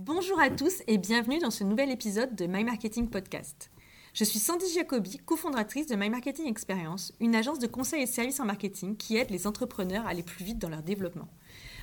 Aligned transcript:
Bonjour 0.00 0.38
à 0.38 0.48
tous 0.48 0.84
et 0.86 0.96
bienvenue 0.96 1.40
dans 1.40 1.50
ce 1.50 1.64
nouvel 1.64 1.90
épisode 1.90 2.36
de 2.36 2.46
My 2.46 2.62
Marketing 2.62 3.10
Podcast. 3.10 3.72
Je 4.14 4.22
suis 4.22 4.38
Sandy 4.38 4.72
Jacobi, 4.72 5.18
cofondatrice 5.18 5.88
de 5.88 5.96
My 5.96 6.08
Marketing 6.08 6.46
Experience, 6.46 7.12
une 7.18 7.34
agence 7.34 7.58
de 7.58 7.66
conseil 7.66 8.02
et 8.02 8.06
services 8.06 8.38
en 8.38 8.44
marketing 8.44 8.96
qui 8.96 9.16
aide 9.16 9.30
les 9.30 9.48
entrepreneurs 9.48 10.06
à 10.06 10.10
aller 10.10 10.22
plus 10.22 10.44
vite 10.44 10.60
dans 10.60 10.68
leur 10.68 10.84
développement. 10.84 11.26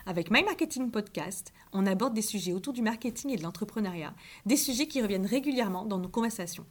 Avec 0.05 0.31
My 0.31 0.46
Marketing 0.46 0.91
Podcast, 0.91 1.51
on 1.73 1.86
aborde 1.86 2.13
des 2.13 2.21
sujets 2.21 2.54
autour 2.54 2.71
du 2.71 2.81
marketing 2.81 3.31
et 3.31 3.36
de 3.36 3.43
l'entrepreneuriat, 3.43 4.14
des 4.45 4.55
sujets 4.55 4.88
qui 4.88 5.02
reviennent 5.02 5.25
régulièrement 5.25 5.84
dans 5.84 5.97
nos 5.97 6.07
conversations. 6.07 6.66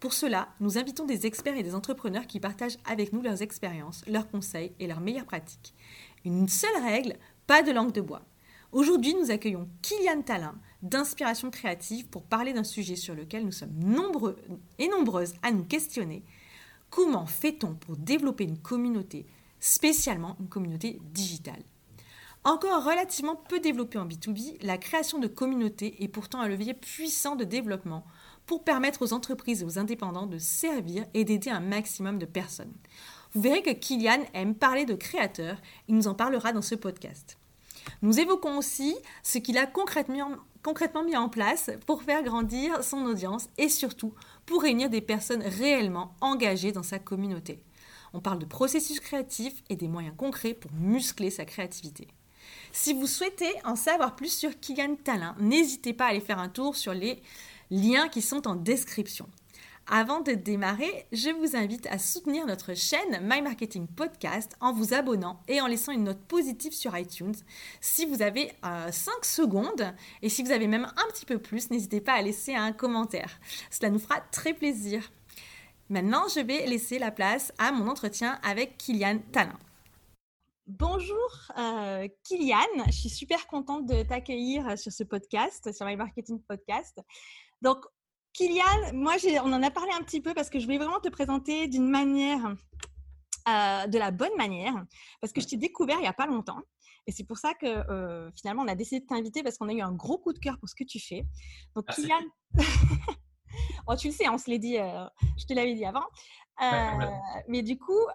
Pour 0.00 0.12
cela, 0.12 0.48
nous 0.60 0.76
invitons 0.76 1.06
des 1.06 1.24
experts 1.24 1.56
et 1.56 1.62
des 1.62 1.74
entrepreneurs 1.74 2.26
qui 2.26 2.40
partagent 2.40 2.78
avec 2.84 3.14
nous 3.14 3.22
leurs 3.22 3.40
expériences, 3.40 4.04
leurs 4.06 4.28
conseils 4.28 4.74
et 4.78 4.86
leurs 4.86 5.00
meilleures 5.00 5.24
pratiques. 5.24 5.74
Une 6.26 6.46
seule 6.46 6.82
règle, 6.84 7.16
pas 7.46 7.62
de 7.62 7.72
langue 7.72 7.92
de 7.92 8.02
bois. 8.02 8.26
Aujourd'hui, 8.72 9.14
nous 9.14 9.30
accueillons 9.30 9.66
Kylian 9.82 10.22
Talin 10.22 10.54
d'Inspiration 10.82 11.50
Créative 11.50 12.08
pour 12.08 12.22
parler 12.22 12.52
d'un 12.52 12.64
sujet 12.64 12.96
sur 12.96 13.14
lequel 13.14 13.44
nous 13.44 13.52
sommes 13.52 13.74
nombreux 13.78 14.36
et 14.78 14.88
nombreuses 14.88 15.34
à 15.42 15.52
nous 15.52 15.64
questionner. 15.64 16.24
Comment 16.90 17.26
fait-on 17.26 17.74
pour 17.74 17.96
développer 17.96 18.44
une 18.44 18.58
communauté, 18.58 19.26
spécialement 19.60 20.36
une 20.40 20.48
communauté 20.48 21.00
digitale? 21.12 21.62
Encore 22.42 22.84
relativement 22.84 23.36
peu 23.36 23.60
développée 23.60 23.98
en 23.98 24.06
B2B, 24.06 24.56
la 24.62 24.78
création 24.78 25.18
de 25.18 25.26
communautés 25.26 26.02
est 26.02 26.08
pourtant 26.08 26.40
un 26.40 26.48
levier 26.48 26.72
puissant 26.72 27.36
de 27.36 27.44
développement 27.44 28.04
pour 28.46 28.64
permettre 28.64 29.02
aux 29.02 29.12
entreprises 29.12 29.60
et 29.62 29.64
aux 29.64 29.78
indépendants 29.78 30.26
de 30.26 30.38
servir 30.38 31.04
et 31.12 31.24
d'aider 31.24 31.50
un 31.50 31.60
maximum 31.60 32.18
de 32.18 32.24
personnes. 32.24 32.72
Vous 33.34 33.42
verrez 33.42 33.62
que 33.62 33.70
Kylian 33.70 34.24
aime 34.32 34.54
parler 34.54 34.86
de 34.86 34.94
créateurs, 34.94 35.58
il 35.86 35.94
nous 35.94 36.08
en 36.08 36.14
parlera 36.14 36.52
dans 36.52 36.62
ce 36.62 36.74
podcast. 36.74 37.38
Nous 38.02 38.18
évoquons 38.18 38.58
aussi 38.58 38.96
ce 39.22 39.38
qu'il 39.38 39.58
a 39.58 39.66
concrètement, 39.66 40.30
concrètement 40.62 41.04
mis 41.04 41.16
en 41.16 41.28
place 41.28 41.70
pour 41.86 42.02
faire 42.02 42.22
grandir 42.22 42.82
son 42.84 43.04
audience 43.04 43.48
et 43.58 43.68
surtout 43.68 44.14
pour 44.46 44.62
réunir 44.62 44.90
des 44.90 45.00
personnes 45.00 45.42
réellement 45.42 46.14
engagées 46.20 46.72
dans 46.72 46.82
sa 46.82 46.98
communauté. 46.98 47.64
On 48.12 48.20
parle 48.20 48.38
de 48.40 48.46
processus 48.46 49.00
créatif 49.00 49.62
et 49.68 49.76
des 49.76 49.88
moyens 49.88 50.16
concrets 50.16 50.54
pour 50.54 50.72
muscler 50.72 51.30
sa 51.30 51.44
créativité. 51.44 52.08
Si 52.72 52.92
vous 52.92 53.06
souhaitez 53.06 53.52
en 53.64 53.76
savoir 53.76 54.16
plus 54.16 54.32
sur 54.32 54.58
Kylian 54.58 54.96
Talin, 54.96 55.36
n'hésitez 55.38 55.92
pas 55.92 56.06
à 56.06 56.08
aller 56.08 56.20
faire 56.20 56.38
un 56.38 56.48
tour 56.48 56.76
sur 56.76 56.94
les 56.94 57.22
liens 57.70 58.08
qui 58.08 58.22
sont 58.22 58.48
en 58.48 58.56
description. 58.56 59.28
Avant 59.92 60.20
de 60.20 60.30
démarrer, 60.34 61.04
je 61.10 61.30
vous 61.30 61.56
invite 61.56 61.88
à 61.88 61.98
soutenir 61.98 62.46
notre 62.46 62.74
chaîne 62.74 63.18
My 63.22 63.42
Marketing 63.42 63.88
Podcast 63.88 64.56
en 64.60 64.72
vous 64.72 64.94
abonnant 64.94 65.42
et 65.48 65.60
en 65.60 65.66
laissant 65.66 65.90
une 65.90 66.04
note 66.04 66.20
positive 66.28 66.72
sur 66.72 66.96
iTunes. 66.96 67.34
Si 67.80 68.06
vous 68.06 68.22
avez 68.22 68.52
5 68.62 68.66
euh, 68.66 68.90
secondes 69.22 69.92
et 70.22 70.28
si 70.28 70.44
vous 70.44 70.52
avez 70.52 70.68
même 70.68 70.84
un 70.84 71.10
petit 71.10 71.26
peu 71.26 71.38
plus, 71.38 71.72
n'hésitez 71.72 72.00
pas 72.00 72.12
à 72.12 72.22
laisser 72.22 72.54
un 72.54 72.70
commentaire. 72.70 73.40
Cela 73.72 73.90
nous 73.90 73.98
fera 73.98 74.20
très 74.30 74.54
plaisir. 74.54 75.10
Maintenant, 75.88 76.28
je 76.32 76.38
vais 76.38 76.66
laisser 76.66 77.00
la 77.00 77.10
place 77.10 77.52
à 77.58 77.72
mon 77.72 77.88
entretien 77.88 78.38
avec 78.44 78.78
Kylian 78.78 79.18
Talin. 79.32 79.58
Bonjour 80.68 81.50
euh, 81.58 82.06
Kylian, 82.22 82.84
je 82.86 82.92
suis 82.92 83.08
super 83.08 83.48
contente 83.48 83.86
de 83.86 84.04
t'accueillir 84.04 84.78
sur 84.78 84.92
ce 84.92 85.02
podcast, 85.02 85.74
sur 85.74 85.84
My 85.84 85.96
Marketing 85.96 86.40
Podcast. 86.42 87.00
Donc, 87.60 87.84
Kylian, 88.40 88.94
moi, 88.94 89.16
on 89.44 89.52
en 89.52 89.62
a 89.62 89.70
parlé 89.70 89.92
un 89.92 90.02
petit 90.02 90.22
peu 90.22 90.32
parce 90.32 90.48
que 90.48 90.58
je 90.58 90.64
voulais 90.64 90.78
vraiment 90.78 90.98
te 90.98 91.10
présenter 91.10 91.68
d'une 91.68 91.86
manière, 91.86 92.56
euh, 93.46 93.86
de 93.86 93.98
la 93.98 94.10
bonne 94.10 94.34
manière, 94.38 94.72
parce 95.20 95.34
que 95.34 95.42
je 95.42 95.46
t'ai 95.46 95.58
découvert 95.58 95.98
il 95.98 96.02
n'y 96.02 96.06
a 96.06 96.14
pas 96.14 96.26
longtemps. 96.26 96.62
Et 97.06 97.12
c'est 97.12 97.24
pour 97.24 97.36
ça 97.36 97.52
que 97.52 97.66
euh, 97.66 98.30
finalement, 98.32 98.62
on 98.62 98.68
a 98.68 98.74
décidé 98.74 99.00
de 99.00 99.06
t'inviter 99.06 99.42
parce 99.42 99.58
qu'on 99.58 99.68
a 99.68 99.74
eu 99.74 99.82
un 99.82 99.92
gros 99.92 100.16
coup 100.16 100.32
de 100.32 100.38
cœur 100.38 100.58
pour 100.58 100.70
ce 100.70 100.74
que 100.74 100.84
tu 100.84 100.98
fais. 100.98 101.26
Donc, 101.76 101.84
Kylian, 101.90 102.22
oh, 103.86 103.94
tu 103.94 104.06
le 104.06 104.14
sais, 104.14 104.26
on 104.30 104.38
se 104.38 104.48
l'est 104.48 104.58
dit, 104.58 104.78
euh, 104.78 105.04
je 105.36 105.44
te 105.44 105.52
l'avais 105.52 105.74
dit 105.74 105.84
avant. 105.84 106.06
mais 107.46 107.60
du 107.60 107.78
coup, 107.78 108.06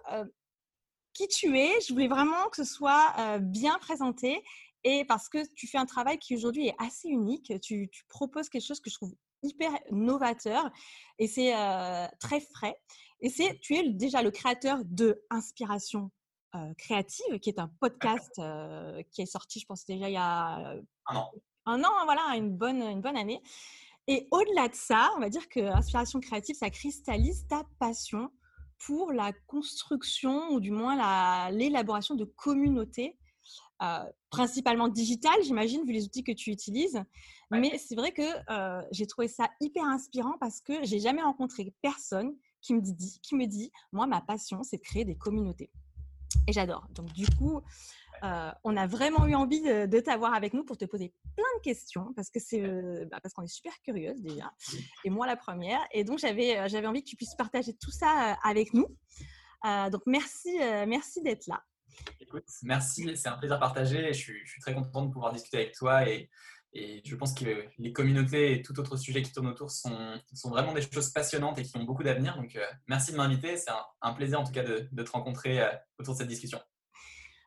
qui 1.12 1.28
tu 1.28 1.56
es, 1.56 1.80
je 1.86 1.92
voulais 1.92 2.08
vraiment 2.08 2.48
que 2.50 2.56
ce 2.56 2.64
soit 2.64 3.38
bien 3.38 3.78
présenté 3.78 4.42
et 4.82 5.04
parce 5.04 5.28
que 5.28 5.38
tu 5.54 5.68
fais 5.68 5.78
un 5.78 5.86
travail 5.86 6.18
qui 6.18 6.34
aujourd'hui 6.34 6.66
est 6.66 6.74
assez 6.78 7.08
unique. 7.08 7.52
Tu, 7.60 7.88
tu, 7.92 8.04
proposes 8.08 8.48
quelque 8.48 8.66
chose 8.66 8.80
que 8.80 8.90
je 8.90 8.96
trouve 8.96 9.14
hyper 9.42 9.72
novateur 9.90 10.70
et 11.18 11.26
c'est 11.26 11.52
très 12.20 12.40
frais. 12.40 12.76
Et 13.20 13.30
c'est, 13.30 13.58
tu 13.60 13.74
es 13.74 13.88
déjà 13.90 14.22
le 14.22 14.30
créateur 14.30 14.78
de 14.84 15.22
Inspiration 15.30 16.10
créative, 16.78 17.38
qui 17.40 17.50
est 17.50 17.58
un 17.58 17.70
podcast 17.80 18.40
qui 19.10 19.22
est 19.22 19.26
sorti, 19.26 19.60
je 19.60 19.66
pense 19.66 19.84
déjà 19.84 20.08
il 20.08 20.14
y 20.14 20.16
a 20.16 20.74
un 21.06 21.16
an. 21.16 21.30
Un 21.66 21.82
an, 21.82 22.04
voilà, 22.04 22.36
une 22.36 22.56
bonne, 22.56 22.82
une 22.82 23.00
bonne 23.00 23.16
année. 23.16 23.42
Et 24.06 24.28
au-delà 24.30 24.68
de 24.68 24.74
ça, 24.74 25.10
on 25.16 25.20
va 25.20 25.28
dire 25.28 25.48
que 25.48 25.60
Inspiration 25.60 26.20
créative, 26.20 26.54
ça 26.54 26.70
cristallise 26.70 27.46
ta 27.48 27.64
passion 27.78 28.30
pour 28.78 29.12
la 29.12 29.32
construction 29.46 30.50
ou 30.50 30.60
du 30.60 30.70
moins 30.70 31.50
l'élaboration 31.50 32.14
de 32.14 32.24
communautés 32.24 33.18
principalement 34.30 34.88
digital, 34.88 35.34
j'imagine, 35.42 35.84
vu 35.84 35.92
les 35.92 36.04
outils 36.04 36.24
que 36.24 36.32
tu 36.32 36.50
utilises. 36.50 37.02
Mais 37.50 37.78
c'est 37.78 37.94
vrai 37.94 38.12
que 38.12 38.22
euh, 38.50 38.82
j'ai 38.90 39.06
trouvé 39.06 39.28
ça 39.28 39.48
hyper 39.60 39.84
inspirant 39.84 40.36
parce 40.40 40.60
que 40.60 40.84
j'ai 40.84 40.98
jamais 40.98 41.22
rencontré 41.22 41.72
personne 41.82 42.34
qui 42.60 42.74
me 42.74 42.80
dit, 42.80 43.20
qui 43.22 43.36
me 43.36 43.46
dit, 43.46 43.70
moi, 43.92 44.06
ma 44.06 44.20
passion, 44.20 44.62
c'est 44.62 44.78
de 44.78 44.82
créer 44.82 45.04
des 45.04 45.16
communautés. 45.16 45.70
Et 46.48 46.52
j'adore. 46.52 46.86
Donc, 46.90 47.12
du 47.12 47.26
coup, 47.38 47.60
euh, 48.24 48.50
on 48.64 48.76
a 48.76 48.86
vraiment 48.86 49.26
eu 49.26 49.34
envie 49.34 49.60
de, 49.60 50.00
t'avoir 50.00 50.34
avec 50.34 50.54
nous 50.54 50.64
pour 50.64 50.76
te 50.76 50.84
poser 50.84 51.12
plein 51.36 51.44
de 51.58 51.62
questions 51.62 52.12
parce 52.14 52.30
que 52.30 52.40
c'est 52.40 52.60
bah, 53.10 53.18
parce 53.22 53.34
qu'on 53.34 53.42
est 53.42 53.46
super 53.46 53.72
curieuse 53.82 54.20
déjà 54.22 54.50
et 55.04 55.10
moi 55.10 55.26
la 55.26 55.36
première 55.36 55.80
et 55.90 56.04
donc 56.04 56.18
j'avais 56.18 56.68
j'avais 56.68 56.86
envie 56.86 57.02
que 57.02 57.08
tu 57.08 57.16
puisses 57.16 57.34
partager 57.34 57.74
tout 57.74 57.90
ça 57.90 58.38
avec 58.42 58.72
nous 58.72 58.86
donc 59.90 60.02
merci 60.06 60.56
merci 60.86 61.22
d'être 61.22 61.46
là 61.46 61.62
Écoute, 62.20 62.44
merci, 62.62 63.16
c'est 63.16 63.28
un 63.28 63.36
plaisir 63.36 63.58
partagé. 63.58 64.08
Je 64.12 64.18
suis, 64.18 64.44
je 64.44 64.50
suis 64.50 64.60
très 64.60 64.74
content 64.74 65.06
de 65.06 65.12
pouvoir 65.12 65.32
discuter 65.32 65.58
avec 65.58 65.74
toi 65.74 66.08
et, 66.08 66.28
et, 66.76 67.02
je 67.04 67.16
pense 67.16 67.34
que 67.34 67.44
les 67.78 67.92
communautés 67.92 68.52
et 68.52 68.62
tout 68.62 68.78
autre 68.78 68.96
sujet 68.96 69.22
qui 69.22 69.32
tourne 69.32 69.46
autour 69.46 69.70
sont, 69.70 70.20
sont 70.32 70.50
vraiment 70.50 70.72
des 70.72 70.82
choses 70.82 71.10
passionnantes 71.10 71.58
et 71.58 71.62
qui 71.62 71.76
ont 71.76 71.84
beaucoup 71.84 72.02
d'avenir. 72.02 72.36
Donc, 72.36 72.56
euh, 72.56 72.64
merci 72.86 73.12
de 73.12 73.16
m'inviter. 73.16 73.56
C'est 73.56 73.70
un, 74.02 74.12
plaisir 74.12 74.40
en 74.40 74.44
tout 74.44 74.52
cas 74.52 74.62
de, 74.62 74.88
de 74.90 75.02
te 75.02 75.10
rencontrer 75.10 75.60
euh, 75.60 75.70
autour 75.98 76.14
de 76.14 76.18
cette 76.18 76.28
discussion. 76.28 76.58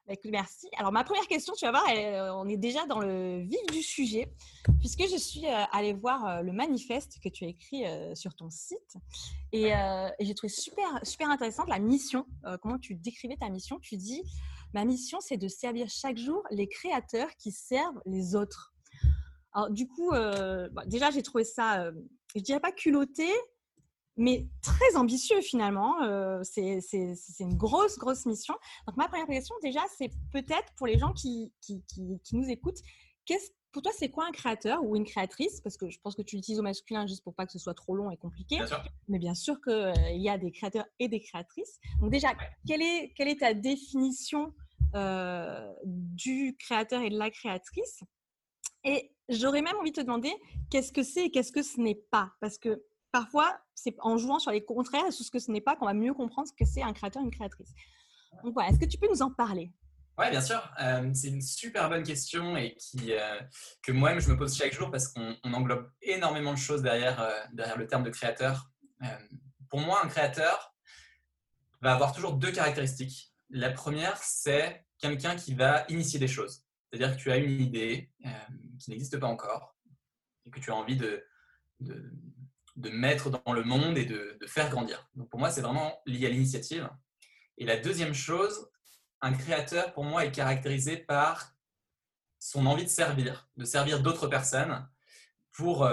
Bah, 0.08 0.16
merci. 0.26 0.68
Alors, 0.78 0.92
ma 0.92 1.04
première 1.04 1.28
question, 1.28 1.54
tu 1.54 1.66
vas 1.66 1.72
voir, 1.72 1.84
euh, 1.90 2.32
on 2.34 2.48
est 2.48 2.58
déjà 2.58 2.86
dans 2.88 3.00
le 3.00 3.42
vif 3.42 3.60
du 3.72 3.84
sujet, 3.84 4.34
puisque 4.80 5.04
je 5.04 5.18
suis 5.18 5.46
euh, 5.46 5.64
allée 5.72 5.94
voir 5.94 6.42
le 6.42 6.52
manifeste 6.52 7.20
que 7.24 7.30
tu 7.30 7.46
as 7.46 7.50
écrit 7.50 7.84
sur 8.16 8.34
ton 8.36 8.50
site. 8.50 8.98
Et, 9.52 9.72
j'ai 10.20 10.34
trouvé 10.34 10.52
super, 10.52 10.86
super 11.04 11.30
intéressante 11.30 11.70
la 11.70 11.80
mission. 11.80 12.26
comment 12.62 12.80
tu 12.80 12.96
décrivais 12.96 13.36
ta 13.36 13.50
mission 13.50 13.80
Tu 13.80 13.98
dis 13.98 14.24
Ma 14.74 14.86
mission, 14.86 15.20
c'est 15.20 15.38
de 15.38 15.48
servir 15.48 15.90
chaque 15.90 16.18
jour 16.18 16.44
les 16.52 16.68
créateurs 16.68 17.30
qui 17.38 17.52
servent 17.52 18.02
les 18.06 18.36
autres. 18.36 18.74
Alors, 19.60 19.72
du 19.72 19.88
coup, 19.88 20.12
bah, 20.12 20.84
déjà, 20.86 21.12
j'ai 21.12 21.24
trouvé 21.24 21.44
ça, 21.44 21.92
je 22.36 22.42
dirais 22.42 22.60
pas 22.60 22.72
culotté, 22.72 23.28
mais 24.20 24.48
très 24.62 24.98
ambitieux 24.98 25.42
finalement. 25.42 26.02
Euh, 26.04 26.42
c'est 26.44 26.82
une 27.40 27.56
grosse, 27.56 27.98
grosse 27.98 28.26
mission. 28.26 28.54
Donc, 28.86 28.98
ma 28.98 29.08
première 29.08 29.28
question, 29.28 29.56
déjà, 29.64 29.82
c'est 29.98 30.12
peut-être 30.32 30.74
pour 30.76 30.88
les 30.88 31.00
gens 31.00 31.14
qui, 31.14 31.52
qui, 31.62 31.84
qui, 31.88 32.36
nous 32.36 32.50
écoutent, 32.50 32.82
pour 33.72 33.82
toi, 33.82 33.92
c'est 33.96 34.10
quoi 34.10 34.26
un 34.28 34.32
créateur 34.32 34.84
ou 34.84 34.96
une 34.96 35.06
créatrice? 35.06 35.62
Parce 35.62 35.78
que 35.78 35.90
je 35.90 36.00
pense 36.00 36.16
que 36.16 36.22
tu 36.22 36.36
l'utilises 36.36 36.60
au 36.60 36.64
masculin 36.64 37.08
juste 37.08 37.24
pour 37.24 37.34
pas 37.34 37.46
que 37.46 37.52
ce 37.52 37.60
soit 37.60 37.76
trop 37.76 37.96
long 37.96 38.12
et 38.12 38.18
compliqué. 38.18 38.60
Mais 39.08 39.20
bien 39.20 39.36
sûr 39.36 39.62
qu'il 39.62 39.74
euh, 39.74 39.94
y 40.12 40.28
a 40.28 40.38
des 40.38 40.52
créateurs 40.52 40.86
et 41.00 41.08
des 41.08 41.22
créatrices. 41.22 41.80
Donc, 42.02 42.12
déjà, 42.12 42.30
quelle 42.68 42.82
est, 42.82 43.14
quelle 43.16 43.30
est 43.30 43.40
ta 43.40 43.54
définition 43.54 44.54
euh, 44.96 45.72
du 45.86 46.58
créateur 46.60 47.02
et 47.04 47.10
de 47.10 47.18
la 47.18 47.30
créatrice? 47.30 48.02
Et 48.84 49.14
j'aurais 49.30 49.62
même 49.62 49.76
envie 49.78 49.92
de 49.92 49.96
te 49.96 50.02
demander 50.02 50.32
qu'est-ce 50.70 50.92
que 50.92 51.04
c'est 51.04 51.26
et 51.26 51.32
qu'est-ce 51.32 51.52
que 51.52 51.64
ce 51.64 51.80
n'est 51.80 52.02
pas? 52.12 52.34
Parce 52.42 52.58
que 52.58 52.84
parfois, 53.12 53.60
c'est 53.76 53.96
en 54.00 54.18
jouant 54.18 54.40
sur 54.40 54.52
les 54.52 54.64
contraires 54.64 55.12
sur 55.12 55.26
ce 55.26 55.32
que 55.32 55.40
ce 55.40 55.52
n'est 55.52 55.62
pas 55.62 55.76
qu'on 55.76 55.86
va 55.86 55.94
mieux 55.94 56.14
comprendre 56.14 56.48
ce 56.48 56.54
que 56.54 56.70
c'est 56.70 56.82
un 56.82 56.94
créateur, 56.94 57.24
une 57.24 57.32
créatrice. 57.32 57.74
Donc 58.44 58.54
voilà, 58.54 58.70
est-ce 58.70 58.80
que 58.80 58.86
tu 58.86 58.98
peux 58.98 59.10
nous 59.10 59.22
en 59.22 59.32
parler? 59.32 59.72
Oui, 60.18 60.30
bien 60.32 60.42
sûr. 60.42 60.62
Euh, 60.82 61.10
c'est 61.14 61.30
une 61.30 61.42
super 61.42 61.90
bonne 61.90 62.04
question 62.04 62.58
et 62.58 62.76
euh, 63.10 63.40
que 63.82 63.94
moi-même 63.94 64.20
je 64.20 64.30
me 64.30 64.38
pose 64.38 64.54
chaque 64.56 64.74
jour 64.74 64.92
parce 64.92 65.08
qu'on 65.08 65.38
englobe 65.44 65.90
énormément 66.02 66.54
de 66.54 66.58
choses 66.58 66.82
derrière, 66.82 67.22
euh, 67.22 67.32
derrière 67.54 67.78
le 67.78 67.88
terme 67.88 68.04
de 68.04 68.10
créateur. 68.10 68.70
pour 69.70 69.80
moi, 69.80 70.02
un 70.04 70.10
créateur 70.10 70.76
va 71.82 71.94
avoir 71.94 72.12
toujours 72.12 72.34
deux 72.34 72.52
caractéristiques. 72.52 73.34
La 73.50 73.72
première, 73.72 74.18
c'est 74.18 74.86
quelqu'un 74.98 75.38
qui 75.38 75.54
va 75.54 75.86
initier 75.88 76.20
des 76.20 76.28
choses. 76.28 76.66
C'est-à-dire 76.92 77.16
que 77.16 77.22
tu 77.22 77.32
as 77.32 77.38
une 77.38 77.62
idée 77.62 78.12
qui 78.80 78.90
n'existe 78.90 79.18
pas 79.20 79.28
encore 79.28 79.76
et 80.46 80.52
que 80.52 80.60
tu 80.60 80.72
as 80.72 80.76
envie 80.76 80.98
de, 80.98 81.24
de 81.80 82.12
de 82.80 82.90
mettre 82.90 83.30
dans 83.30 83.54
le 83.54 83.64
monde 83.64 83.98
et 83.98 84.06
de, 84.06 84.38
faire 84.48 84.70
grandir. 84.70 85.10
Donc 85.16 85.30
pour 85.30 85.40
moi, 85.40 85.52
c'est 85.52 85.62
vraiment 85.62 86.02
lié 86.06 86.28
à 86.28 86.30
l'initiative. 86.30 86.90
Et 87.58 87.66
la 87.66 87.78
deuxième 87.78 88.14
chose, 88.14 88.70
un 89.22 89.34
créateur, 89.34 89.94
pour 89.94 90.06
moi, 90.06 90.26
est 90.26 90.32
caractérisé 90.32 90.98
par 90.98 91.52
son 92.40 92.66
envie 92.66 92.86
de 92.86 92.90
servir, 92.90 93.50
de 93.58 93.66
servir 93.66 94.02
d'autres 94.02 94.28
personnes, 94.28 94.88
pour 95.52 95.86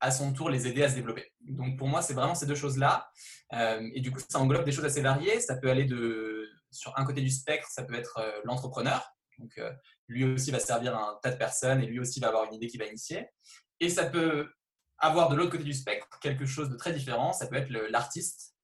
à 0.00 0.10
son 0.10 0.32
tour 0.32 0.50
les 0.50 0.66
aider 0.66 0.82
à 0.82 0.88
se 0.88 0.96
développer. 0.96 1.32
Donc 1.42 1.78
pour 1.78 1.86
moi, 1.86 2.02
c'est 2.02 2.14
vraiment 2.14 2.34
ces 2.34 2.46
deux 2.46 2.56
choses-là. 2.56 3.08
et 3.52 4.00
du 4.00 4.10
coup, 4.10 4.20
ça 4.28 4.40
englobe 4.40 4.64
des 4.64 4.72
choses 4.72 4.84
assez 4.84 5.00
variées. 5.00 5.38
Ça 5.38 5.56
peut 5.56 5.70
aller 5.70 5.84
de, 5.84 6.50
sur 6.72 6.92
un 6.98 7.04
côté 7.04 7.20
du 7.20 7.30
spectre, 7.30 7.68
ça 7.70 7.84
peut 7.84 7.94
être 7.94 8.20
l'entrepreneur. 8.44 9.15
Donc 9.38 9.60
lui 10.08 10.24
aussi 10.24 10.50
va 10.50 10.58
servir 10.58 10.96
un 10.96 11.18
tas 11.22 11.30
de 11.30 11.36
personnes 11.36 11.82
et 11.82 11.86
lui 11.86 12.00
aussi 12.00 12.20
va 12.20 12.28
avoir 12.28 12.44
une 12.44 12.54
idée 12.54 12.66
qui 12.66 12.78
va 12.78 12.86
initier. 12.86 13.28
Et 13.80 13.88
ça 13.88 14.06
peut 14.06 14.48
avoir 14.98 15.28
de 15.28 15.36
l'autre 15.36 15.52
côté 15.52 15.64
du 15.64 15.74
spectre 15.74 16.18
quelque 16.20 16.46
chose 16.46 16.70
de 16.70 16.76
très 16.76 16.92
différent. 16.92 17.32
Ça 17.32 17.46
peut 17.46 17.56
être 17.56 17.70
l'artiste 17.70 18.54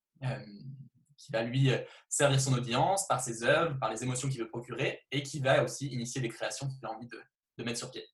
qui 1.16 1.32
va 1.32 1.42
lui 1.42 1.70
servir 2.08 2.40
son 2.40 2.54
audience 2.54 3.06
par 3.06 3.20
ses 3.20 3.44
œuvres, 3.44 3.78
par 3.78 3.90
les 3.90 4.02
émotions 4.02 4.28
qu'il 4.28 4.40
veut 4.40 4.48
procurer 4.48 5.00
et 5.10 5.22
qui 5.22 5.40
va 5.40 5.62
aussi 5.62 5.88
initier 5.88 6.20
des 6.20 6.28
créations 6.28 6.69
qu'il 6.69 6.84
a 6.84 6.90
envie 6.90 7.08
de, 7.08 7.64
mettre 7.64 7.78
sur 7.78 7.90
pied. 7.92 8.04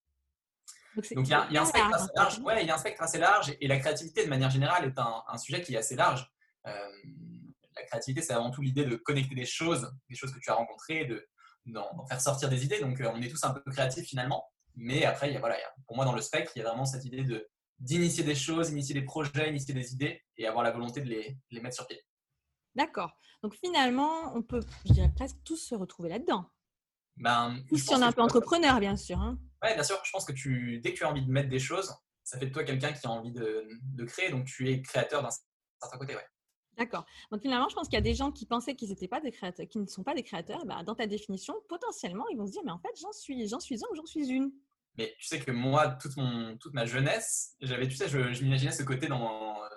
Donc, 1.14 1.26
il 1.26 1.30
y, 1.30 1.32
a, 1.32 1.62
un 1.62 1.64
spectre 1.64 1.94
assez 1.94 2.10
large. 2.14 2.38
Ouais, 2.40 2.62
il 2.62 2.66
y 2.66 2.70
a 2.70 2.74
un 2.74 2.78
spectre 2.78 3.02
assez 3.02 3.18
large 3.18 3.54
et, 3.60 3.68
la 3.68 3.78
créativité, 3.78 4.24
de 4.24 4.28
manière 4.28 4.50
générale, 4.50 4.84
est 4.84 4.98
un, 4.98 5.38
sujet 5.38 5.62
qui 5.62 5.74
est 5.74 5.78
assez 5.78 5.96
large. 5.96 6.30
la 6.64 7.82
créativité, 7.86 8.20
c'est 8.20 8.34
avant 8.34 8.50
tout 8.50 8.60
l'idée 8.60 8.84
de 8.84 8.96
connecter 8.96 9.34
des 9.34 9.46
choses, 9.46 9.90
des 10.10 10.16
choses 10.16 10.32
que 10.32 10.40
tu 10.40 10.50
as 10.50 10.54
rencontrées, 10.54 11.06
de, 11.06 11.26
d'en 11.72 12.06
faire 12.06 12.20
sortir 12.20 12.48
des 12.48 12.64
idées. 12.64 12.80
Donc, 12.80 13.00
on 13.00 13.20
est 13.20 13.28
tous 13.28 13.42
un 13.44 13.50
peu 13.50 13.70
créatifs 13.70 14.06
finalement. 14.06 14.44
Mais 14.74 15.04
après, 15.04 15.28
il 15.28 15.34
y 15.34 15.36
a, 15.36 15.40
voilà, 15.40 15.56
pour 15.86 15.96
moi, 15.96 16.04
dans 16.04 16.14
le 16.14 16.20
spectre, 16.20 16.52
il 16.54 16.60
y 16.60 16.62
a 16.62 16.68
vraiment 16.68 16.84
cette 16.84 17.04
idée 17.04 17.24
de, 17.24 17.48
d'initier 17.78 18.24
des 18.24 18.34
choses, 18.34 18.70
initier 18.70 18.94
des 18.94 19.04
projets, 19.04 19.50
initier 19.50 19.74
des 19.74 19.92
idées 19.92 20.22
et 20.36 20.46
avoir 20.46 20.64
la 20.64 20.70
volonté 20.70 21.00
de 21.00 21.08
les, 21.08 21.36
les 21.50 21.60
mettre 21.60 21.74
sur 21.74 21.86
pied. 21.86 22.00
D'accord. 22.74 23.12
Donc 23.42 23.54
finalement, 23.54 24.34
on 24.34 24.42
peut, 24.42 24.60
je 24.86 24.92
dirais 24.92 25.12
presque 25.14 25.36
tous 25.44 25.56
se 25.56 25.74
retrouver 25.74 26.08
là-dedans. 26.08 26.48
Ben, 27.16 27.60
si 27.74 27.94
on 27.94 28.00
est 28.00 28.04
un 28.04 28.12
peu 28.12 28.22
entrepreneur, 28.22 28.78
bien 28.78 28.96
sûr. 28.96 29.18
Hein. 29.18 29.38
Oui, 29.62 29.74
bien 29.74 29.82
sûr. 29.82 30.00
Je 30.04 30.10
pense 30.12 30.24
que 30.24 30.32
tu, 30.32 30.80
dès 30.80 30.92
que 30.92 30.98
tu 30.98 31.04
as 31.04 31.10
envie 31.10 31.24
de 31.24 31.30
mettre 31.30 31.48
des 31.48 31.58
choses, 31.58 31.92
ça 32.22 32.38
fait 32.38 32.46
de 32.46 32.52
toi 32.52 32.62
quelqu'un 32.62 32.92
qui 32.92 33.06
a 33.06 33.10
envie 33.10 33.32
de, 33.32 33.68
de, 33.82 34.04
créer. 34.04 34.30
Donc 34.30 34.46
tu 34.46 34.70
es 34.70 34.80
créateur 34.82 35.22
d'un 35.22 35.30
certain 35.80 35.98
côté. 35.98 36.14
Ouais. 36.14 36.26
D'accord. 36.78 37.04
Donc 37.32 37.42
finalement, 37.42 37.68
je 37.68 37.74
pense 37.74 37.88
qu'il 37.88 37.96
y 37.96 37.98
a 37.98 38.02
des 38.02 38.14
gens 38.14 38.30
qui 38.30 38.46
pensaient 38.46 38.76
qu'ils 38.76 38.90
n'étaient 38.90 39.08
pas 39.08 39.20
des 39.20 39.32
créateurs, 39.32 39.66
qui 39.66 39.78
ne 39.78 39.86
sont 39.86 40.04
pas 40.04 40.14
des 40.14 40.22
créateurs. 40.22 40.64
Ben, 40.64 40.84
dans 40.84 40.94
ta 40.94 41.08
définition, 41.08 41.54
potentiellement, 41.68 42.24
ils 42.30 42.38
vont 42.38 42.46
se 42.46 42.52
dire, 42.52 42.62
mais 42.64 42.70
en 42.70 42.78
fait, 42.78 42.92
j'en 43.00 43.12
suis, 43.12 43.48
j'en 43.48 43.58
suis 43.58 43.76
un 43.76 43.88
ou 43.90 43.96
j'en 43.96 44.06
suis 44.06 44.28
une. 44.28 44.52
Mais 44.96 45.14
tu 45.18 45.26
sais 45.26 45.40
que 45.40 45.50
moi, 45.50 45.88
toute, 46.00 46.16
mon, 46.16 46.56
toute 46.56 46.74
ma 46.74 46.84
jeunesse, 46.84 47.56
j'avais, 47.60 47.88
tu 47.88 47.96
sais, 47.96 48.08
je, 48.08 48.42
m'imaginais 48.42 48.70
ce 48.70 48.84
côté 48.84 49.08
dans 49.08 49.62
euh, 49.62 49.68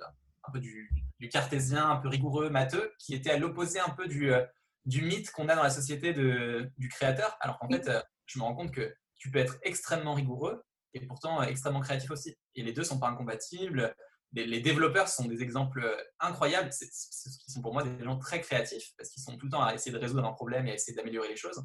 un 0.43 0.51
peu 0.51 0.59
du, 0.59 0.89
cartésien, 1.31 1.89
un 1.89 1.97
peu 1.97 2.07
rigoureux, 2.07 2.49
matheux, 2.49 2.91
qui 2.99 3.15
était 3.15 3.31
à 3.31 3.37
l'opposé 3.37 3.79
un 3.79 3.89
peu 3.89 4.07
du, 4.07 4.31
euh, 4.31 4.43
du 4.85 5.01
mythe 5.01 5.31
qu'on 5.31 5.49
a 5.49 5.55
dans 5.55 5.63
la 5.63 5.69
société 5.71 6.13
de, 6.13 6.71
du 6.77 6.87
créateur. 6.89 7.35
Alors 7.39 7.57
qu'en 7.57 7.69
fait, 7.69 7.87
euh, 7.87 8.01
je 8.27 8.37
me 8.39 8.43
rends 8.43 8.55
compte 8.55 8.71
que 8.71 8.93
tu 9.15 9.31
peux 9.31 9.39
être 9.39 9.57
extrêmement 9.63 10.13
rigoureux 10.13 10.63
et 10.93 11.05
pourtant 11.05 11.41
extrêmement 11.41 11.81
créatif 11.81 12.11
aussi. 12.11 12.35
Et 12.55 12.63
les 12.63 12.73
deux 12.73 12.83
sont 12.83 12.99
pas 12.99 13.07
incompatibles. 13.07 13.95
Les, 14.33 14.61
développeurs 14.61 15.09
sont 15.09 15.25
des 15.25 15.41
exemples 15.41 15.85
incroyables. 16.19 16.69
C'est, 16.71 16.87
qui 16.87 17.51
sont 17.51 17.61
pour 17.61 17.73
moi 17.73 17.83
des 17.83 18.03
gens 18.03 18.17
très 18.17 18.39
créatifs 18.41 18.93
parce 18.97 19.09
qu'ils 19.09 19.23
sont 19.23 19.37
tout 19.37 19.47
le 19.47 19.51
temps 19.51 19.63
à 19.63 19.73
essayer 19.73 19.91
de 19.91 19.97
résoudre 19.97 20.25
un 20.25 20.31
problème 20.31 20.67
et 20.67 20.71
à 20.71 20.75
essayer 20.75 20.95
d'améliorer 20.95 21.27
les 21.27 21.35
choses 21.35 21.61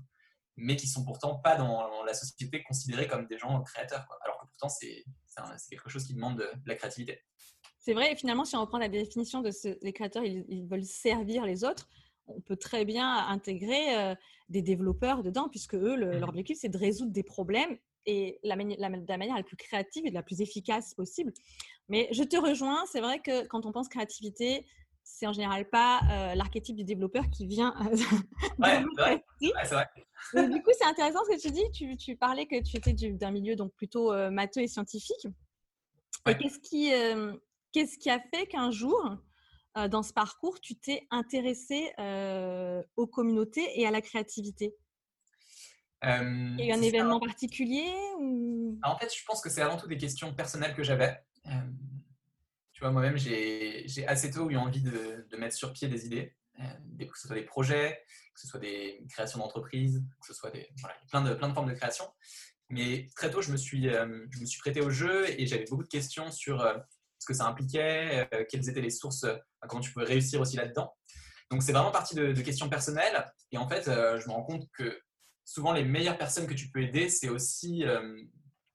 mais 0.56 0.76
qui 0.76 0.86
sont 0.86 1.04
pourtant 1.04 1.36
pas 1.36 1.56
dans 1.56 2.02
la 2.04 2.14
société 2.14 2.62
considérés 2.62 3.06
comme 3.06 3.26
des 3.26 3.38
gens 3.38 3.62
créateurs. 3.62 4.06
Alors 4.24 4.40
que 4.40 4.46
pourtant, 4.46 4.68
c'est 4.68 5.04
quelque 5.70 5.88
chose 5.88 6.06
qui 6.06 6.14
demande 6.14 6.38
de, 6.38 6.48
la 6.64 6.74
créativité. 6.74 7.20
C'est 7.78 7.92
vrai, 7.92 8.12
et 8.12 8.16
finalement, 8.16 8.44
si 8.44 8.56
on 8.56 8.62
reprend 8.62 8.78
la 8.78 8.88
définition 8.88 9.42
de 9.42 9.50
ce, 9.50 9.78
les 9.82 9.92
créateurs, 9.92 10.24
ils, 10.24 10.66
veulent 10.66 10.84
servir 10.84 11.44
les 11.44 11.62
autres, 11.62 11.88
on 12.26 12.40
peut 12.40 12.56
très 12.56 12.84
bien 12.84 13.28
intégrer 13.28 13.96
euh, 13.96 14.14
des 14.48 14.62
développeurs 14.62 15.22
dedans, 15.22 15.48
puisque 15.48 15.74
eux, 15.74 15.96
mmh. 15.96 16.18
leur 16.18 16.28
objectif, 16.28 16.58
c'est 16.60 16.68
de 16.68 16.78
résoudre 16.78 17.12
des 17.12 17.22
problèmes 17.22 17.78
et 18.06 18.40
la, 18.42 18.56
la, 18.56 18.88
de 18.90 19.08
la 19.08 19.18
manière 19.18 19.36
la 19.36 19.42
plus 19.42 19.56
créative 19.56 20.06
et 20.06 20.10
de 20.10 20.14
la 20.14 20.22
plus 20.22 20.40
efficace 20.40 20.94
possible. 20.94 21.32
Mais 21.88 22.08
je 22.12 22.24
te 22.24 22.36
rejoins, 22.36 22.84
c'est 22.86 23.00
vrai 23.00 23.20
que 23.20 23.46
quand 23.46 23.64
on 23.64 23.72
pense 23.72 23.88
créativité, 23.88 24.66
c'est 25.06 25.26
en 25.26 25.32
général 25.32 25.68
pas 25.68 26.00
euh, 26.10 26.34
l'archétype 26.34 26.76
du 26.76 26.84
développeur 26.84 27.30
qui 27.30 27.46
vient. 27.46 27.74
Euh, 27.80 27.96
ouais, 28.58 29.24
c'est 29.64 29.74
vrai. 29.74 30.48
du 30.48 30.62
coup, 30.62 30.70
c'est 30.76 30.84
intéressant 30.84 31.20
ce 31.24 31.36
que 31.36 31.40
tu 31.40 31.50
dis. 31.52 31.96
Tu, 31.96 32.16
parlais 32.16 32.46
que 32.46 32.60
tu 32.62 32.76
étais 32.76 32.92
d'un 32.92 33.30
milieu 33.30 33.54
donc 33.54 33.72
plutôt 33.74 34.12
euh, 34.12 34.30
matheux 34.30 34.62
et 34.62 34.68
scientifique. 34.68 35.26
qu'est-ce 36.24 36.58
qui, 36.58 36.90
qu'est-ce 37.72 37.98
qui 37.98 38.10
a 38.10 38.20
fait 38.34 38.46
qu'un 38.46 38.72
jour, 38.72 39.16
dans 39.88 40.02
ce 40.02 40.12
parcours, 40.12 40.60
tu 40.60 40.74
t'es 40.74 41.06
intéressé 41.10 41.92
aux 42.96 43.06
communautés 43.06 43.80
et 43.80 43.86
à 43.86 43.92
la 43.92 44.00
créativité? 44.00 44.74
Il 46.02 46.56
y 46.58 46.62
a 46.62 46.66
eu 46.66 46.78
un 46.78 46.82
événement 46.82 47.20
particulier 47.20 47.92
ou... 48.18 48.78
En 48.82 48.96
fait, 48.98 49.12
je 49.14 49.24
pense 49.24 49.40
que 49.40 49.48
c'est 49.48 49.62
avant 49.62 49.76
tout 49.76 49.88
des 49.88 49.96
questions 49.96 50.34
personnelles 50.34 50.74
que 50.74 50.82
j'avais. 50.82 51.16
Tu 52.76 52.82
vois, 52.82 52.90
moi-même, 52.90 53.16
j'ai 53.16 54.06
assez 54.06 54.30
tôt 54.30 54.50
eu 54.50 54.56
envie 54.58 54.82
de, 54.82 55.26
mettre 55.38 55.54
sur 55.54 55.72
pied 55.72 55.88
des 55.88 56.04
idées, 56.04 56.36
euh, 56.60 57.06
que 57.06 57.18
ce 57.18 57.26
soit 57.26 57.34
des 57.34 57.42
projets, 57.42 58.02
que 58.34 58.40
ce 58.42 58.46
soit 58.46 58.60
des 58.60 59.02
créations 59.08 59.38
d'entreprises, 59.38 60.04
que 60.20 60.26
ce 60.26 60.34
soit 60.34 60.50
des, 60.50 60.68
plein, 61.10 61.22
de, 61.22 61.32
plein 61.32 61.48
de 61.48 61.54
formes 61.54 61.70
de 61.70 61.74
création. 61.74 62.04
Mais 62.68 63.08
très 63.16 63.30
tôt, 63.30 63.40
je 63.40 63.50
me 63.50 63.56
suis, 63.56 63.88
euh, 63.88 64.26
je 64.30 64.40
me 64.40 64.44
suis 64.44 64.60
prêté 64.60 64.82
au 64.82 64.90
jeu 64.90 65.24
et 65.40 65.46
j'avais 65.46 65.64
beaucoup 65.64 65.84
de 65.84 65.88
questions 65.88 66.30
sur 66.30 66.60
euh, 66.60 66.76
ce 67.18 67.24
que 67.24 67.32
ça 67.32 67.46
impliquait, 67.46 68.28
quelles 68.50 68.68
étaient 68.68 68.82
les 68.82 68.90
sources, 68.90 69.24
comment 69.68 69.80
tu 69.80 69.90
pouvais 69.90 70.04
réussir 70.04 70.42
aussi 70.42 70.58
là-dedans. 70.58 70.94
Donc, 71.50 71.62
c'est 71.62 71.72
vraiment 71.72 71.92
parti 71.92 72.14
de, 72.14 72.32
de, 72.32 72.42
questions 72.42 72.68
personnelles. 72.68 73.24
Et 73.52 73.56
en 73.56 73.66
fait, 73.70 73.84
je 73.86 74.28
me 74.28 74.32
rends 74.32 74.44
compte 74.44 74.68
que 74.76 75.00
souvent, 75.46 75.72
les 75.72 75.84
meilleures 75.84 76.18
personnes 76.18 76.46
que 76.46 76.52
tu 76.52 76.68
peux 76.68 76.82
aider, 76.82 77.08
c'est 77.08 77.30
aussi. 77.30 77.86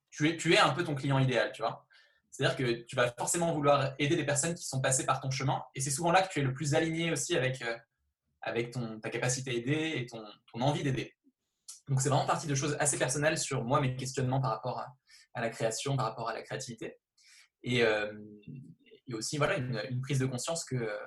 tu, 0.10 0.28
es, 0.28 0.38
tu 0.38 0.56
es 0.56 0.58
un 0.58 0.72
peu 0.72 0.84
ton 0.84 0.96
client 0.96 1.20
idéal, 1.20 1.52
tu 1.52 1.62
vois. 1.62 1.86
C'est-à-dire 2.32 2.56
que 2.56 2.84
tu 2.84 2.96
vas 2.96 3.12
forcément 3.12 3.54
vouloir 3.54 3.94
aider 4.00 4.16
des 4.16 4.26
personnes 4.26 4.56
qui 4.56 4.66
sont 4.66 4.80
passées 4.80 5.06
par 5.06 5.20
ton 5.20 5.30
chemin. 5.30 5.62
Et 5.76 5.82
c'est 5.82 5.92
souvent 5.92 6.12
là 6.12 6.22
que 6.22 6.32
tu 6.32 6.40
es 6.40 6.44
le 6.44 6.54
plus 6.54 6.74
aligné 6.76 7.12
aussi 7.12 7.36
avec, 7.36 7.62
euh, 7.62 7.78
avec 8.42 8.74
ta 9.02 9.10
capacité 9.10 9.52
à 9.52 9.54
aider 9.54 9.94
et 9.98 10.06
ton, 10.06 10.24
envie 10.54 10.84
d'aider. 10.84 11.14
Donc 11.90 12.02
c'est 12.02 12.08
vraiment 12.08 12.26
partie 12.26 12.48
de 12.48 12.56
choses 12.56 12.78
assez 12.80 12.98
personnelles 12.98 13.38
sur 13.38 13.64
moi, 13.66 13.82
mes 13.82 13.96
questionnements 13.98 14.40
par 14.40 14.52
rapport 14.52 14.80
à, 14.80 15.42
la 15.42 15.50
création, 15.50 15.98
par 15.98 16.06
rapport 16.06 16.30
à 16.30 16.34
la 16.34 16.42
créativité. 16.42 16.98
Et, 17.64 17.84
euh, 17.84 18.14
aussi 19.14 19.38
voilà, 19.38 19.58
une, 19.58 20.02
prise 20.02 20.20
de 20.20 20.26
conscience 20.26 20.64
que 20.64 20.78
euh, 20.78 20.98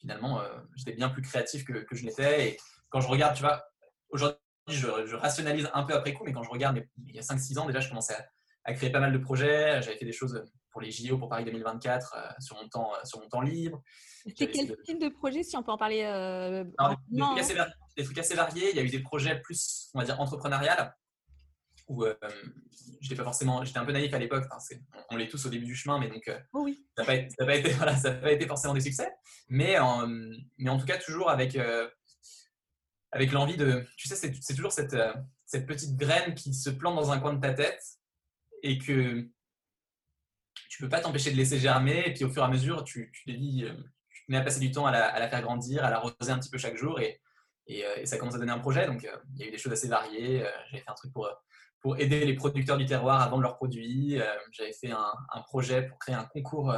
finalement, 0.00 0.42
j'étais 0.74 0.94
bien 0.94 1.10
plus 1.10 1.22
créatif 1.22 1.64
que, 1.64 1.86
je 1.92 2.04
l'étais. 2.04 2.48
Et 2.48 2.56
quand 2.88 3.00
je 3.00 3.06
regarde, 3.06 3.36
tu 3.36 3.42
vois, 3.42 3.64
aujourd'hui, 4.08 4.40
je, 4.66 5.06
je, 5.06 5.14
rationalise 5.14 5.70
un 5.72 5.84
peu 5.84 5.94
après 5.94 6.12
coup, 6.12 6.24
mais 6.24 6.32
quand 6.32 6.42
je 6.42 6.50
regarde, 6.50 6.82
il 7.06 7.14
y 7.14 7.18
a 7.20 7.22
5-6 7.22 7.58
ans 7.60 7.66
déjà, 7.66 7.78
je 7.78 7.88
commençais 7.88 8.14
à 8.14 8.26
à 8.64 8.72
créer 8.72 8.90
pas 8.90 9.00
mal 9.00 9.12
de 9.12 9.18
projets. 9.18 9.82
J'avais 9.82 9.96
fait 9.96 10.04
des 10.04 10.12
choses 10.12 10.44
pour 10.74 10.80
les 10.80 10.90
JO, 10.90 11.18
pour 11.18 11.28
Paris 11.28 11.44
2024, 11.44 12.14
euh, 12.16 12.20
sur, 12.40 12.56
mon 12.56 12.68
temps, 12.68 12.92
euh, 12.94 13.04
sur 13.04 13.20
mon 13.20 13.28
temps 13.28 13.40
libre. 13.40 13.80
C'était 14.26 14.48
quel 14.48 14.76
type 14.82 15.00
de 15.00 15.08
projet, 15.08 15.42
si 15.42 15.56
on 15.56 15.62
peut 15.62 15.70
en 15.70 15.78
parler 15.78 16.02
euh, 16.02 16.64
des, 17.96 18.04
trucs 18.04 18.18
assez 18.18 18.34
variés, 18.34 18.70
Il 18.70 18.76
y 18.76 18.80
a 18.80 18.82
eu 18.82 18.88
des 18.88 19.00
projets 19.00 19.40
plus, 19.40 19.90
on 19.94 20.00
va 20.00 20.04
dire, 20.04 20.20
entrepreneurial, 20.20 20.94
où 21.86 22.04
j'étais 23.00 23.14
pas 23.14 23.24
forcément, 23.24 23.62
j'étais 23.62 23.78
un 23.78 23.84
peu 23.84 23.92
naïf 23.92 24.12
à 24.14 24.18
l'époque. 24.18 24.44
on, 25.10 25.16
l'est 25.16 25.28
tous 25.28 25.44
au 25.44 25.50
début 25.50 25.66
du 25.66 25.76
chemin, 25.76 25.98
mais 26.00 26.08
donc 26.08 26.28
oh 26.54 26.62
oui. 26.64 26.82
ça 26.96 27.02
n'a 27.02 27.06
pas, 27.06 27.14
été, 27.54 27.70
voilà, 27.74 27.94
pas 27.94 28.32
été 28.32 28.46
forcément 28.46 28.72
des 28.72 28.80
succès. 28.80 29.12
Mais 29.48 29.78
en, 29.78 30.08
mais 30.56 30.70
en 30.70 30.78
tout 30.78 30.86
cas, 30.86 30.96
toujours 30.96 31.28
avec, 31.28 31.58
avec 33.12 33.30
l'envie 33.30 33.58
de. 33.58 33.86
Tu 33.98 34.08
sais, 34.08 34.16
c'est 34.16 34.54
toujours 34.54 34.72
cette, 34.72 34.96
cette 35.44 35.66
petite 35.66 35.96
graine 35.96 36.34
qui 36.34 36.54
se 36.54 36.70
plante 36.70 36.96
dans 36.96 37.12
un 37.12 37.20
coin 37.20 37.34
de 37.34 37.40
ta 37.40 37.52
tête 37.52 37.82
et 38.64 38.78
que 38.78 39.28
tu 40.70 40.82
peux 40.82 40.88
pas 40.88 41.00
t'empêcher 41.00 41.30
de 41.30 41.36
laisser 41.36 41.58
germer. 41.58 42.02
Et 42.06 42.12
puis 42.12 42.24
au 42.24 42.30
fur 42.30 42.42
et 42.42 42.46
à 42.46 42.48
mesure, 42.48 42.82
tu, 42.82 43.12
tu 43.12 43.24
te 43.24 43.30
euh, 43.30 43.74
tu 44.10 44.24
mets 44.28 44.38
à 44.38 44.40
passer 44.40 44.58
du 44.58 44.72
temps 44.72 44.86
à 44.86 44.90
la, 44.90 45.28
faire 45.28 45.42
grandir, 45.42 45.84
à 45.84 45.90
la 45.90 45.96
l'arroser 45.96 46.30
un 46.30 46.38
petit 46.38 46.50
peu 46.50 46.58
chaque 46.58 46.76
jour. 46.76 46.98
Et, 46.98 47.20
et, 47.66 47.84
euh, 47.84 48.04
ça 48.06 48.16
commence 48.16 48.34
à 48.34 48.38
donner 48.38 48.52
un 48.52 48.58
projet. 48.58 48.86
Donc 48.86 49.04
euh, 49.04 49.16
il 49.34 49.40
y 49.40 49.44
a 49.44 49.48
eu 49.48 49.50
des 49.50 49.58
choses 49.58 49.72
assez 49.72 49.86
variées. 49.86 50.44
J'avais 50.70 50.82
fait 50.82 50.90
un 50.90 50.94
truc 50.94 51.12
pour, 51.12 51.28
aider 51.98 52.24
les 52.24 52.32
producteurs 52.32 52.78
du 52.78 52.86
terroir 52.86 53.20
à 53.20 53.28
vendre 53.28 53.42
leurs 53.42 53.56
produits. 53.56 54.18
J'avais 54.52 54.72
fait 54.72 54.90
un, 54.90 55.42
projet 55.42 55.82
pour 55.82 55.98
créer 55.98 56.14
un 56.14 56.24
concours, 56.24 56.74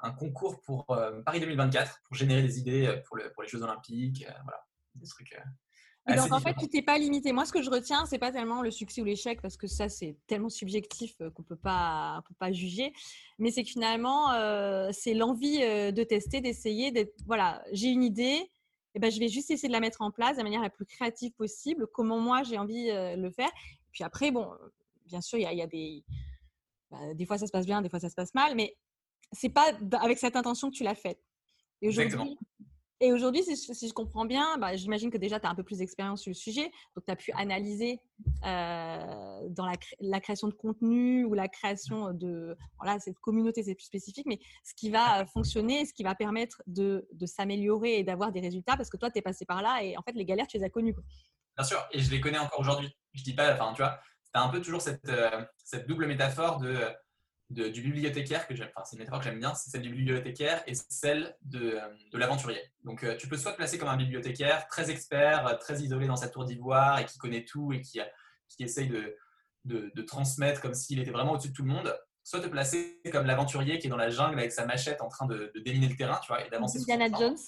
un 0.00 0.10
concours 0.12 0.60
pour 0.60 0.84
Paris 1.24 1.40
2024, 1.40 2.02
pour 2.04 2.14
générer 2.14 2.42
des 2.42 2.58
idées 2.58 3.00
pour, 3.06 3.18
pour 3.32 3.42
les 3.42 3.48
Jeux 3.48 3.62
Olympiques. 3.62 4.26
voilà, 4.44 4.62
des 4.94 5.08
trucs 5.08 5.34
donc, 6.08 6.32
en 6.32 6.40
fait, 6.40 6.54
tu 6.54 6.68
t'es 6.68 6.82
pas 6.82 6.98
limité. 6.98 7.32
Moi, 7.32 7.44
ce 7.44 7.52
que 7.52 7.62
je 7.62 7.70
retiens, 7.70 8.06
c'est 8.06 8.18
pas 8.18 8.32
tellement 8.32 8.62
le 8.62 8.70
succès 8.70 9.00
ou 9.00 9.04
l'échec, 9.04 9.40
parce 9.40 9.56
que 9.56 9.68
ça, 9.68 9.88
c'est 9.88 10.16
tellement 10.26 10.48
subjectif 10.48 11.14
euh, 11.20 11.30
qu'on 11.30 11.44
peut 11.44 11.56
pas, 11.56 12.22
peut 12.26 12.34
pas 12.38 12.50
juger. 12.50 12.92
Mais 13.38 13.52
c'est 13.52 13.62
que 13.62 13.70
finalement, 13.70 14.32
euh, 14.32 14.90
c'est 14.92 15.14
l'envie 15.14 15.62
euh, 15.62 15.92
de 15.92 16.02
tester, 16.02 16.40
d'essayer, 16.40 16.90
d'être. 16.90 17.14
Voilà, 17.26 17.62
j'ai 17.72 17.88
une 17.88 18.02
idée, 18.02 18.50
et 18.94 18.98
ben, 18.98 19.10
je 19.10 19.20
vais 19.20 19.28
juste 19.28 19.50
essayer 19.52 19.68
de 19.68 19.72
la 19.72 19.80
mettre 19.80 20.02
en 20.02 20.10
place 20.10 20.32
de 20.32 20.38
la 20.38 20.44
manière 20.44 20.60
la 20.60 20.70
plus 20.70 20.86
créative 20.86 21.32
possible, 21.32 21.86
comment 21.86 22.18
moi 22.18 22.42
j'ai 22.42 22.58
envie 22.58 22.88
de 22.88 23.22
le 23.22 23.30
faire. 23.30 23.48
Et 23.48 23.90
puis 23.92 24.02
après, 24.02 24.32
bon, 24.32 24.50
bien 25.06 25.20
sûr, 25.20 25.38
il 25.38 25.42
y 25.42 25.62
a, 25.62 25.66
des. 25.66 26.04
Bah, 26.90 27.14
des 27.14 27.26
fois, 27.26 27.38
ça 27.38 27.46
se 27.46 27.52
passe 27.52 27.64
bien, 27.64 27.80
des 27.80 27.88
fois, 27.88 28.00
ça 28.00 28.10
se 28.10 28.14
passe 28.14 28.34
mal, 28.34 28.54
mais 28.56 28.76
c'est 29.30 29.48
pas 29.48 29.72
avec 30.00 30.18
cette 30.18 30.36
intention 30.36 30.70
que 30.70 30.76
tu 30.76 30.82
l'as 30.82 30.96
faite. 30.96 31.20
Et 31.80 31.88
aujourd'hui, 31.88 32.38
Et 33.04 33.12
aujourd'hui, 33.12 33.42
si, 33.42 33.88
je 33.88 33.92
comprends 33.92 34.24
bien, 34.24 34.56
bah, 34.58 34.76
j'imagine 34.76 35.10
que 35.10 35.18
déjà 35.18 35.40
tu 35.40 35.46
as 35.48 35.50
un 35.50 35.56
peu 35.56 35.64
plus 35.64 35.78
d'expérience 35.78 36.22
sur 36.22 36.30
le 36.30 36.34
sujet, 36.34 36.70
donc 36.94 37.04
tu 37.04 37.10
as 37.10 37.16
pu 37.16 37.32
analyser 37.32 37.98
euh, 38.46 39.40
dans 39.48 39.66
la, 39.66 40.20
création 40.20 40.46
de 40.46 40.54
contenu 40.54 41.24
ou 41.24 41.34
la 41.34 41.48
création 41.48 42.12
de 42.12 42.56
voilà, 42.78 43.00
cette 43.00 43.18
communauté, 43.18 43.64
c'est 43.64 43.74
plus 43.74 43.86
spécifique, 43.86 44.24
mais 44.28 44.38
ce 44.62 44.72
qui 44.76 44.88
va 44.88 45.26
fonctionner, 45.26 45.84
ce 45.84 45.92
qui 45.92 46.04
va 46.04 46.14
permettre 46.14 46.62
de, 46.68 47.04
s'améliorer 47.24 47.98
et 47.98 48.04
d'avoir 48.04 48.30
des 48.30 48.38
résultats, 48.38 48.76
parce 48.76 48.88
que 48.88 48.96
toi, 48.96 49.10
tu 49.10 49.18
es 49.18 49.22
passé 49.22 49.44
par 49.46 49.62
là 49.62 49.82
et 49.82 49.96
en 49.96 50.02
fait, 50.02 50.12
les 50.12 50.24
galères, 50.24 50.46
tu 50.46 50.58
les 50.58 50.62
as 50.62 50.70
connues. 50.70 50.94
Bien 51.56 51.66
sûr, 51.66 51.84
et 51.90 51.98
je 51.98 52.08
les 52.08 52.20
connais 52.20 52.38
encore 52.38 52.60
aujourd'hui. 52.60 52.96
Je 53.14 53.24
dis 53.24 53.34
pas, 53.34 53.52
enfin, 53.54 53.72
tu 53.74 53.82
vois, 53.82 53.98
tu 54.32 54.40
as 54.40 54.44
un 54.44 54.48
peu 54.48 54.60
toujours 54.60 54.80
cette, 54.80 55.08
euh, 55.08 55.44
cette 55.56 55.88
double 55.88 56.06
métaphore 56.06 56.60
de 56.60 56.78
du 57.52 57.82
bibliothécaire 57.82 58.46
que 58.46 58.54
j'aime, 58.54 58.70
enfin 58.74 58.84
c'est 58.84 58.96
une 58.96 59.00
métaphore 59.00 59.20
que 59.20 59.26
j'aime 59.26 59.38
bien, 59.38 59.54
c'est 59.54 59.70
celle 59.70 59.82
du 59.82 59.90
bibliothécaire 59.90 60.62
et 60.66 60.74
celle 60.74 61.36
de, 61.42 61.78
de 62.10 62.18
l'aventurier. 62.18 62.60
Donc 62.84 63.04
euh, 63.04 63.16
tu 63.16 63.28
peux 63.28 63.36
soit 63.36 63.52
te 63.52 63.56
placer 63.56 63.78
comme 63.78 63.88
un 63.88 63.96
bibliothécaire 63.96 64.66
très 64.68 64.90
expert, 64.90 65.46
euh, 65.46 65.56
très 65.56 65.80
isolé 65.80 66.06
dans 66.06 66.16
sa 66.16 66.28
tour 66.28 66.44
d'ivoire 66.44 66.98
et 66.98 67.04
qui 67.04 67.18
connaît 67.18 67.44
tout 67.44 67.72
et 67.72 67.80
qui, 67.80 68.00
qui 68.48 68.62
essaye 68.62 68.88
de, 68.88 69.16
de, 69.64 70.02
transmettre 70.02 70.60
comme 70.60 70.74
s'il 70.74 70.98
était 70.98 71.10
vraiment 71.10 71.32
au-dessus 71.32 71.50
de 71.50 71.54
tout 71.54 71.62
le 71.62 71.68
monde, 71.68 71.94
soit 72.22 72.40
te 72.40 72.48
placer 72.48 73.00
comme 73.12 73.26
l'aventurier 73.26 73.78
qui 73.78 73.86
est 73.86 73.90
dans 73.90 73.96
la 73.96 74.10
jungle 74.10 74.38
avec 74.38 74.52
sa 74.52 74.64
machette 74.64 75.02
en 75.02 75.08
train 75.08 75.26
de, 75.26 75.52
déminer 75.64 75.88
le 75.88 75.96
terrain, 75.96 76.18
tu 76.22 76.28
vois, 76.28 76.44
et 76.44 76.48
d'avancer. 76.48 76.78
Indiana 76.80 77.08
Jones. 77.18 77.38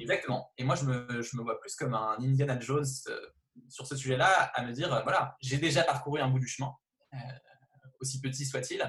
Exactement. 0.00 0.52
Et 0.56 0.64
moi 0.64 0.76
je 0.76 0.84
me, 0.84 1.22
je 1.22 1.36
me, 1.36 1.42
vois 1.42 1.60
plus 1.60 1.74
comme 1.74 1.94
un 1.94 2.16
Indiana 2.20 2.58
Jones 2.60 2.86
euh, 3.08 3.20
sur 3.68 3.86
ce 3.86 3.96
sujet-là, 3.96 4.52
à 4.54 4.64
me 4.64 4.72
dire 4.72 4.88
voilà, 5.02 5.36
j'ai 5.40 5.58
déjà 5.58 5.82
parcouru 5.82 6.20
un 6.20 6.28
bout 6.28 6.38
du 6.38 6.46
chemin. 6.46 6.72
aussi 8.00 8.20
petit 8.20 8.46
soit-il, 8.46 8.82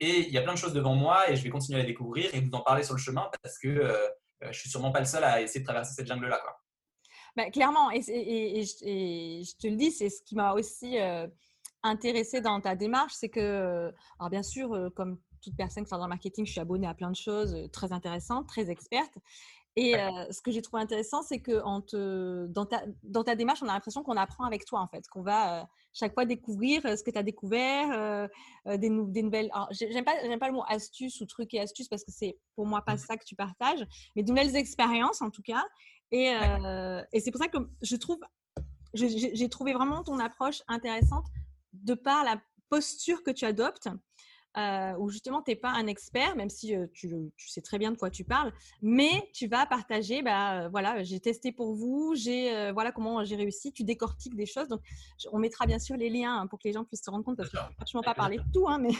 et 0.00 0.26
il 0.28 0.32
y 0.32 0.38
a 0.38 0.42
plein 0.42 0.54
de 0.54 0.58
choses 0.58 0.72
devant 0.72 0.94
moi 0.94 1.30
et 1.30 1.36
je 1.36 1.42
vais 1.42 1.50
continuer 1.50 1.80
à 1.80 1.82
les 1.82 1.88
découvrir 1.88 2.32
et 2.34 2.40
vous 2.40 2.50
en 2.52 2.60
parler 2.60 2.84
sur 2.84 2.94
le 2.94 3.00
chemin 3.00 3.28
parce 3.42 3.58
que 3.58 3.68
euh, 3.68 3.92
euh, 4.44 4.52
je 4.52 4.58
suis 4.58 4.70
sûrement 4.70 4.92
pas 4.92 5.00
le 5.00 5.06
seul 5.06 5.24
à 5.24 5.40
essayer 5.42 5.60
de 5.60 5.64
traverser 5.64 5.94
cette 5.94 6.06
jungle-là. 6.06 6.40
Bah, 7.36 7.50
clairement, 7.50 7.90
et, 7.90 8.00
je 8.02 9.56
te 9.56 9.66
le 9.66 9.76
dis, 9.76 9.90
c'est 9.90 10.08
ce 10.08 10.22
qui 10.22 10.36
m'a 10.36 10.52
aussi 10.52 10.98
euh, 10.98 11.26
intéressé 11.82 12.40
dans 12.40 12.60
ta 12.60 12.76
démarche, 12.76 13.12
c'est 13.14 13.28
que, 13.28 13.92
alors 14.18 14.30
bien 14.30 14.42
sûr, 14.42 14.90
comme 14.94 15.18
toute 15.42 15.56
personne 15.56 15.84
qui 15.84 15.90
fait 15.90 15.96
dans 15.96 16.04
le 16.04 16.08
marketing, 16.08 16.46
je 16.46 16.52
suis 16.52 16.60
abonnée 16.60 16.86
à 16.86 16.94
plein 16.94 17.10
de 17.10 17.16
choses 17.16 17.68
très 17.72 17.92
intéressantes, 17.92 18.48
très 18.48 18.70
expertes. 18.70 19.18
Et 19.80 19.94
ce 20.32 20.42
que 20.42 20.50
j'ai 20.50 20.60
trouvé 20.60 20.82
intéressant, 20.82 21.22
c'est 21.22 21.38
que 21.38 21.62
dans, 22.48 22.66
ta, 22.66 22.82
dans 23.04 23.22
ta 23.22 23.36
démarche, 23.36 23.62
on 23.62 23.68
a 23.68 23.72
l'impression 23.72 24.02
qu'on 24.02 24.16
apprend 24.16 24.44
avec 24.44 24.64
toi, 24.64 24.80
en 24.80 24.88
fait, 24.88 25.06
qu'on 25.08 25.22
va 25.22 25.68
chaque 25.92 26.14
fois 26.14 26.24
découvrir 26.24 26.82
ce 26.82 27.04
que 27.04 27.12
tu 27.12 27.18
as 27.18 27.22
découvert, 27.22 28.28
des, 28.66 28.76
des, 28.76 29.22
nouvelles. 29.22 29.52
J'aime 29.70 30.04
pas, 30.04 30.14
pas 30.40 30.48
le 30.48 30.52
mot 30.52 30.64
astuce 30.66 31.20
ou 31.20 31.26
truc 31.26 31.54
et 31.54 31.60
astuce 31.60 31.86
parce 31.86 32.02
que 32.02 32.10
c'est 32.10 32.36
pour 32.56 32.66
moi 32.66 32.82
pas 32.82 32.94
mmh. 32.94 32.98
ça 32.98 33.16
que 33.16 33.24
tu 33.24 33.36
partages, 33.36 33.86
mais 34.16 34.24
de 34.24 34.28
nouvelles 34.28 34.56
expériences 34.56 35.22
en 35.22 35.30
tout 35.30 35.42
cas. 35.42 35.64
Et, 36.10 36.34
et 37.12 37.20
c'est 37.20 37.30
pour 37.30 37.40
ça 37.40 37.46
que 37.46 37.58
je 37.80 37.94
trouve, 37.94 38.18
j'ai 38.94 39.48
trouvé 39.48 39.74
vraiment 39.74 40.02
ton 40.02 40.18
approche 40.18 40.60
intéressante 40.66 41.26
de 41.72 41.94
par 41.94 42.24
la 42.24 42.42
posture 42.68 43.22
que 43.22 43.30
tu 43.30 43.44
adoptes 43.44 43.88
euh, 44.56 44.94
où 44.98 45.10
justement 45.10 45.42
tu 45.42 45.50
n'es 45.50 45.56
pas 45.56 45.70
un 45.70 45.86
expert, 45.86 46.34
même 46.34 46.48
si 46.48 46.74
tu, 46.92 47.10
sais 47.36 47.60
très 47.60 47.78
bien 47.78 47.92
de 47.92 47.96
quoi 47.96 48.10
tu 48.10 48.24
parles, 48.24 48.52
mais 48.82 49.28
tu 49.34 49.46
vas 49.46 49.66
partager, 49.66 50.22
bah, 50.22 50.68
voilà, 50.68 51.04
j'ai 51.04 51.20
testé 51.20 51.52
pour 51.52 51.74
vous, 51.74 52.14
j'ai 52.16 52.72
voilà 52.72 52.90
comment 52.90 53.24
j'ai 53.24 53.36
réussi, 53.36 53.72
tu 53.72 53.84
décortiques 53.84 54.34
des 54.34 54.46
choses. 54.46 54.68
Donc, 54.68 54.80
on 55.32 55.38
mettra 55.38 55.66
bien 55.66 55.78
sûr 55.78 55.96
les 55.96 56.10
liens 56.10 56.40
hein, 56.40 56.46
pour 56.46 56.58
que 56.58 56.66
les 56.66 56.72
gens 56.72 56.84
puissent 56.84 57.04
se 57.04 57.10
rendre 57.10 57.24
compte, 57.24 57.36
parce 57.36 57.50
que 57.50 57.56
je 57.56 57.62
ne 57.62 57.72
franchement 57.74 58.02
pas 58.02 58.14
parler 58.14 58.38
de 58.38 58.52
tout, 58.52 58.66
hein, 58.68 58.78
mais 58.78 58.90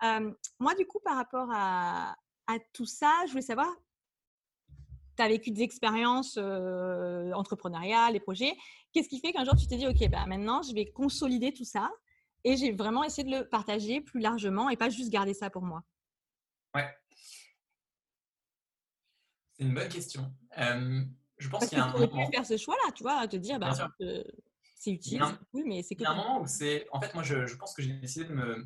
moi, 0.58 0.74
du 0.74 0.86
coup, 0.86 1.00
par 1.04 1.16
rapport 1.16 1.48
à, 1.52 2.16
tout 2.72 2.86
ça, 2.86 3.12
je 3.26 3.32
voulais 3.32 3.42
savoir, 3.42 3.68
tu 5.16 5.22
as 5.22 5.28
vécu 5.28 5.50
des 5.50 5.62
expériences 5.62 6.38
entrepreneuriales, 6.38 8.14
les 8.14 8.20
projets. 8.20 8.54
Qu'est-ce 8.92 9.08
qui 9.08 9.20
fait 9.20 9.32
qu'un 9.32 9.44
jour 9.44 9.54
tu 9.54 9.66
t'es 9.66 9.76
dit, 9.76 9.86
OK, 9.86 10.08
bah, 10.10 10.24
maintenant 10.26 10.62
je 10.62 10.72
vais 10.74 10.86
consolider 10.86 11.52
tout 11.52 11.64
ça? 11.64 11.90
Et 12.46 12.56
j'ai 12.56 12.70
vraiment 12.70 13.02
essayé 13.02 13.28
de 13.28 13.36
le 13.38 13.48
partager 13.48 14.00
plus 14.00 14.20
largement 14.20 14.70
et 14.70 14.76
pas 14.76 14.88
juste 14.88 15.10
garder 15.10 15.34
ça 15.34 15.50
pour 15.50 15.62
moi. 15.62 15.82
Ouais. 16.76 16.88
C'est 19.52 19.64
une 19.64 19.74
bonne 19.74 19.88
question. 19.88 20.32
je 20.56 21.48
pense 21.48 21.68
qu'il 21.68 21.78
y 21.78 21.80
a 21.80 21.86
un 21.86 21.92
moment. 21.92 22.30
faire 22.30 22.46
ce 22.46 22.56
choix-là, 22.56 22.92
tu 22.92 23.02
vois, 23.02 23.26
te 23.26 23.36
dire, 23.36 23.58
bah, 23.58 23.72
c'est 24.76 24.92
utile, 24.92 25.24
oui, 25.54 25.64
mais 25.66 25.82
c'est 25.82 25.96
que. 25.96 26.02
Il 26.02 26.04
y 26.04 26.06
a 26.06 26.12
un 26.12 26.16
moment 26.16 26.40
où 26.40 26.46
c'est. 26.46 26.86
En 26.92 27.00
fait, 27.00 27.12
moi, 27.14 27.24
je, 27.24 27.46
je 27.46 27.56
pense 27.56 27.74
que 27.74 27.82
j'ai 27.82 27.94
décidé 27.94 28.26
de 28.26 28.32
me. 28.32 28.64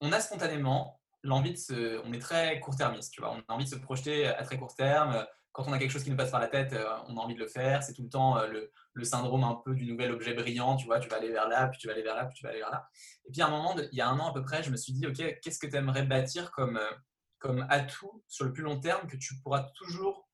On 0.00 0.10
a 0.12 0.20
spontanément 0.20 1.02
l'envie 1.22 1.52
de 1.52 1.58
se. 1.58 2.00
On 2.04 2.12
est 2.14 2.20
très 2.20 2.58
court-termiste, 2.60 3.12
tu 3.12 3.20
vois. 3.20 3.32
On 3.32 3.40
a 3.52 3.54
envie 3.54 3.64
de 3.64 3.70
se 3.70 3.76
projeter 3.76 4.28
à 4.28 4.42
très 4.44 4.58
court 4.58 4.74
terme 4.74 5.26
quand 5.56 5.66
on 5.66 5.72
a 5.72 5.78
quelque 5.78 5.90
chose 5.90 6.04
qui 6.04 6.10
nous 6.10 6.18
passe 6.18 6.30
par 6.30 6.40
la 6.40 6.48
tête, 6.48 6.74
euh, 6.74 6.84
on 7.08 7.16
a 7.16 7.20
envie 7.20 7.34
de 7.34 7.40
le 7.40 7.48
faire. 7.48 7.82
C'est 7.82 7.94
tout 7.94 8.02
le 8.02 8.10
temps 8.10 8.36
euh, 8.36 8.68
le, 8.92 9.04
syndrome 9.04 9.42
un 9.42 9.54
peu 9.64 9.74
du 9.74 9.86
nouvel 9.86 10.12
objet 10.12 10.34
brillant. 10.34 10.76
Tu 10.76 10.84
vois, 10.84 11.00
tu 11.00 11.08
vas 11.08 11.16
aller 11.16 11.32
vers 11.32 11.48
là, 11.48 11.68
puis 11.68 11.78
tu 11.78 11.86
vas 11.86 11.94
aller 11.94 12.02
vers 12.02 12.14
là, 12.14 12.26
puis 12.26 12.34
tu 12.36 12.44
vas 12.44 12.50
aller 12.50 12.58
vers 12.58 12.70
là. 12.70 12.86
Et 13.24 13.32
puis 13.32 13.40
à 13.40 13.46
un 13.46 13.50
moment, 13.50 13.74
il 13.74 13.96
y 13.96 14.02
a 14.02 14.08
un 14.08 14.18
an 14.18 14.28
à 14.28 14.34
peu 14.34 14.42
près, 14.42 14.62
je 14.62 14.70
me 14.70 14.76
suis 14.76 14.92
dit, 14.92 15.06
OK, 15.06 15.16
qu'est-ce 15.16 15.58
que 15.58 15.66
tu 15.66 15.74
aimerais 15.76 16.04
bâtir 16.04 16.50
comme, 16.50 16.76
euh, 16.76 16.90
comme 17.38 17.66
atout 17.70 18.22
sur 18.28 18.44
le 18.44 18.52
plus 18.52 18.64
long 18.64 18.78
terme 18.80 19.08
que 19.08 19.16
tu 19.16 19.34
pourras 19.42 19.62
toujours 19.76 20.28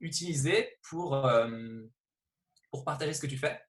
utiliser 0.00 0.76
pour, 0.88 1.24
partager 2.84 3.12
ce 3.12 3.20
que 3.20 3.28
tu 3.28 3.38
fais? 3.38 3.60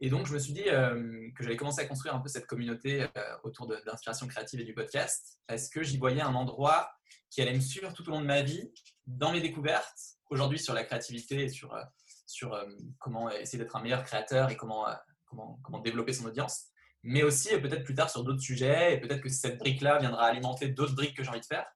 Et 0.00 0.10
donc, 0.10 0.26
je 0.26 0.34
me 0.34 0.38
suis 0.38 0.52
dit 0.52 0.64
que 0.64 1.42
j'allais 1.42 1.56
commencer 1.56 1.80
à 1.80 1.86
construire 1.86 2.14
un 2.14 2.20
peu 2.20 2.28
cette 2.28 2.46
communauté 2.46 3.06
autour 3.42 3.68
d'inspiration 3.68 4.26
créative 4.26 4.60
et 4.60 4.64
du 4.64 4.74
podcast, 4.74 5.38
parce 5.46 5.68
que 5.68 5.82
j'y 5.82 5.96
voyais 5.96 6.20
un 6.20 6.34
endroit 6.34 6.92
qui 7.30 7.40
allait 7.40 7.54
me 7.54 7.60
suivre 7.60 7.92
tout 7.94 8.06
au 8.08 8.12
long 8.12 8.20
de 8.20 8.26
ma 8.26 8.42
vie, 8.42 8.72
dans 9.06 9.32
mes 9.32 9.40
découvertes, 9.40 10.18
aujourd'hui 10.32 10.58
sur 10.58 10.74
la 10.74 10.84
créativité 10.84 11.44
et 11.44 11.48
sur, 11.48 11.74
euh, 11.74 11.82
sur 12.26 12.54
euh, 12.54 12.64
comment 12.98 13.30
essayer 13.30 13.62
d'être 13.62 13.76
un 13.76 13.82
meilleur 13.82 14.02
créateur 14.02 14.50
et 14.50 14.56
comment, 14.56 14.88
euh, 14.88 14.94
comment, 15.26 15.60
comment 15.62 15.78
développer 15.78 16.12
son 16.12 16.26
audience, 16.26 16.68
mais 17.02 17.22
aussi 17.22 17.48
peut-être 17.58 17.84
plus 17.84 17.94
tard 17.94 18.10
sur 18.10 18.24
d'autres 18.24 18.40
sujets 18.40 18.94
et 18.94 19.00
peut-être 19.00 19.20
que 19.20 19.28
cette 19.28 19.58
brique-là 19.58 19.98
viendra 19.98 20.24
alimenter 20.24 20.68
d'autres 20.68 20.94
briques 20.94 21.16
que 21.16 21.22
j'ai 21.22 21.30
envie 21.30 21.40
de 21.40 21.46
faire. 21.46 21.66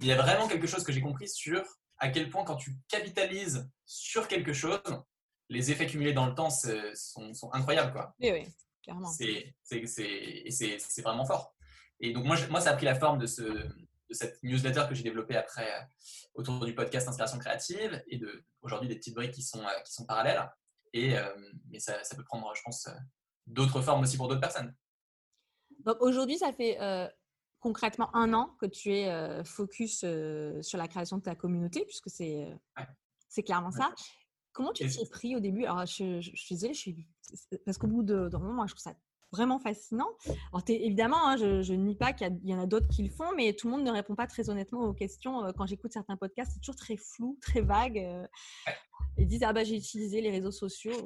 Il 0.00 0.06
y 0.06 0.12
a 0.12 0.16
vraiment 0.16 0.48
quelque 0.48 0.66
chose 0.66 0.82
que 0.82 0.92
j'ai 0.92 1.02
compris 1.02 1.28
sur 1.28 1.62
à 1.98 2.08
quel 2.08 2.30
point 2.30 2.44
quand 2.44 2.56
tu 2.56 2.78
capitalises 2.88 3.70
sur 3.84 4.26
quelque 4.26 4.54
chose, 4.54 4.80
les 5.50 5.70
effets 5.70 5.86
cumulés 5.86 6.14
dans 6.14 6.26
le 6.26 6.34
temps 6.34 6.48
sont, 6.48 7.34
sont 7.34 7.52
incroyables. 7.52 7.92
Quoi. 7.92 8.14
Oui, 8.20 8.30
oui, 8.32 8.48
clairement. 8.82 9.10
C'est 9.10 9.54
vraiment 11.02 11.26
fort. 11.26 11.54
Et 12.00 12.14
donc 12.14 12.24
moi, 12.24 12.36
moi, 12.48 12.62
ça 12.62 12.70
a 12.70 12.76
pris 12.76 12.86
la 12.86 12.94
forme 12.94 13.18
de 13.18 13.26
ce, 13.26 13.68
de 14.10 14.14
cette 14.14 14.42
newsletter 14.42 14.84
que 14.88 14.94
j'ai 14.94 15.04
développée 15.04 15.36
après 15.36 15.72
euh, 15.72 15.82
autour 16.34 16.64
du 16.64 16.74
podcast 16.74 17.08
Inspiration 17.08 17.38
créative 17.38 18.02
et 18.08 18.18
de 18.18 18.44
aujourd'hui 18.60 18.88
des 18.88 18.96
petites 18.96 19.14
briques 19.14 19.32
qui 19.32 19.42
sont, 19.42 19.62
euh, 19.62 19.80
qui 19.86 19.92
sont 19.92 20.04
parallèles. 20.04 20.50
Et, 20.92 21.16
euh, 21.16 21.24
mais 21.70 21.78
ça, 21.78 22.02
ça, 22.02 22.16
peut 22.16 22.24
prendre, 22.24 22.52
je 22.54 22.62
pense, 22.62 22.88
d'autres 23.46 23.80
formes 23.80 24.02
aussi 24.02 24.16
pour 24.16 24.26
d'autres 24.26 24.40
personnes. 24.40 24.74
Donc 25.84 25.96
aujourd'hui, 26.00 26.36
ça 26.36 26.52
fait 26.52 26.78
concrètement 27.60 28.14
un 28.14 28.34
an 28.34 28.56
que 28.60 28.66
tu 28.66 28.92
es 28.92 29.44
focus 29.44 30.00
sur 30.00 30.78
la 30.78 30.88
création 30.88 31.18
de 31.18 31.22
ta 31.22 31.36
communauté, 31.36 31.84
puisque 31.84 32.10
c'est 32.10 32.52
c'est 33.28 33.44
clairement 33.44 33.70
ça. 33.70 33.94
Comment 34.52 34.72
tu 34.72 34.84
t'y 34.88 35.00
es 35.00 35.08
pris 35.08 35.36
au 35.36 35.40
début? 35.40 35.64
Alors, 35.64 35.86
je, 35.86 36.20
suis 36.20 36.56
désolée, 36.56 36.74
je 36.74 36.80
suis... 36.80 37.06
parce 37.64 37.78
qu'au 37.78 37.86
bout 37.86 38.02
d'un 38.02 38.28
moment, 38.30 38.52
moi, 38.52 38.66
je 38.66 38.74
trouve 38.74 38.82
ça 38.82 38.96
vraiment 39.32 39.58
fascinant. 39.58 40.08
Alors, 40.52 40.62
évidemment, 40.68 41.28
hein, 41.28 41.36
je, 41.36 41.72
ne 41.72 41.84
nie 41.84 41.94
pas 41.94 42.12
qu'il 42.12 42.40
y, 42.44 42.54
en 42.54 42.60
a 42.60 42.66
d'autres 42.66 42.88
qui 42.88 43.02
le 43.02 43.10
font, 43.10 43.32
mais 43.36 43.52
tout 43.52 43.68
le 43.68 43.76
monde 43.76 43.84
ne 43.84 43.90
répond 43.90 44.14
pas 44.14 44.26
très 44.26 44.50
honnêtement 44.50 44.80
aux 44.80 44.92
questions. 44.92 45.44
Euh, 45.44 45.52
quand 45.56 45.66
j'écoute 45.66 45.92
certains 45.92 46.16
podcasts, 46.16 46.52
c'est 46.52 46.60
toujours 46.60 46.76
très 46.76 46.96
flou, 46.96 47.38
très 47.40 47.60
vague. 47.60 47.98
Euh. 47.98 48.26
Ils 49.18 49.26
disent 49.26 49.42
Ah, 49.44 49.52
bah, 49.52 49.64
j'ai 49.64 49.76
utilisé 49.76 50.20
les 50.20 50.30
réseaux 50.30 50.50
sociaux. 50.50 50.96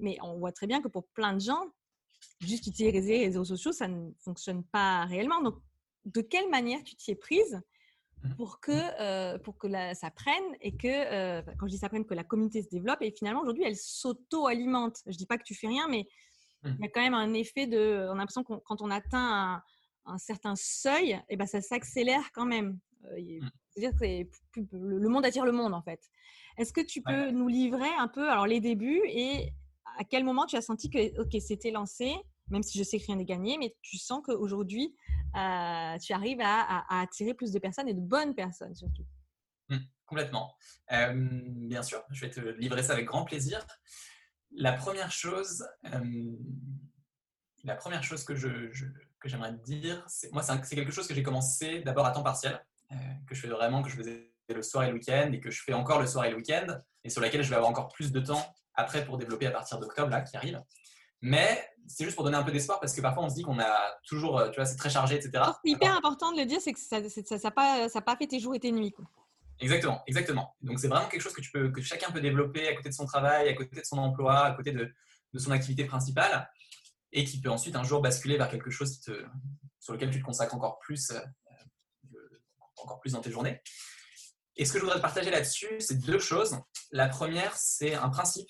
Mais 0.00 0.16
on 0.22 0.38
voit 0.38 0.52
très 0.52 0.66
bien 0.66 0.80
que 0.80 0.88
pour 0.88 1.06
plein 1.08 1.34
de 1.34 1.40
gens, 1.40 1.62
juste 2.40 2.66
utiliser 2.66 3.18
les 3.18 3.26
réseaux 3.26 3.44
sociaux, 3.44 3.72
ça 3.72 3.88
ne 3.88 4.10
fonctionne 4.20 4.64
pas 4.64 5.04
réellement. 5.04 5.42
Donc, 5.42 5.56
de 6.06 6.20
quelle 6.20 6.48
manière 6.50 6.82
tu 6.84 6.96
t'y 6.96 7.10
es 7.10 7.14
prise 7.14 7.60
mmh. 8.22 8.34
pour 8.36 8.60
que, 8.60 8.72
euh, 9.00 9.38
pour 9.38 9.58
que 9.58 9.68
ça 9.94 10.10
prenne 10.10 10.44
et 10.60 10.76
que, 10.76 11.40
quand 11.56 11.66
je 11.66 11.72
dis 11.72 11.78
ça 11.78 11.88
prenne, 11.88 12.04
que 12.04 12.14
la 12.14 12.24
communauté 12.24 12.62
se 12.62 12.68
développe 12.68 13.00
et 13.00 13.10
finalement 13.10 13.40
aujourd'hui 13.40 13.64
elle 13.64 13.76
s'auto-alimente. 13.76 14.98
Je 15.06 15.16
dis 15.16 15.26
pas 15.26 15.38
que 15.38 15.44
tu 15.44 15.54
fais 15.54 15.68
rien, 15.68 15.88
mais 15.88 16.06
il 16.64 16.80
y 16.80 16.84
a 16.84 16.88
quand 16.88 17.02
même 17.02 17.14
un 17.14 17.32
effet 17.34 17.66
de. 17.66 18.06
On 18.08 18.12
a 18.12 18.16
l'impression 18.16 18.44
que 18.44 18.54
quand 18.64 18.80
on 18.80 18.90
atteint 18.90 19.62
un, 20.06 20.18
certain 20.18 20.54
seuil, 20.56 21.12
et 21.12 21.20
eh 21.30 21.36
ben 21.36 21.46
ça 21.46 21.60
s'accélère 21.60 22.30
quand 22.32 22.46
même. 22.46 22.78
Euh, 23.06 23.20
mmh. 23.20 23.50
C'est-à-dire 23.70 23.98
que 23.98 24.76
le 24.76 25.08
monde 25.08 25.24
attire 25.26 25.44
le 25.44 25.52
monde 25.52 25.74
en 25.74 25.82
fait. 25.82 26.00
Est-ce 26.56 26.72
que 26.72 26.80
tu 26.80 27.02
peux 27.02 27.30
nous 27.30 27.48
livrer 27.48 27.88
un 27.98 28.08
peu 28.08 28.30
alors 28.30 28.46
les 28.46 28.60
débuts 28.60 29.02
et 29.06 29.52
à 29.98 30.04
quel 30.04 30.24
moment 30.24 30.46
tu 30.46 30.56
as 30.56 30.62
senti 30.62 30.88
que 30.88 31.20
ok 31.20 31.36
c'était 31.40 31.70
lancé, 31.70 32.14
même 32.48 32.62
si 32.62 32.78
je 32.78 32.84
sais 32.84 32.98
que 32.98 33.06
rien 33.06 33.16
n'est 33.16 33.24
gagné, 33.24 33.58
mais 33.58 33.74
tu 33.82 33.98
sens 33.98 34.22
qu'aujourd'hui 34.24 34.94
euh, 35.36 35.98
tu 35.98 36.12
arrives 36.12 36.40
à, 36.40 37.00
attirer 37.00 37.34
plus 37.34 37.50
de 37.50 37.58
personnes 37.58 37.88
et 37.88 37.94
de 37.94 38.00
bonnes 38.00 38.34
personnes 38.34 38.74
surtout? 38.74 39.04
Mmh, 39.68 39.78
complètement. 40.06 40.54
bien 40.88 41.82
sûr, 41.82 42.02
je 42.10 42.20
vais 42.20 42.30
te 42.30 42.40
livrer 42.40 42.82
ça 42.82 42.92
avec 42.92 43.06
grand 43.06 43.24
plaisir. 43.24 43.66
La 44.56 44.72
première 44.72 45.10
chose, 45.10 45.66
euh, 45.92 46.32
la 47.64 47.74
première 47.74 48.02
chose 48.02 48.24
que, 48.24 48.34
je, 48.36 48.48
j'aimerais 49.24 49.52
te 49.52 49.62
dire, 49.64 50.04
c'est 50.06 50.32
moi, 50.32 50.42
c'est, 50.42 50.76
quelque 50.76 50.92
chose 50.92 51.08
que 51.08 51.14
j'ai 51.14 51.22
commencé 51.22 51.80
d'abord 51.80 52.06
à 52.06 52.12
temps 52.12 52.22
partiel, 52.22 52.64
euh, 52.92 52.94
que 53.26 53.34
je 53.34 53.40
fais 53.40 53.48
vraiment, 53.48 53.82
que 53.82 53.90
je 53.90 53.96
faisais 53.96 54.30
le 54.48 54.62
soir 54.62 54.84
et 54.84 54.88
le 54.88 54.94
week-end 54.94 55.30
et 55.32 55.40
que 55.40 55.50
je 55.50 55.62
fais 55.62 55.72
encore 55.72 56.00
le 56.00 56.06
soir 56.06 56.26
et 56.26 56.30
le 56.30 56.36
week-end 56.36 56.66
et 57.02 57.10
sur 57.10 57.20
laquelle 57.20 57.42
je 57.42 57.48
vais 57.48 57.56
avoir 57.56 57.70
encore 57.70 57.88
plus 57.88 58.12
de 58.12 58.20
temps 58.20 58.54
après 58.74 59.04
pour 59.04 59.16
développer 59.16 59.46
à 59.46 59.50
partir 59.50 59.78
d'octobre 59.78 60.10
là 60.10 60.20
qui 60.20 60.36
arrive. 60.36 60.62
Mais 61.20 61.66
c'est 61.86 62.04
juste 62.04 62.16
pour 62.16 62.24
donner 62.24 62.36
un 62.36 62.42
peu 62.42 62.52
d'espoir 62.52 62.78
parce 62.78 62.92
que 62.92 63.00
parfois 63.00 63.24
on 63.24 63.30
se 63.30 63.34
dit 63.34 63.42
qu'on 63.42 63.58
a 63.58 63.98
toujours, 64.06 64.50
tu 64.50 64.56
vois, 64.56 64.66
c'est 64.66 64.76
très 64.76 64.90
chargé, 64.90 65.16
etc. 65.16 65.44
C'est 65.64 65.70
hyper 65.70 65.96
important 65.96 66.30
de 66.32 66.38
le 66.38 66.44
dire, 66.44 66.60
c'est 66.60 66.74
que 66.74 66.80
ça 66.80 67.00
n'a 67.00 67.50
pas, 67.50 67.88
ça 67.88 68.02
pas 68.02 68.16
fait 68.16 68.26
tes 68.26 68.38
jours 68.38 68.54
et 68.54 68.60
tes 68.60 68.72
nuits. 68.72 68.92
Quoi. 68.92 69.06
Exactement, 69.60 70.02
exactement. 70.06 70.56
Donc 70.62 70.80
c'est 70.80 70.88
vraiment 70.88 71.08
quelque 71.08 71.22
chose 71.22 71.32
que, 71.32 71.40
tu 71.40 71.50
peux, 71.50 71.70
que 71.70 71.80
chacun 71.80 72.10
peut 72.10 72.20
développer 72.20 72.68
à 72.68 72.74
côté 72.74 72.88
de 72.88 72.94
son 72.94 73.06
travail, 73.06 73.48
à 73.48 73.54
côté 73.54 73.76
de 73.76 73.84
son 73.84 73.98
emploi, 73.98 74.46
à 74.46 74.52
côté 74.52 74.72
de, 74.72 74.92
son 75.36 75.50
activité 75.50 75.84
principale 75.84 76.48
et 77.12 77.24
qui 77.24 77.40
peut 77.40 77.50
ensuite 77.50 77.74
un 77.74 77.82
jour 77.82 78.00
basculer 78.00 78.36
vers 78.36 78.48
quelque 78.48 78.70
chose 78.70 79.00
sur 79.80 79.92
lequel 79.92 80.10
tu 80.10 80.20
te 80.20 80.24
consacres 80.24 80.54
encore 80.54 80.78
plus, 80.78 81.10
euh, 81.10 81.20
encore 82.76 83.00
plus 83.00 83.12
dans 83.12 83.20
tes 83.20 83.30
journées. 83.30 83.60
Et 84.56 84.64
ce 84.64 84.72
que 84.72 84.78
je 84.78 84.84
voudrais 84.84 84.98
te 84.98 85.02
partager 85.02 85.30
là-dessus, 85.30 85.80
c'est 85.80 85.98
deux 85.98 86.20
choses. 86.20 86.58
La 86.92 87.08
première, 87.08 87.56
c'est 87.56 87.94
un 87.94 88.08
principe. 88.08 88.48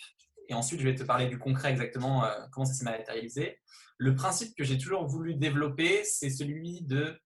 Et 0.49 0.55
ensuite, 0.55 0.81
je 0.81 0.85
vais 0.85 0.95
te 0.95 1.03
parler 1.03 1.27
du 1.27 1.39
concret 1.39 1.71
exactement, 1.71 2.25
euh, 2.25 2.47
comment 2.53 2.67
ça 2.67 2.75
s'est 2.75 2.85
matérialisé. 2.85 3.59
Le 3.97 4.15
principe 4.15 4.55
que 4.57 4.65
j'ai 4.65 4.77
toujours 4.77 5.07
voulu 5.07 5.35
développer, 5.35 6.05
c'est 6.05 6.29
celui 6.29 6.83
de 6.83 7.19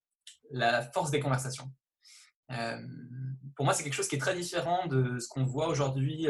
la 0.51 0.83
force 0.93 1.11
des 1.11 1.21
conversations. 1.21 1.73
Euh, 2.51 2.83
pour 3.57 3.65
moi, 3.65 3.75
c'est 3.75 3.83
quelque 3.83 3.95
chose 3.95 4.09
qui 4.09 4.17
est 4.17 4.21
très 4.21 4.35
différent 4.35 4.87
de 4.87 5.19
ce 5.19 5.29
qu'on 5.29 5.45
voit 5.45 5.69
aujourd'hui 5.69 6.29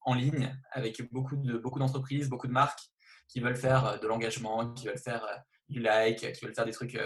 en 0.00 0.14
ligne 0.14 0.56
avec 0.72 1.00
beaucoup 1.12 1.36
de 1.36 1.56
beaucoup 1.58 1.78
d'entreprises, 1.78 2.28
beaucoup 2.28 2.48
de 2.48 2.52
marques 2.52 2.80
qui 3.28 3.40
veulent 3.40 3.56
faire 3.56 4.00
de 4.00 4.06
l'engagement, 4.06 4.72
qui 4.74 4.86
veulent 4.86 4.98
faire 4.98 5.24
du 5.68 5.80
like, 5.80 6.32
qui 6.32 6.44
veulent 6.44 6.54
faire 6.54 6.64
des 6.64 6.72
trucs 6.72 6.98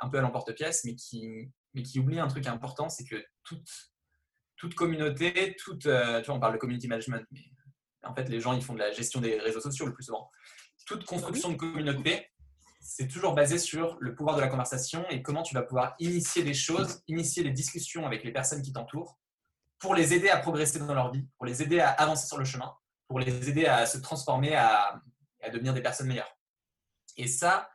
un 0.00 0.08
peu 0.08 0.18
à 0.18 0.22
l'emporte-pièce, 0.22 0.84
mais 0.84 0.94
qui 0.96 1.50
mais 1.74 1.84
qui 1.84 2.00
oublient 2.00 2.18
un 2.18 2.26
truc 2.26 2.48
important, 2.48 2.88
c'est 2.88 3.04
que 3.04 3.24
toute 3.44 3.68
toute 4.56 4.74
communauté, 4.74 5.56
toute, 5.58 5.82
tu 5.82 5.88
vois, 5.88 6.34
on 6.34 6.40
parle 6.40 6.54
de 6.54 6.58
community 6.58 6.88
management, 6.88 7.24
mais 7.30 7.50
en 8.04 8.14
fait, 8.14 8.28
les 8.28 8.40
gens, 8.40 8.52
ils 8.52 8.62
font 8.62 8.74
de 8.74 8.78
la 8.78 8.92
gestion 8.92 9.20
des 9.20 9.38
réseaux 9.38 9.60
sociaux 9.60 9.86
le 9.86 9.92
plus 9.92 10.04
souvent. 10.04 10.30
Toute 10.86 11.04
construction 11.04 11.50
de 11.50 11.56
communauté, 11.56 12.29
c'est 12.92 13.06
toujours 13.06 13.34
basé 13.36 13.56
sur 13.56 13.96
le 14.00 14.16
pouvoir 14.16 14.34
de 14.34 14.40
la 14.40 14.48
conversation 14.48 15.08
et 15.10 15.22
comment 15.22 15.44
tu 15.44 15.54
vas 15.54 15.62
pouvoir 15.62 15.94
initier 16.00 16.42
des 16.42 16.54
choses, 16.54 17.04
initier 17.06 17.44
des 17.44 17.52
discussions 17.52 18.04
avec 18.04 18.24
les 18.24 18.32
personnes 18.32 18.62
qui 18.62 18.72
t'entourent 18.72 19.16
pour 19.78 19.94
les 19.94 20.12
aider 20.12 20.28
à 20.28 20.38
progresser 20.38 20.80
dans 20.80 20.92
leur 20.92 21.12
vie, 21.12 21.24
pour 21.36 21.46
les 21.46 21.62
aider 21.62 21.78
à 21.78 21.90
avancer 21.90 22.26
sur 22.26 22.36
le 22.36 22.44
chemin, 22.44 22.74
pour 23.06 23.20
les 23.20 23.48
aider 23.48 23.66
à 23.66 23.86
se 23.86 23.98
transformer, 23.98 24.56
à, 24.56 25.00
devenir 25.52 25.72
des 25.72 25.82
personnes 25.82 26.08
meilleures. 26.08 26.36
Et 27.16 27.28
ça, 27.28 27.70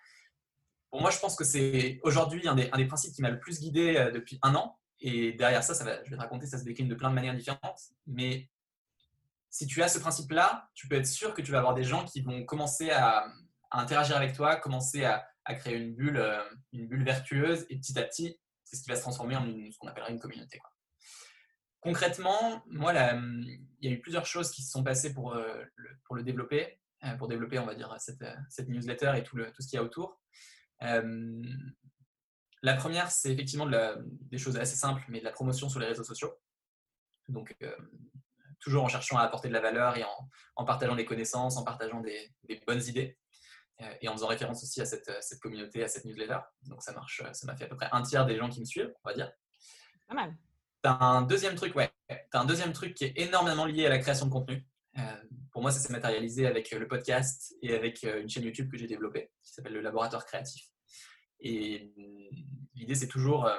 pour 0.92 1.00
moi, 1.00 1.12
je 1.12 1.20
pense 1.20 1.38
que 1.38 1.46
c'est 1.46 2.02
aujourd'hui 2.04 2.46
un 2.50 2.56
des, 2.56 2.86
principes 2.86 3.14
qui 3.14 3.22
m'a 3.22 3.30
le 3.30 3.40
plus 3.40 3.62
guidé 3.62 3.96
euh, 3.96 4.12
depuis 4.12 4.38
un 4.42 4.54
an. 4.54 4.78
Et 5.00 5.32
derrière 5.32 5.64
ça, 5.64 5.74
ça 5.74 5.86
je 6.04 6.10
vais 6.10 6.18
te 6.18 6.22
raconter, 6.22 6.46
ça 6.46 6.58
se 6.58 6.66
décline 6.66 6.90
de 6.90 6.96
plein 6.96 7.10
de 7.10 7.16
manières 7.16 7.36
différentes. 7.36 7.80
Mais 8.06 8.50
si 9.50 9.66
tu 9.66 9.82
as 9.82 9.88
ce 9.88 10.00
principe-là, 10.00 10.70
tu 10.74 10.90
peux 10.90 10.96
être 10.96 11.08
sûr 11.08 11.34
que 11.34 11.42
tu 11.42 11.54
vas 11.54 11.60
avoir 11.60 11.74
des 11.74 11.86
gens 11.86 12.04
qui 12.04 12.20
vont 12.20 12.44
commencer 12.44 12.92
à, 12.92 13.26
interagir 13.72 14.18
avec 14.18 14.34
toi, 14.34 14.56
commencer 14.56 15.06
à, 15.06 15.28
créer 15.56 15.76
une 15.76 15.96
bulle, 15.96 16.18
euh, 16.18 16.44
une 16.74 16.88
bulle 16.88 17.04
vertueuse. 17.04 17.66
Et 17.70 17.78
petit 17.78 17.98
à 18.00 18.04
petit, 18.04 18.40
c'est 18.64 18.76
ce 18.78 18.84
qui 18.84 18.90
va 18.90 18.96
se 18.96 19.02
transformer 19.02 19.36
en 19.36 19.46
ce 19.46 19.78
qu'on 19.78 19.88
appellerait 19.88 20.12
une 20.12 20.20
communauté. 20.20 20.60
Concrètement, 21.82 22.64
moi, 22.68 22.94
il 22.94 23.60
y 23.82 23.88
a 23.88 23.92
eu 23.92 24.00
plusieurs 24.00 24.26
choses 24.26 24.50
qui 24.50 24.64
se 24.64 24.72
sont 24.72 24.84
passées 24.84 25.14
pour, 25.14 25.36
euh, 25.36 25.64
le, 25.76 26.24
développer, 26.24 26.80
euh, 27.04 27.16
pour 27.16 27.28
développer, 27.28 27.60
on 27.60 27.66
va 27.66 27.76
dire, 27.76 27.96
cette, 28.00 28.68
newsletter 28.68 29.14
et 29.18 29.24
tout 29.24 29.38
ce 29.38 29.68
qu'il 29.68 29.78
y 29.78 29.80
a 29.80 29.84
autour. 29.84 30.20
la 30.82 32.74
première, 32.76 33.12
c'est 33.12 33.32
effectivement 33.32 33.68
des 33.68 34.38
choses 34.40 34.58
assez 34.58 34.76
simples, 34.76 35.04
mais 35.10 35.20
de 35.20 35.26
la 35.26 35.32
promotion 35.32 35.70
sur 35.70 35.80
les 35.80 35.86
réseaux 35.86 36.04
sociaux. 36.04 36.34
Donc, 37.30 37.56
toujours 38.66 38.84
en 38.84 38.88
cherchant 38.88 39.18
à 39.18 39.22
apporter 39.22 39.48
de 39.48 39.54
la 39.54 39.62
valeur 39.62 39.96
et 39.96 40.04
en, 40.56 40.66
partageant 40.66 40.96
des 40.96 41.06
connaissances, 41.06 41.56
en 41.58 41.64
partageant 41.64 42.02
des, 42.02 42.32
bonnes 42.66 42.82
idées 42.88 43.18
et 44.02 44.08
en 44.08 44.14
faisant 44.14 44.28
référence 44.28 44.64
aussi 44.64 44.82
à 44.82 44.86
cette, 44.86 45.12
cette, 45.22 45.40
communauté, 45.40 45.84
à 45.84 45.88
cette 45.88 46.06
newsletter. 46.06 46.40
Donc 46.64 46.82
ça 46.82 46.94
marche, 46.94 47.22
ça 47.34 47.46
m'a 47.46 47.56
fait 47.56 47.66
à 47.66 47.68
peu 47.68 47.76
près 47.76 47.90
un 47.92 48.02
tiers 48.02 48.26
des 48.26 48.38
gens 48.38 48.50
qui 48.50 48.62
me 48.62 48.66
suivent, 48.66 48.94
on 49.04 49.10
va 49.10 49.16
dire. 49.16 49.32
Pas 50.08 50.16
mal 50.16 50.34
un 50.90 51.22
deuxième 51.22 51.56
truc, 51.56 51.76
ouais. 51.76 51.92
As 52.10 52.40
un 52.40 52.46
deuxième 52.46 52.74
truc 52.74 52.94
qui 52.94 53.06
est 53.06 53.14
énormément 53.16 53.66
lié 53.66 53.86
à 53.86 53.90
la 53.90 53.98
création 53.98 54.28
de 54.28 54.32
contenu. 54.32 54.66
Euh, 54.98 55.02
pour 55.52 55.62
moi, 55.62 55.72
ça 55.72 55.80
s'est 55.80 55.92
matérialisé 55.92 56.48
avec 56.48 56.72
euh, 56.74 56.80
le 56.80 56.88
podcast 56.88 57.56
et 57.62 57.74
avec 57.74 58.04
euh, 58.04 58.22
une 58.22 58.30
chaîne 58.30 58.44
YouTube 58.44 58.70
que 58.72 58.78
j'ai 58.78 58.88
développée 58.88 59.32
qui 59.44 59.54
s'appelle 59.54 59.74
le 59.74 59.82
Laboratoire 59.82 60.26
Créatif. 60.26 60.70
Et 61.40 61.94
l'idée, 62.76 62.96
c'est 62.96 63.08
toujours, 63.08 63.50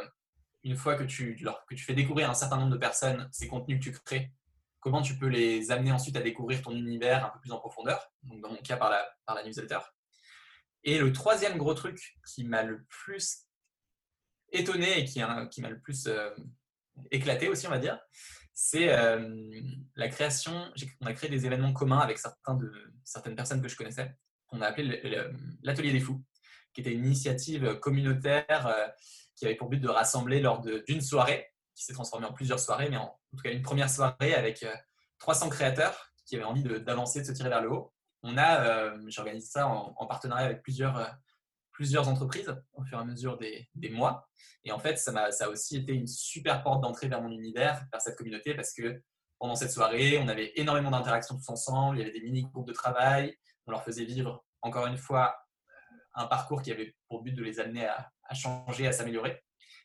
une 0.64 0.76
fois 0.76 0.96
que 0.96 1.04
tu, 1.04 1.36
que 1.36 1.74
tu 1.74 1.84
fais 1.84 1.94
découvrir 1.94 2.28
à 2.28 2.30
un 2.30 2.34
certain 2.34 2.56
nombre 2.56 2.72
de 2.72 2.78
personnes 2.78 3.28
ces 3.30 3.46
contenus 3.46 3.78
que 3.78 3.90
tu 3.90 3.92
crées, 3.92 4.32
comment 4.80 5.02
tu 5.02 5.16
peux 5.18 5.28
les 5.28 5.70
amener 5.70 5.92
ensuite 5.92 6.16
à 6.16 6.22
découvrir 6.22 6.62
ton 6.62 6.72
univers 6.72 7.24
un 7.24 7.28
peu 7.28 7.38
plus 7.38 7.52
en 7.52 7.58
profondeur, 7.58 8.10
donc 8.22 8.40
dans 8.40 8.50
mon 8.50 8.56
cas 8.56 8.76
par 8.76 8.90
la, 8.90 9.06
par 9.26 9.36
la 9.36 9.44
newsletter. 9.44 9.78
Et 10.86 10.98
le 10.98 11.12
troisième 11.12 11.58
gros 11.58 11.74
truc 11.74 12.16
qui 12.26 12.44
m'a 12.44 12.62
le 12.62 12.84
plus 12.84 13.44
étonné 14.52 15.00
et 15.00 15.04
qui, 15.04 15.20
m'a 15.20 15.68
le 15.68 15.80
plus 15.80 16.08
éclaté 17.10 17.48
aussi, 17.48 17.66
on 17.66 17.70
va 17.70 17.78
dire, 17.78 17.98
c'est 18.54 18.88
euh, 18.88 19.36
la 19.96 20.08
création. 20.08 20.72
On 21.02 21.06
a 21.06 21.12
créé 21.12 21.28
des 21.28 21.44
événements 21.44 21.74
communs 21.74 21.98
avec 21.98 22.18
certains 22.18 22.54
de, 22.54 22.72
certaines 23.04 23.36
personnes 23.36 23.60
que 23.60 23.68
je 23.68 23.76
connaissais, 23.76 24.16
qu'on 24.46 24.62
a 24.62 24.66
appelé 24.66 25.28
l'Atelier 25.62 25.92
des 25.92 26.00
Fous, 26.00 26.24
qui 26.72 26.80
était 26.80 26.92
une 26.92 27.04
initiative 27.04 27.78
communautaire 27.80 28.66
euh, 28.66 28.86
qui 29.34 29.44
avait 29.44 29.56
pour 29.56 29.68
but 29.68 29.78
de 29.78 29.88
rassembler 29.88 30.40
lors 30.40 30.62
d'une 30.62 31.02
soirée, 31.02 31.52
qui 31.74 31.84
s'est 31.84 31.92
transformée 31.92 32.26
en 32.26 32.32
plusieurs 32.32 32.58
soirées, 32.58 32.88
mais 32.88 32.96
en, 32.96 33.14
tout 33.36 33.42
cas 33.42 33.50
une 33.50 33.62
première 33.62 33.90
soirée 33.90 34.34
avec 34.34 34.64
300 35.18 35.46
euh, 35.46 35.50
créateurs 35.50 36.12
qui 36.24 36.36
avaient 36.36 36.44
envie 36.44 36.62
d'avancer, 36.62 37.20
de, 37.20 37.26
se 37.26 37.32
tirer 37.32 37.50
vers 37.50 37.60
le 37.60 37.70
haut. 37.70 37.92
On 38.28 38.36
a, 38.38 38.96
j'organise 39.08 39.48
ça 39.48 39.68
en, 39.68 39.94
en, 39.96 40.06
partenariat 40.06 40.46
avec 40.46 40.62
plusieurs 40.62 41.16
plusieurs 41.76 42.08
entreprises 42.08 42.52
au 42.72 42.82
fur 42.84 42.98
et 42.98 43.02
à 43.02 43.04
mesure 43.04 43.36
des, 43.36 43.90
mois. 43.90 44.26
Et 44.64 44.72
en 44.72 44.78
fait, 44.78 44.96
ça, 44.96 45.12
a, 45.12 45.48
aussi 45.48 45.76
été 45.76 45.92
une 45.92 46.06
super 46.06 46.62
porte 46.62 46.82
d'entrée 46.82 47.06
vers 47.06 47.20
mon 47.20 47.30
univers, 47.30 47.84
vers 47.92 48.00
cette 48.00 48.16
communauté, 48.16 48.54
parce 48.54 48.72
que 48.72 49.02
pendant 49.38 49.54
cette 49.54 49.70
soirée, 49.70 50.18
on 50.18 50.26
avait 50.28 50.52
énormément 50.56 50.90
d'interactions 50.90 51.36
tous 51.36 51.50
ensemble, 51.50 51.98
il 51.98 52.00
y 52.00 52.02
avait 52.02 52.18
des 52.18 52.24
mini-groupes 52.24 52.66
de 52.66 52.72
travail, 52.72 53.36
on 53.66 53.72
leur 53.72 53.84
faisait 53.84 54.06
vivre, 54.06 54.42
encore 54.62 54.86
une 54.86 54.96
fois, 54.96 55.36
euh, 55.68 56.22
un 56.22 56.26
parcours 56.26 56.62
qui 56.62 56.72
avait 56.72 56.96
pour 57.08 57.22
but 57.22 57.32
de 57.32 57.42
les 57.42 57.60
amener 57.60 57.86
à, 57.86 58.34
changer, 58.34 58.86
à 58.86 58.92
s'améliorer. 58.92 59.42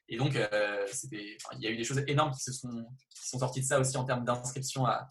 Et 0.07 0.17
donc, 0.17 0.37
euh, 0.37 0.87
il 1.11 1.37
y 1.59 1.67
a 1.67 1.71
eu 1.71 1.77
des 1.77 1.83
choses 1.83 2.01
énormes 2.07 2.31
qui, 2.31 2.39
se 2.39 2.51
qui 2.51 3.27
sont 3.27 3.39
sorties 3.39 3.61
de 3.61 3.65
ça 3.65 3.79
aussi 3.79 3.97
en 3.97 4.05
termes 4.05 4.23
d'inscription 4.23 4.85
à, 4.85 5.09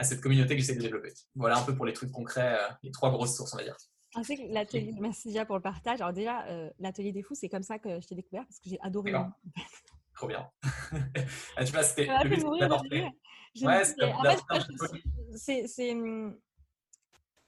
à, 0.00 0.04
cette 0.04 0.20
communauté 0.20 0.54
que 0.54 0.60
j'essaie 0.60 0.76
de 0.76 0.80
développer. 0.80 1.12
Voilà 1.34 1.58
un 1.58 1.62
peu 1.62 1.74
pour 1.74 1.84
les 1.84 1.92
trucs 1.92 2.10
concrets, 2.10 2.58
euh, 2.58 2.72
les 2.82 2.90
trois 2.90 3.10
grosses 3.10 3.36
sources, 3.36 3.54
on 3.54 3.58
va 3.58 3.64
dire. 3.64 3.76
Ah, 4.14 4.22
l'atelier, 4.48 4.92
merci 4.98 5.28
déjà 5.28 5.44
pour 5.44 5.54
le 5.56 5.62
partage. 5.62 6.00
Alors 6.00 6.12
déjà, 6.12 6.44
euh, 6.46 6.68
l'atelier 6.80 7.12
des 7.12 7.22
fous, 7.22 7.34
c'est 7.34 7.48
comme 7.48 7.62
ça 7.62 7.78
que 7.78 8.00
je 8.00 8.08
t'ai 8.08 8.16
découvert 8.16 8.44
parce 8.44 8.58
que 8.58 8.68
j'ai 8.68 8.80
adoré. 8.80 9.12
Trop 10.14 10.26
bien. 10.26 10.48
Ah, 11.56 11.64
tu 11.64 11.72
vois, 11.72 11.82
c'était 11.82 12.06
le 12.06 12.28
but 12.28 12.44
Ouais, 13.62 13.82
c'est 15.34 15.66
c'est 15.66 15.92
hum, 15.92 16.36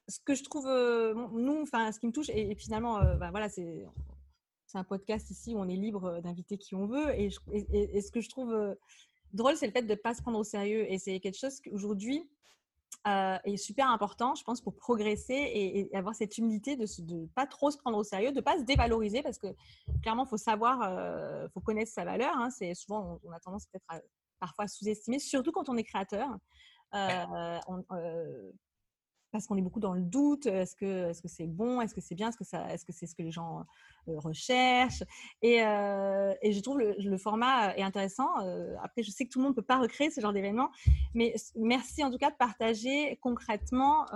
ce 0.08 0.18
que 0.24 0.34
je 0.34 0.42
trouve 0.44 0.66
euh, 0.66 1.14
nous, 1.32 1.62
enfin, 1.62 1.90
ce 1.92 1.98
qui 1.98 2.06
me 2.06 2.12
touche 2.12 2.28
et, 2.28 2.54
finalement, 2.54 2.98
euh, 2.98 3.16
bah, 3.16 3.30
voilà, 3.30 3.48
c'est 3.48 3.84
c'est 4.66 4.78
un 4.78 4.84
podcast 4.84 5.30
ici 5.30 5.54
où 5.54 5.58
on 5.58 5.68
est 5.68 5.76
libre 5.76 6.20
d'inviter 6.20 6.56
qui 6.56 6.74
on 6.74 6.86
veut 6.86 7.10
et, 7.14 7.28
et, 7.52 8.00
ce 8.00 8.10
que 8.10 8.22
je 8.22 8.28
trouve 8.30 8.74
drôle, 9.32 9.56
c'est 9.56 9.66
le 9.66 9.72
fait 9.72 9.82
de 9.82 9.90
ne 9.90 9.94
pas 9.94 10.14
se 10.14 10.22
prendre 10.22 10.38
au 10.38 10.44
sérieux 10.44 10.90
et 10.90 10.98
c'est 10.98 11.18
quelque 11.20 11.38
chose 11.38 11.60
qu'aujourd'hui 11.60 12.28
euh, 13.06 13.38
est 13.44 13.56
super 13.56 13.90
important, 13.90 14.34
je 14.34 14.44
pense, 14.44 14.60
pour 14.60 14.76
progresser 14.76 15.34
et, 15.34 15.96
avoir 15.96 16.14
cette 16.14 16.38
humilité 16.38 16.76
de 16.76 16.86
ne 17.12 17.26
pas 17.26 17.46
trop 17.46 17.70
se 17.70 17.78
prendre 17.78 17.98
au 17.98 18.04
sérieux, 18.04 18.30
de 18.30 18.36
ne 18.36 18.40
pas 18.42 18.58
se 18.58 18.62
dévaloriser 18.62 19.22
parce 19.22 19.38
que 19.38 19.48
clairement, 20.02 20.24
il 20.24 20.28
faut 20.28 20.36
savoir, 20.36 20.78
il 20.82 20.98
euh, 20.98 21.48
faut 21.50 21.60
connaître 21.60 21.90
sa 21.90 22.04
valeur. 22.04 22.36
Hein. 22.36 22.50
c'est 22.50 22.74
souvent, 22.74 23.18
on, 23.24 23.32
a 23.32 23.40
tendance 23.40 23.66
peut-être 23.66 23.86
à 23.88 24.00
parfois 24.38 24.68
sous-estimer, 24.68 25.18
surtout 25.18 25.52
quand 25.52 25.68
on 25.68 25.76
est 25.76 25.84
créateur. 25.84 26.28
Euh, 26.94 27.58
parce 29.32 29.46
qu'on 29.46 29.56
est 29.56 29.62
beaucoup 29.62 29.80
dans 29.80 29.94
le 29.94 30.02
doute. 30.02 30.46
Est-ce 30.46 30.76
que 30.76 31.10
est-ce 31.10 31.22
que 31.22 31.28
c'est 31.28 31.46
bon 31.46 31.80
Est-ce 31.80 31.94
que 31.94 32.00
c'est 32.00 32.14
bien 32.14 32.28
Est-ce 32.28 32.36
que 32.36 32.44
ça 32.44 32.72
Est-ce 32.72 32.84
que 32.84 32.92
c'est 32.92 33.06
ce 33.06 33.14
que 33.14 33.22
les 33.22 33.30
gens 33.32 33.64
recherchent 34.06 35.02
et, 35.42 35.58
je 35.58 36.60
trouve 36.60 36.78
le, 36.78 37.18
format 37.18 37.74
est 37.76 37.82
intéressant. 37.82 38.28
Après, 38.82 39.02
je 39.02 39.10
sais 39.10 39.24
que 39.24 39.30
tout 39.30 39.38
le 39.38 39.44
monde 39.44 39.52
ne 39.52 39.56
peut 39.56 39.66
pas 39.66 39.78
recréer 39.78 40.10
ce 40.10 40.20
genre 40.20 40.32
d'événement, 40.32 40.70
mais 41.14 41.34
merci 41.56 42.04
en 42.04 42.10
tout 42.10 42.18
cas 42.18 42.30
de 42.30 42.36
partager 42.36 43.18
concrètement 43.22 44.06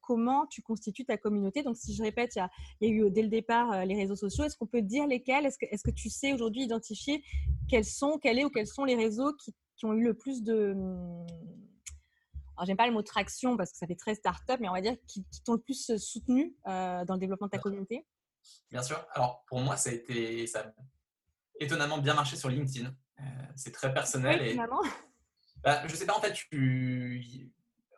comment 0.00 0.46
tu 0.46 0.62
constitues 0.62 1.04
ta 1.04 1.16
communauté. 1.16 1.62
Donc, 1.62 1.76
si 1.76 1.94
je 1.94 2.02
répète, 2.02 2.36
il 2.80 2.88
y 2.88 2.92
a, 2.92 2.94
eu 2.94 3.10
dès 3.10 3.22
le 3.22 3.28
départ 3.28 3.84
les 3.84 3.96
réseaux 3.96 4.16
sociaux. 4.16 4.44
Est-ce 4.44 4.56
qu'on 4.56 4.66
peut 4.66 4.82
dire 4.82 5.06
lesquels? 5.06 5.46
Est-ce 5.46 5.58
que, 5.58 5.66
est-ce 5.70 5.82
que 5.82 5.90
tu 5.90 6.08
sais 6.08 6.32
aujourd'hui 6.32 6.62
identifier 6.62 7.24
quels 7.68 7.84
sont, 7.84 8.18
quels 8.18 8.38
est 8.38 8.44
ou 8.44 8.50
quels 8.50 8.66
sont 8.66 8.84
les 8.84 8.94
réseaux 8.94 9.32
qui, 9.32 9.54
qui 9.76 9.86
ont 9.86 9.94
eu 9.94 10.04
le 10.04 10.14
plus 10.14 10.42
de 10.42 10.76
alors 12.56 12.66
j'aime 12.66 12.76
pas 12.76 12.86
le 12.86 12.92
mot 12.92 13.02
traction 13.02 13.56
parce 13.56 13.72
que 13.72 13.78
ça 13.78 13.86
fait 13.86 13.96
très 13.96 14.14
start-up, 14.14 14.58
mais 14.60 14.68
on 14.68 14.72
va 14.72 14.80
dire 14.80 14.96
qui, 15.06 15.24
t'ont 15.44 15.54
le 15.54 15.60
plus 15.60 15.90
euh, 15.90 15.98
soutenu 15.98 16.54
euh, 16.66 17.04
dans 17.04 17.14
le 17.14 17.20
développement 17.20 17.46
de 17.46 17.52
ta 17.52 17.58
communauté 17.58 18.06
Bien 18.70 18.82
sûr. 18.82 19.04
Alors 19.12 19.44
pour 19.46 19.60
moi, 19.60 19.76
ça 19.76 19.90
a 19.90 19.92
été 19.92 20.46
ça 20.46 20.72
étonnamment 21.60 21.98
bien 21.98 22.14
marché 22.14 22.36
sur 22.36 22.48
LinkedIn. 22.48 22.92
c'est 23.54 23.72
très 23.72 23.94
personnel. 23.94 24.40
Oui, 24.42 24.48
et... 24.50 24.56
bah, 25.62 25.86
je 25.86 25.94
sais 25.94 26.06
pas, 26.06 26.16
en 26.16 26.20
fait, 26.20 26.32
tu... 26.32 27.52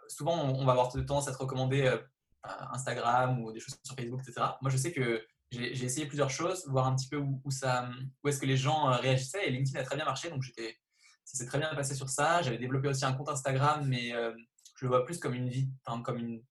souvent 0.09 0.45
on 0.45 0.65
va 0.65 0.73
avoir 0.73 0.93
tendance 0.93 1.29
à 1.29 1.33
te 1.33 1.39
recommander 1.39 1.99
Instagram 2.43 3.43
ou 3.43 3.53
des 3.53 3.61
choses 3.61 3.79
sur 3.83 3.97
Facebook, 3.97 4.21
etc. 4.23 4.47
Moi, 4.61 4.71
je 4.71 4.77
sais 4.77 4.93
que 4.93 5.25
j'ai 5.51 5.85
essayé 5.85 6.07
plusieurs 6.07 6.31
choses, 6.31 6.67
voir 6.69 6.87
un 6.87 6.95
petit 6.95 7.09
peu 7.09 7.17
où, 7.17 7.51
ça, 7.51 7.89
où 8.23 8.29
est-ce 8.29 8.41
que 8.41 8.47
les 8.47 8.57
gens 8.57 8.87
réagissaient. 8.87 9.47
Et 9.47 9.51
LinkedIn 9.51 9.81
a 9.81 9.85
très 9.85 9.97
bien 9.97 10.05
marché, 10.05 10.31
donc 10.31 10.43
j'étais, 10.43 10.77
ça 11.25 11.39
s'est 11.39 11.47
très 11.47 11.59
bien 11.59 11.75
passé 11.75 11.95
sur 11.95 12.09
ça. 12.09 12.43
J'avais 12.43 12.59
développé 12.59 12.89
aussi 12.89 13.05
un 13.05 13.13
compte 13.13 13.29
Instagram, 13.29 13.87
mais 13.87 14.11
je 14.11 14.85
le 14.85 14.89
vois 14.89 15.05
plus 15.05 15.19
comme 15.19 15.35
une 15.35 15.49
vie, 15.49 15.69
comme 16.05 16.19
une, 16.19 16.43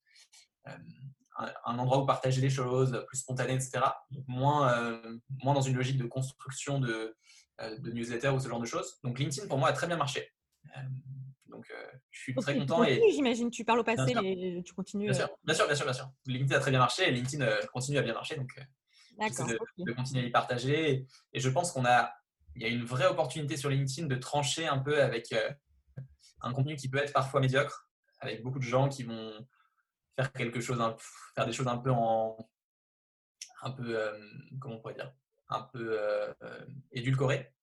un, 0.65 1.77
endroit 1.79 1.99
où 1.99 2.05
partager 2.05 2.41
les 2.41 2.49
choses, 2.49 3.03
plus 3.07 3.17
spontané, 3.17 3.53
etc. 3.53 3.81
Donc 4.11 4.25
moins, 4.27 5.01
moins 5.43 5.53
dans 5.53 5.61
une 5.61 5.75
logique 5.75 5.97
de 5.97 6.05
construction 6.05 6.79
de, 6.79 7.15
de 7.59 7.91
newsletter 7.91 8.29
ou 8.29 8.39
ce 8.39 8.47
genre 8.47 8.61
de 8.61 8.65
choses. 8.65 8.99
Donc 9.03 9.19
LinkedIn 9.19 9.47
pour 9.47 9.57
moi 9.57 9.69
a 9.69 9.73
très 9.73 9.87
bien 9.87 9.97
marché. 9.97 10.31
Donc, 11.47 11.71
je 12.09 12.19
suis 12.19 12.35
très 12.35 12.57
content. 12.57 12.83
Et 12.83 12.99
j'imagine, 13.11 13.51
tu 13.51 13.63
parles 13.63 13.79
au 13.79 13.83
passé, 13.83 14.13
mais 14.15 14.63
tu 14.65 14.73
continues. 14.73 15.05
Bien 15.05 15.13
sûr, 15.13 15.29
bien 15.43 15.55
sûr, 15.55 15.65
bien 15.67 15.75
sûr, 15.75 15.85
bien 15.85 15.93
sûr. 15.93 16.11
LinkedIn 16.25 16.55
a 16.55 16.59
très 16.59 16.71
bien 16.71 16.79
marché 16.79 17.07
et 17.07 17.11
LinkedIn 17.11 17.45
continue 17.71 17.97
à 17.97 18.01
bien 18.01 18.13
marcher. 18.13 18.35
Donc, 18.35 18.49
de, 19.17 19.59
de, 19.85 19.91
continuer 19.93 20.23
à 20.23 20.27
y 20.27 20.31
partager. 20.31 21.05
Et 21.33 21.39
je 21.39 21.49
pense 21.49 21.71
qu'on 21.71 21.85
a, 21.85 22.11
il 22.55 22.61
y 22.61 22.65
a 22.65 22.67
une 22.67 22.83
vraie 22.83 23.07
opportunité 23.07 23.57
sur 23.57 23.69
LinkedIn 23.69 24.07
de 24.07 24.15
trancher 24.15 24.67
un 24.67 24.79
peu 24.79 25.01
avec 25.01 25.33
un 26.41 26.53
contenu 26.53 26.75
qui 26.75 26.89
peut 26.89 26.99
être 26.99 27.13
parfois 27.13 27.39
médiocre, 27.39 27.89
avec 28.19 28.43
beaucoup 28.43 28.59
de 28.59 28.63
gens 28.63 28.89
qui 28.89 29.03
vont 29.03 29.47
faire 30.15 30.31
quelque 30.33 30.61
chose, 30.61 30.79
faire 31.35 31.45
des 31.45 31.53
choses 31.53 31.67
un 31.67 31.77
peu 31.77 31.91
en, 31.91 32.37
un 33.63 33.71
peu, 33.71 33.97
comment 34.59 34.75
on 34.75 34.79
pourrait 34.79 34.93
dire, 34.93 35.11
un 35.49 35.61
peu 35.61 35.99
édulcoré. 36.91 37.53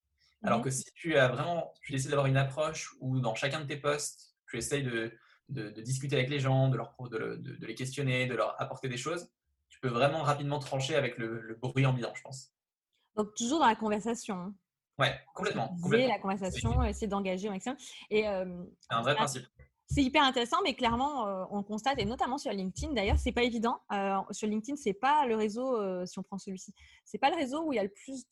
Alors 0.43 0.61
mmh 0.61 0.63
que 0.63 0.71
si 0.71 0.85
tu 0.95 1.17
as 1.17 1.29
vraiment, 1.29 1.73
tu 1.83 1.95
essaies 1.95 2.09
d'avoir 2.09 2.27
une 2.27 2.39
approche 2.39 2.95
où 3.01 3.21
dans 3.21 3.35
chacun 3.35 3.61
de 3.61 3.67
tes 3.67 3.77
posts, 3.77 4.35
tu 4.49 4.57
essayes 4.57 4.83
de, 4.83 5.13
de, 5.51 5.69
discuter 5.83 6.17
avec 6.17 6.31
les 6.31 6.41
gens, 6.41 6.69
de, 6.69 6.77
leur, 6.77 6.95
de, 7.11 7.37
de, 7.37 7.67
les 7.67 7.75
questionner, 7.75 8.27
de 8.27 8.35
leur 8.35 8.61
apporter 8.61 8.89
des 8.89 8.97
choses, 8.97 9.31
tu 9.69 9.79
peux 9.81 9.89
vraiment 9.89 10.23
rapidement 10.23 10.59
trancher 10.59 10.97
avec 10.97 11.19
le, 11.19 11.41
le 11.41 11.55
bruit 11.57 11.85
ambiant, 11.85 12.13
je 12.15 12.23
pense. 12.23 12.55
Donc 13.17 13.35
toujours 13.35 13.61
dans 13.61 13.67
la 13.67 13.77
conversation. 13.77 14.55
Ouais, 14.99 15.15
complètement. 15.35 15.77
complètement. 15.83 16.09
la 16.09 16.19
conversation, 16.19 16.83
essayer 16.85 17.07
d'engager 17.07 17.49
au 17.49 17.53
maximum. 17.53 17.77
Et 18.11 18.23
c'est 18.23 18.95
un 18.95 19.03
vrai 19.03 19.15
principe 19.15 19.47
c'est 19.93 20.03
hyper 20.03 20.23
intéressant, 20.23 20.59
mais 20.63 20.75
clairement, 20.75 21.27
euh, 21.27 21.45
on 21.51 21.65
constate, 21.65 21.99
et 21.99 22.05
notamment 22.05 22.39
sur 22.39 22.53
LinkedIn, 22.53 22.93
d'ailleurs, 22.93 23.19
c'est 23.19 23.33
pas 23.33 23.43
évident. 23.43 23.81
Euh, 23.93 24.19
sur 24.31 24.47
LinkedIn, 24.47 24.77
c'est 24.77 24.93
pas 24.93 25.27
le 25.27 25.35
réseau, 25.35 25.77
euh, 25.77 26.07
si 26.07 26.19
on 26.21 26.23
prend 26.23 26.39
celui-ci, 26.39 26.73
c'est 27.05 27.19
pas 27.19 27.29
le 27.29 27.37
réseau 27.37 27.65
où 27.65 27.73
il 27.73 27.77
y 27.77 27.79
a 27.81 27.83
le 27.83 27.91
plus 27.91 28.25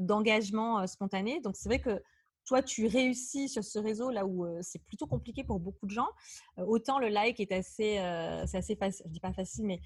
d'engagement 0.00 0.86
spontané. 0.86 1.40
Donc, 1.40 1.56
c'est 1.56 1.68
vrai 1.68 1.78
que 1.78 2.02
toi, 2.46 2.62
tu 2.62 2.86
réussis 2.86 3.50
sur 3.50 3.62
ce 3.62 3.78
réseau 3.78 4.10
là 4.10 4.26
où 4.26 4.46
c'est 4.62 4.82
plutôt 4.84 5.06
compliqué 5.06 5.44
pour 5.44 5.60
beaucoup 5.60 5.86
de 5.86 5.90
gens. 5.90 6.08
autant 6.58 6.98
le 6.98 7.08
like 7.08 7.40
est 7.40 7.52
assez, 7.52 7.96
c'est 8.46 8.58
assez 8.58 8.76
facile, 8.76 9.04
je 9.06 9.12
dis 9.12 9.20
pas 9.20 9.32
facile, 9.32 9.64
mais 9.64 9.80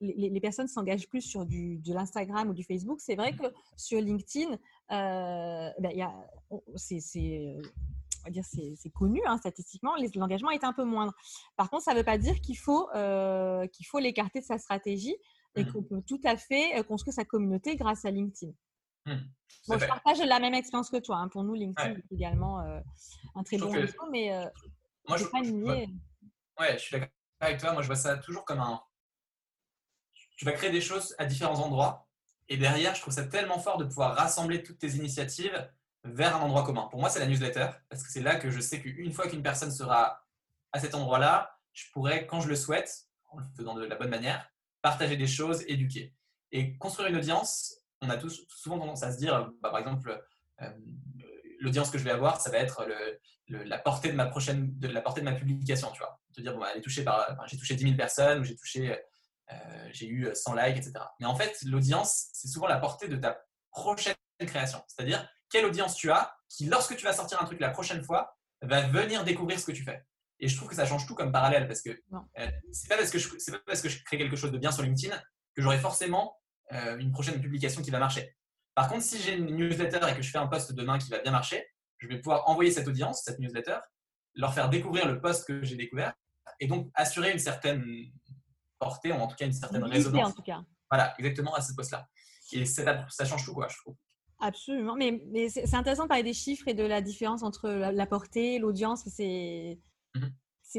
les, 0.00 0.40
personnes 0.40 0.68
s'engagent 0.68 1.08
plus 1.08 1.20
sur 1.20 1.46
du, 1.46 1.78
de 1.78 1.92
l'Instagram 1.92 2.48
ou 2.48 2.54
du 2.54 2.64
Facebook. 2.64 3.00
C'est 3.00 3.14
vrai 3.14 3.32
que 3.32 3.46
sur 3.76 4.00
LinkedIn, 4.00 4.58
ben, 4.88 6.10
c'est 6.76 7.00
dire 8.30 8.44
c'est 8.44 8.90
connu 8.90 9.20
hein, 9.26 9.38
statistiquement, 9.38 9.94
l'engagement 10.14 10.50
est 10.50 10.64
un 10.64 10.72
peu 10.72 10.84
moindre. 10.84 11.12
Par 11.56 11.70
contre, 11.70 11.84
ça 11.84 11.92
ne 11.92 11.98
veut 11.98 12.04
pas 12.04 12.18
dire 12.18 12.40
qu'il 12.40 12.56
faut 12.56 12.90
euh, 12.94 13.66
qu'il 13.68 13.86
faut 13.86 13.98
l'écarter 13.98 14.40
de 14.40 14.44
sa 14.44 14.58
stratégie 14.58 15.16
et 15.56 15.64
mmh. 15.64 15.72
qu'on 15.72 15.82
peut 15.82 16.02
tout 16.06 16.20
à 16.24 16.36
fait 16.36 16.78
euh, 16.78 16.82
construire 16.82 17.14
sa 17.14 17.24
communauté 17.24 17.76
grâce 17.76 18.04
à 18.04 18.10
LinkedIn. 18.10 18.52
Mmh. 19.06 19.16
Bon, 19.68 19.78
je 19.78 19.86
partage 19.86 20.18
la 20.20 20.40
même 20.40 20.54
expérience 20.54 20.90
que 20.90 20.98
toi. 20.98 21.18
Hein. 21.18 21.28
Pour 21.28 21.44
nous, 21.44 21.54
LinkedIn 21.54 21.92
est 21.92 22.12
également 22.12 22.60
euh, 22.60 22.80
un 23.34 23.42
très 23.42 23.58
bon 23.58 23.70
réseau, 23.70 24.08
mais 24.10 24.30
moi, 25.08 25.18
je, 25.18 25.24
pas 25.24 25.42
je, 25.42 25.52
ouais, 25.52 26.72
je 26.74 26.78
suis 26.78 26.92
d'accord 26.92 27.08
avec 27.40 27.60
toi. 27.60 27.72
Moi, 27.72 27.82
je 27.82 27.86
vois 27.86 27.96
ça 27.96 28.16
toujours 28.16 28.44
comme 28.44 28.60
un. 28.60 28.80
Tu 30.36 30.44
vas 30.44 30.52
créer 30.52 30.70
des 30.70 30.80
choses 30.80 31.14
à 31.18 31.26
différents 31.26 31.60
endroits. 31.60 32.08
Et 32.48 32.56
derrière, 32.56 32.94
je 32.94 33.00
trouve 33.00 33.14
ça 33.14 33.24
tellement 33.24 33.58
fort 33.58 33.78
de 33.78 33.84
pouvoir 33.84 34.14
rassembler 34.14 34.62
toutes 34.62 34.78
tes 34.78 34.90
initiatives 34.90 35.68
vers 36.04 36.36
un 36.36 36.40
endroit 36.40 36.64
commun. 36.64 36.86
Pour 36.90 37.00
moi, 37.00 37.08
c'est 37.08 37.20
la 37.20 37.26
newsletter, 37.26 37.68
parce 37.88 38.02
que 38.02 38.12
c'est 38.12 38.20
là 38.20 38.36
que 38.36 38.50
je 38.50 38.60
sais 38.60 38.80
qu'une 38.80 39.12
fois 39.12 39.28
qu'une 39.28 39.42
personne 39.42 39.70
sera 39.70 40.22
à 40.72 40.80
cet 40.80 40.94
endroit-là, 40.94 41.58
je 41.72 41.84
pourrais, 41.92 42.26
quand 42.26 42.40
je 42.40 42.48
le 42.48 42.56
souhaite, 42.56 43.08
en 43.30 43.38
le 43.38 43.44
faisant 43.56 43.74
de 43.74 43.84
la 43.84 43.96
bonne 43.96 44.10
manière, 44.10 44.48
partager 44.82 45.16
des 45.16 45.26
choses, 45.26 45.64
éduquer. 45.66 46.14
Et 46.52 46.76
construire 46.76 47.08
une 47.08 47.16
audience, 47.16 47.76
on 48.02 48.10
a 48.10 48.16
tous 48.16 48.44
souvent 48.48 48.78
tendance 48.78 49.02
à 49.02 49.12
se 49.12 49.18
dire, 49.18 49.50
bah, 49.62 49.70
par 49.70 49.78
exemple, 49.78 50.22
euh, 50.60 50.70
l'audience 51.58 51.90
que 51.90 51.98
je 51.98 52.04
vais 52.04 52.10
avoir, 52.10 52.40
ça 52.40 52.50
va 52.50 52.58
être 52.58 52.86
la 53.48 53.78
portée 53.78 54.10
de 54.10 54.16
ma 54.16 54.26
prochaine, 54.26 54.78
de 54.78 54.88
la 54.88 55.00
portée 55.00 55.22
de 55.22 55.24
ma 55.24 55.32
publication, 55.32 55.90
tu 55.92 55.98
vois. 55.98 56.20
Te 56.34 56.42
dire, 56.42 56.52
bon, 56.52 56.60
bah, 56.60 56.68
j'ai 56.74 56.82
touché 57.56 57.74
10 57.74 57.82
000 57.82 57.96
personnes, 57.96 58.40
ou 58.40 58.44
j'ai 58.44 58.56
touché, 58.56 59.00
euh, 59.52 59.88
j'ai 59.92 60.06
eu 60.06 60.30
100 60.34 60.54
likes, 60.54 60.76
etc. 60.76 60.92
Mais 61.20 61.26
en 61.26 61.36
fait, 61.36 61.58
l'audience, 61.64 62.28
c'est 62.32 62.48
souvent 62.48 62.66
la 62.66 62.78
portée 62.78 63.08
de 63.08 63.16
ta 63.16 63.38
prochaine 63.70 64.14
création. 64.40 64.82
C'est-à-dire, 64.88 65.28
quelle 65.50 65.66
audience 65.66 65.94
tu 65.94 66.10
as 66.10 66.34
qui, 66.48 66.66
lorsque 66.66 66.96
tu 66.96 67.04
vas 67.04 67.12
sortir 67.12 67.40
un 67.40 67.44
truc 67.44 67.60
la 67.60 67.70
prochaine 67.70 68.02
fois, 68.02 68.36
va 68.62 68.82
venir 68.82 69.24
découvrir 69.24 69.58
ce 69.58 69.66
que 69.66 69.72
tu 69.72 69.82
fais. 69.82 70.02
Et 70.40 70.48
je 70.48 70.56
trouve 70.56 70.68
que 70.68 70.74
ça 70.74 70.86
change 70.86 71.06
tout 71.06 71.14
comme 71.14 71.32
parallèle 71.32 71.66
parce 71.66 71.80
que 71.80 71.90
euh, 71.90 72.50
c'est 72.72 72.88
pas 72.88 72.96
parce 72.96 73.10
que 73.10 73.18
je 73.18 73.28
pas 73.28 73.58
parce 73.66 73.80
que 73.80 73.88
je 73.88 74.02
crée 74.04 74.18
quelque 74.18 74.36
chose 74.36 74.50
de 74.50 74.58
bien 74.58 74.72
sur 74.72 74.82
LinkedIn 74.82 75.16
que 75.54 75.62
j'aurai 75.62 75.78
forcément 75.78 76.36
euh, 76.72 76.98
une 76.98 77.12
prochaine 77.12 77.40
publication 77.40 77.82
qui 77.82 77.90
va 77.90 77.98
marcher. 77.98 78.36
Par 78.74 78.88
contre, 78.88 79.04
si 79.04 79.20
j'ai 79.20 79.34
une 79.34 79.54
newsletter 79.56 80.00
et 80.08 80.14
que 80.14 80.22
je 80.22 80.30
fais 80.30 80.38
un 80.38 80.48
post 80.48 80.72
demain 80.72 80.98
qui 80.98 81.08
va 81.10 81.20
bien 81.20 81.30
marcher, 81.30 81.64
je 81.98 82.08
vais 82.08 82.18
pouvoir 82.18 82.48
envoyer 82.48 82.72
cette 82.72 82.88
audience, 82.88 83.22
cette 83.22 83.38
newsletter, 83.38 83.78
leur 84.34 84.52
faire 84.52 84.68
découvrir 84.68 85.06
le 85.06 85.20
post 85.20 85.46
que 85.46 85.62
j'ai 85.62 85.76
découvert 85.76 86.14
et 86.58 86.66
donc 86.66 86.90
assurer 86.94 87.30
une 87.30 87.38
certaine 87.38 87.84
portée 88.84 89.12
ou 89.12 89.16
en 89.16 89.26
tout 89.26 89.36
cas 89.36 89.46
une 89.46 89.52
certaine 89.52 89.84
résonance. 89.84 90.30
En 90.30 90.32
tout 90.32 90.42
cas. 90.42 90.62
Voilà, 90.90 91.14
exactement 91.18 91.54
à 91.54 91.60
ce 91.60 91.74
poste-là. 91.74 92.06
Et 92.52 92.66
ça, 92.66 93.06
ça 93.08 93.24
change 93.24 93.44
tout, 93.44 93.54
quoi, 93.54 93.68
je 93.68 93.76
trouve. 93.78 93.96
Absolument. 94.40 94.94
Mais, 94.94 95.22
mais 95.32 95.48
c'est 95.48 95.74
intéressant 95.74 96.04
de 96.04 96.08
parler 96.08 96.22
des 96.22 96.34
chiffres 96.34 96.68
et 96.68 96.74
de 96.74 96.84
la 96.84 97.00
différence 97.00 97.42
entre 97.42 97.68
la, 97.68 98.06
portée, 98.06 98.58
l'audience. 98.58 99.04
C'est. 99.08 99.78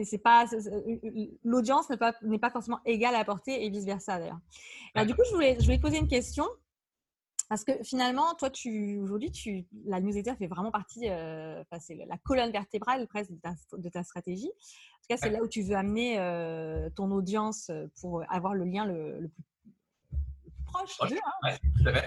C'est 0.03 0.17
pas 0.17 0.45
l'audience 1.45 1.89
n'est 1.89 1.95
pas 1.95 2.11
pas 2.41 2.49
forcément 2.51 2.81
égale 2.83 3.15
à 3.15 3.19
la 3.19 3.23
portée 3.23 3.65
et 3.65 3.69
vice 3.69 3.85
versa 3.85 4.19
d'ailleurs. 4.19 4.39
Alors 4.93 5.07
du 5.07 5.15
coup 5.15 5.21
je 5.25 5.33
voulais 5.33 5.55
je 5.57 5.63
voulais 5.63 5.77
te 5.77 5.81
poser 5.81 5.99
une 5.99 6.09
question 6.09 6.45
parce 7.49 7.63
que 7.63 7.71
finalement 7.83 8.33
toi 8.35 8.49
tu 8.49 8.97
aujourd'hui 8.97 9.31
tu 9.31 9.65
la 9.85 9.99
newsletter 9.99 10.35
fait 10.35 10.47
vraiment 10.47 10.71
partie 10.71 11.09
euh, 11.09 11.63
c'est 11.79 11.95
la 12.07 12.17
colonne 12.17 12.51
vertébrale 12.51 13.07
presque 13.07 13.31
de 13.31 13.39
ta, 13.39 13.53
de 13.77 13.89
ta, 13.89 14.03
stratégie. 14.03 14.49
En 14.49 15.01
tout 15.01 15.07
cas 15.09 15.17
c'est 15.17 15.29
là 15.29 15.41
où 15.41 15.47
tu 15.47 15.61
veux 15.61 15.75
amener 15.75 16.19
euh, 16.19 16.89
ton 16.95 17.11
audience 17.11 17.71
pour 18.01 18.23
avoir 18.29 18.53
le 18.53 18.65
lien 18.65 18.85
le, 18.85 19.29
plus, 19.29 19.43
proche. 20.65 20.97
Hein. 21.01 22.01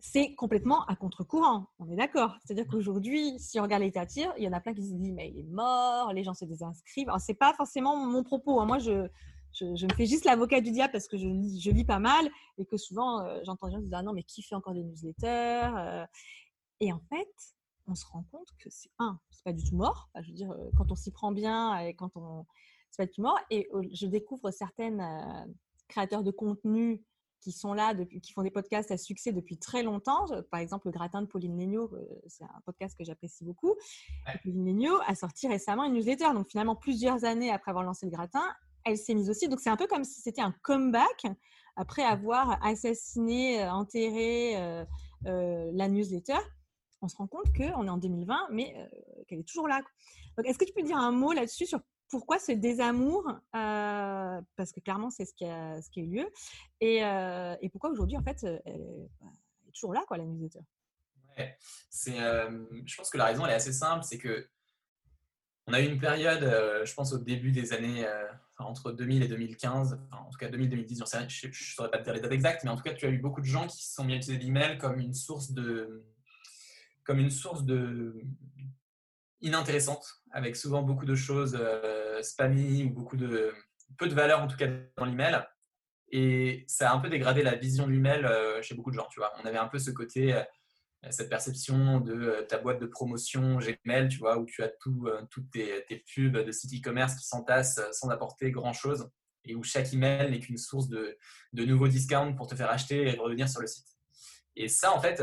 c'est 0.00 0.34
complètement 0.34 0.84
à 0.86 0.96
contre-courant. 0.96 1.68
On 1.78 1.88
est 1.90 1.96
d'accord. 1.96 2.36
C'est-à-dire 2.44 2.66
qu'aujourd'hui, 2.66 3.38
si 3.38 3.60
on 3.60 3.62
regarde 3.62 3.82
les 3.82 3.92
tires, 4.06 4.32
il 4.36 4.44
y 4.44 4.48
en 4.48 4.52
a 4.52 4.60
plein 4.60 4.74
qui 4.74 4.82
se 4.82 4.94
disent 4.94 5.12
mais 5.12 5.30
il 5.30 5.38
est 5.38 5.50
mort, 5.50 6.12
les 6.12 6.24
gens 6.24 6.34
se 6.34 6.44
désinscrivent. 6.44 7.08
Ce 7.18 7.30
n'est 7.30 7.36
pas 7.36 7.54
forcément 7.54 7.96
mon 7.96 8.24
propos. 8.24 8.60
Hein. 8.60 8.66
Moi, 8.66 8.78
je, 8.78 9.08
je, 9.52 9.86
me 9.86 9.94
fais 9.94 10.06
juste 10.06 10.24
l'avocat 10.24 10.60
du 10.60 10.70
diable 10.70 10.92
parce 10.92 11.08
que 11.08 11.16
je 11.16 11.26
lis, 11.26 11.60
je 11.60 11.70
lis 11.70 11.84
pas 11.84 11.98
mal 11.98 12.28
et 12.58 12.64
que 12.64 12.76
souvent 12.76 13.20
euh, 13.20 13.40
j'entends 13.44 13.68
des 13.68 13.74
gens 13.74 13.80
dire 13.80 13.98
ah 13.98 14.02
non 14.02 14.12
mais 14.12 14.22
qui 14.22 14.42
fait 14.42 14.54
encore 14.54 14.74
des 14.74 14.82
newsletters 14.82 15.70
euh. 15.76 16.06
Et 16.80 16.92
en 16.92 17.00
fait, 17.08 17.32
on 17.86 17.94
se 17.94 18.04
rend 18.06 18.24
compte 18.32 18.48
que 18.58 18.68
c'est 18.68 18.90
un, 18.98 19.20
c'est 19.30 19.44
pas 19.44 19.52
du 19.52 19.62
tout 19.62 19.76
mort. 19.76 20.10
je 20.20 20.28
veux 20.28 20.34
dire, 20.34 20.50
euh, 20.50 20.70
quand 20.76 20.90
on 20.90 20.96
s'y 20.96 21.12
prend 21.12 21.30
bien 21.30 21.78
et 21.78 21.94
quand 21.94 22.16
on, 22.16 22.44
c'est 22.90 23.04
pas 23.04 23.06
du 23.06 23.12
tout 23.12 23.22
mort. 23.22 23.38
Et 23.50 23.68
je 23.92 24.06
découvre 24.06 24.50
certaines 24.50 25.00
créateurs 25.86 26.24
de 26.24 26.32
contenu 26.32 27.04
qui 27.42 27.52
sont 27.52 27.74
là, 27.74 27.92
depuis, 27.92 28.20
qui 28.20 28.32
font 28.32 28.42
des 28.42 28.50
podcasts 28.50 28.90
à 28.92 28.96
succès 28.96 29.32
depuis 29.32 29.58
très 29.58 29.82
longtemps. 29.82 30.26
Par 30.50 30.60
exemple, 30.60 30.86
le 30.86 30.92
gratin 30.92 31.22
de 31.22 31.26
Pauline 31.26 31.60
euh, 31.76 31.88
c'est 32.28 32.44
un 32.44 32.60
podcast 32.64 32.96
que 32.96 33.04
j'apprécie 33.04 33.44
beaucoup. 33.44 33.74
Pauline 34.44 34.64
Legnaud 34.64 34.98
a 35.06 35.14
sorti 35.14 35.48
récemment 35.48 35.84
une 35.84 35.94
newsletter. 35.94 36.32
Donc 36.34 36.48
finalement, 36.48 36.76
plusieurs 36.76 37.24
années 37.24 37.50
après 37.50 37.72
avoir 37.72 37.84
lancé 37.84 38.06
le 38.06 38.12
gratin, 38.12 38.44
elle 38.84 38.96
s'est 38.96 39.14
mise 39.14 39.30
aussi. 39.30 39.48
Donc 39.48 39.60
c'est 39.60 39.70
un 39.70 39.76
peu 39.76 39.86
comme 39.86 40.04
si 40.04 40.20
c'était 40.20 40.42
un 40.42 40.54
comeback 40.62 41.26
après 41.76 42.02
avoir 42.02 42.64
assassiné, 42.64 43.62
euh, 43.62 43.70
enterré 43.70 44.56
euh, 45.26 45.70
la 45.72 45.88
newsletter. 45.88 46.38
On 47.00 47.08
se 47.08 47.16
rend 47.16 47.26
compte 47.26 47.52
qu'on 47.56 47.86
est 47.86 47.90
en 47.90 47.96
2020, 47.96 48.48
mais 48.52 48.74
qu'elle 49.26 49.40
est 49.40 49.48
toujours 49.48 49.66
là. 49.66 49.82
Donc, 50.36 50.46
est-ce 50.46 50.56
que 50.56 50.64
tu 50.64 50.72
peux 50.72 50.82
dire 50.82 50.96
un 50.96 51.10
mot 51.10 51.32
là-dessus 51.32 51.66
sur 51.66 51.80
pourquoi 52.12 52.38
ce 52.38 52.52
désamour 52.52 53.26
euh, 53.56 54.40
Parce 54.56 54.70
que 54.70 54.80
clairement, 54.80 55.10
c'est 55.10 55.24
ce, 55.24 55.32
qui 55.34 55.46
a, 55.46 55.80
ce 55.80 55.90
qui 55.90 56.00
a 56.00 56.02
eu 56.02 56.06
lieu. 56.08 56.28
Et, 56.80 57.02
euh, 57.02 57.56
et 57.62 57.70
pourquoi 57.70 57.90
aujourd'hui, 57.90 58.18
en 58.18 58.22
fait, 58.22 58.44
elle 58.44 58.82
est, 58.82 59.10
toujours 59.72 59.94
là, 59.94 60.04
quoi, 60.06 60.18
la 60.18 60.24
newsletter? 60.24 60.60
Ouais. 61.38 61.56
c'est, 61.88 62.20
euh, 62.20 62.64
Je 62.84 62.96
pense 62.96 63.08
que 63.08 63.16
la 63.16 63.24
raison, 63.24 63.46
elle 63.46 63.52
est 63.52 63.56
assez 63.56 63.72
simple. 63.72 64.04
C'est 64.04 64.18
que 64.18 64.46
on 65.66 65.72
a 65.72 65.80
eu 65.80 65.86
une 65.86 65.98
période, 65.98 66.42
je 66.84 66.94
pense, 66.94 67.14
au 67.14 67.18
début 67.18 67.50
des 67.52 67.72
années, 67.72 68.04
entre 68.58 68.92
2000 68.92 69.22
et 69.22 69.28
2015, 69.28 70.00
en 70.12 70.30
tout 70.30 70.38
cas 70.38 70.48
2000-2010, 70.48 71.28
je 71.28 71.46
ne 71.46 71.52
saurais 71.52 71.90
pas 71.90 71.98
te 71.98 72.04
dire 72.04 72.14
les 72.14 72.20
dates 72.20 72.32
exactes, 72.32 72.64
mais 72.64 72.70
en 72.70 72.76
tout 72.76 72.82
cas, 72.82 72.94
tu 72.94 73.06
as 73.06 73.10
eu 73.10 73.18
beaucoup 73.18 73.40
de 73.40 73.46
gens 73.46 73.66
qui 73.66 73.84
se 73.84 73.94
sont 73.94 74.04
mis 74.04 74.12
à 74.12 74.16
utiliser 74.16 74.42
l'email 74.42 74.78
comme 74.78 74.98
une 75.00 75.14
source 75.14 75.52
de 75.52 76.04
comme 77.04 77.18
une 77.18 77.30
source 77.30 77.64
de 77.64 78.14
inintéressante, 79.40 80.06
avec 80.30 80.56
souvent 80.56 80.82
beaucoup 80.82 81.04
de 81.04 81.16
choses 81.16 81.58
euh, 81.60 82.22
spammy 82.22 82.84
ou 82.84 82.90
beaucoup 82.90 83.16
de 83.16 83.52
peu 83.98 84.08
de 84.08 84.14
valeur 84.14 84.40
en 84.40 84.46
tout 84.46 84.56
cas 84.56 84.68
dans 84.96 85.04
l'email. 85.04 85.42
Et 86.10 86.64
ça 86.68 86.90
a 86.90 86.94
un 86.94 87.00
peu 87.00 87.08
dégradé 87.08 87.42
la 87.42 87.56
vision 87.56 87.86
de 87.86 87.92
l'email 87.92 88.24
euh, 88.24 88.62
chez 88.62 88.74
beaucoup 88.74 88.90
de 88.90 88.96
gens. 88.96 89.08
Tu 89.10 89.18
vois, 89.18 89.32
on 89.42 89.46
avait 89.46 89.58
un 89.58 89.68
peu 89.68 89.78
ce 89.78 89.90
côté, 89.90 90.34
euh, 90.34 90.42
cette 91.10 91.28
perception 91.28 92.00
de 92.00 92.46
ta 92.48 92.58
boîte 92.58 92.80
de 92.80 92.86
promotion 92.86 93.58
Gmail, 93.58 94.08
tu 94.08 94.18
vois, 94.18 94.38
où 94.38 94.46
tu 94.46 94.62
as 94.62 94.68
tout, 94.68 95.08
toutes 95.30 95.50
tes, 95.50 95.84
tes, 95.86 96.04
pubs 96.14 96.38
de 96.38 96.52
sites 96.52 96.72
e-commerce 96.72 97.16
qui 97.16 97.26
s'entassent 97.26 97.80
sans 97.92 98.08
apporter 98.10 98.50
grand 98.50 98.72
chose 98.72 99.10
et 99.44 99.56
où 99.56 99.64
chaque 99.64 99.92
email 99.92 100.30
n'est 100.30 100.38
qu'une 100.38 100.58
source 100.58 100.88
de, 100.88 101.18
de, 101.52 101.64
nouveaux 101.64 101.88
discounts 101.88 102.34
pour 102.34 102.46
te 102.46 102.54
faire 102.54 102.70
acheter 102.70 103.08
et 103.08 103.16
revenir 103.16 103.48
sur 103.48 103.60
le 103.60 103.66
site. 103.66 103.88
Et 104.54 104.68
ça, 104.68 104.94
en 104.94 105.00
fait, 105.00 105.20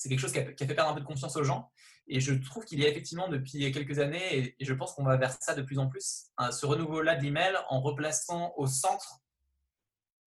c'est 0.00 0.08
quelque 0.08 0.20
chose 0.20 0.32
qui 0.32 0.38
a, 0.38 0.44
fait 0.44 0.54
perdre 0.74 0.90
un 0.90 0.94
peu 0.94 1.00
de 1.00 1.06
confiance 1.06 1.36
aux 1.36 1.44
gens. 1.44 1.70
Et 2.08 2.20
je 2.20 2.32
trouve 2.32 2.64
qu'il 2.64 2.80
y 2.80 2.86
a 2.86 2.88
effectivement 2.88 3.28
depuis 3.28 3.70
quelques 3.70 3.98
années, 3.98 4.56
et, 4.58 4.64
je 4.64 4.74
pense 4.74 4.94
qu'on 4.94 5.04
va 5.04 5.16
vers 5.16 5.32
ça 5.40 5.54
de 5.54 5.62
plus 5.62 5.78
en 5.78 5.88
plus, 5.88 6.30
ce 6.50 6.66
renouveau-là 6.66 7.16
de 7.16 7.22
l'email 7.22 7.54
en 7.68 7.80
replaçant 7.80 8.54
au 8.56 8.66
centre 8.66 9.20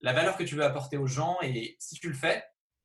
la 0.01 0.13
valeur 0.13 0.38
que 0.38 0.43
tu 0.43 0.55
veux 0.55 0.63
apporter 0.63 0.97
aux 0.97 1.07
gens. 1.07 1.38
Et 1.41 1.75
si 1.79 1.95
tu 1.95 2.07
le 2.07 2.13
fais, 2.13 2.43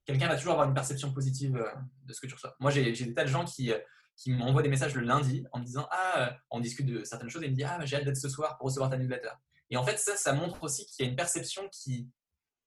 quelqu'un 0.09 0.29
va 0.29 0.37
toujours 0.37 0.53
avoir 0.53 0.67
une 0.67 0.75
perception 0.75 1.13
positive 1.13 1.57
euh, 1.57 1.71
de 2.05 2.13
ce 2.15 2.21
que 2.21 2.27
tu 2.27 2.35
reçois. 2.35 2.57
Moi, 2.61 2.71
j'ai 2.71 2.91
des 2.91 3.15
tas 3.15 3.25
de 3.25 3.29
gens 3.29 3.45
qui, 3.45 3.71
euh, 3.71 3.79
qui 4.17 4.33
m'envoient 4.33 4.63
des 4.63 4.71
messages 4.71 4.95
le 4.95 5.03
lundi 5.03 5.45
en 5.53 5.61
me 5.61 5.65
disant 5.65 5.87
Ah, 5.91 6.29
euh, 6.29 6.31
on 6.51 6.61
discute 6.61 6.87
de 6.87 7.05
certaines 7.05 7.29
choses 7.29 7.43
et 7.43 7.47
ils 7.47 7.51
me 7.51 7.57
disent 7.57 7.69
Ah, 7.69 7.85
j'ai 7.85 7.97
hâte 7.97 8.05
d'être 8.05 8.17
ce 8.17 8.31
soir 8.31 8.57
pour 8.57 8.67
recevoir 8.67 8.89
ta 8.89 8.97
newsletter. 8.97 9.33
Et 9.69 9.77
en 9.77 9.85
fait, 9.85 9.99
ça, 9.99 10.17
ça 10.17 10.33
montre 10.33 10.63
aussi 10.63 10.87
qu'il 10.87 11.05
y 11.05 11.09
a 11.09 11.11
une 11.11 11.17
perception 11.17 11.69
qui, 11.69 12.11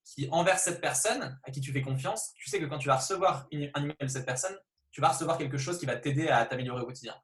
qui 0.04 0.28
envers 0.30 0.58
cette 0.60 0.80
personne 0.80 1.36
à 1.42 1.50
qui 1.50 1.60
tu 1.60 1.72
fais 1.72 1.82
confiance, 1.82 2.32
tu 2.36 2.48
sais 2.48 2.60
que 2.60 2.66
quand 2.66 2.78
tu 2.78 2.86
vas 2.86 2.96
recevoir 2.96 3.48
un 3.52 3.82
email 3.82 3.96
de 4.00 4.06
cette 4.06 4.24
personne, 4.26 4.56
tu 4.92 5.00
vas 5.00 5.08
recevoir 5.08 5.36
quelque 5.36 5.58
chose 5.58 5.78
qui 5.80 5.86
va 5.86 5.96
t'aider 5.96 6.28
à 6.28 6.46
t'améliorer 6.46 6.82
au 6.82 6.86
quotidien. 6.86 7.16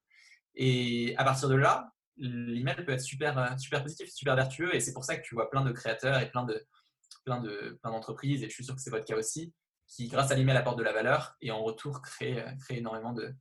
Et 0.57 1.15
à 1.17 1.23
partir 1.23 1.49
de 1.49 1.55
là, 1.55 1.93
l'email 2.17 2.75
peut 2.85 2.91
être 2.91 3.01
super, 3.01 3.57
super 3.61 3.85
positif, 3.85 4.09
super 4.11 4.35
vertueux. 4.35 4.75
Et 4.75 4.81
c'est 4.81 4.93
pour 4.93 5.05
ça 5.05 5.17
que 5.17 5.23
tu 5.23 5.37
vois 5.37 5.49
plein 5.49 5.63
de 5.63 5.71
créateurs 5.71 6.21
et 6.21 6.29
plein 6.29 6.45
de 6.45 6.67
plein 7.25 7.41
de 7.41 7.79
plein 7.83 7.93
d'entreprises, 7.93 8.43
et 8.43 8.49
je 8.49 8.55
suis 8.55 8.65
sûr 8.65 8.75
que 8.75 8.81
c'est 8.81 8.91
votre 8.91 9.05
cas 9.05 9.17
aussi, 9.17 9.53
qui 9.89 10.07
grâce 10.07 10.31
à 10.31 10.35
l'email 10.35 10.57
apportent 10.57 10.79
de 10.79 10.85
la 10.85 10.93
valeur 10.93 11.37
et 11.41 11.51
en 11.51 11.63
retour 11.63 12.03
créent, 12.03 12.47
euh, 12.47 12.53
créent 12.61 12.79
énormément 12.79 13.13
de 13.13 13.35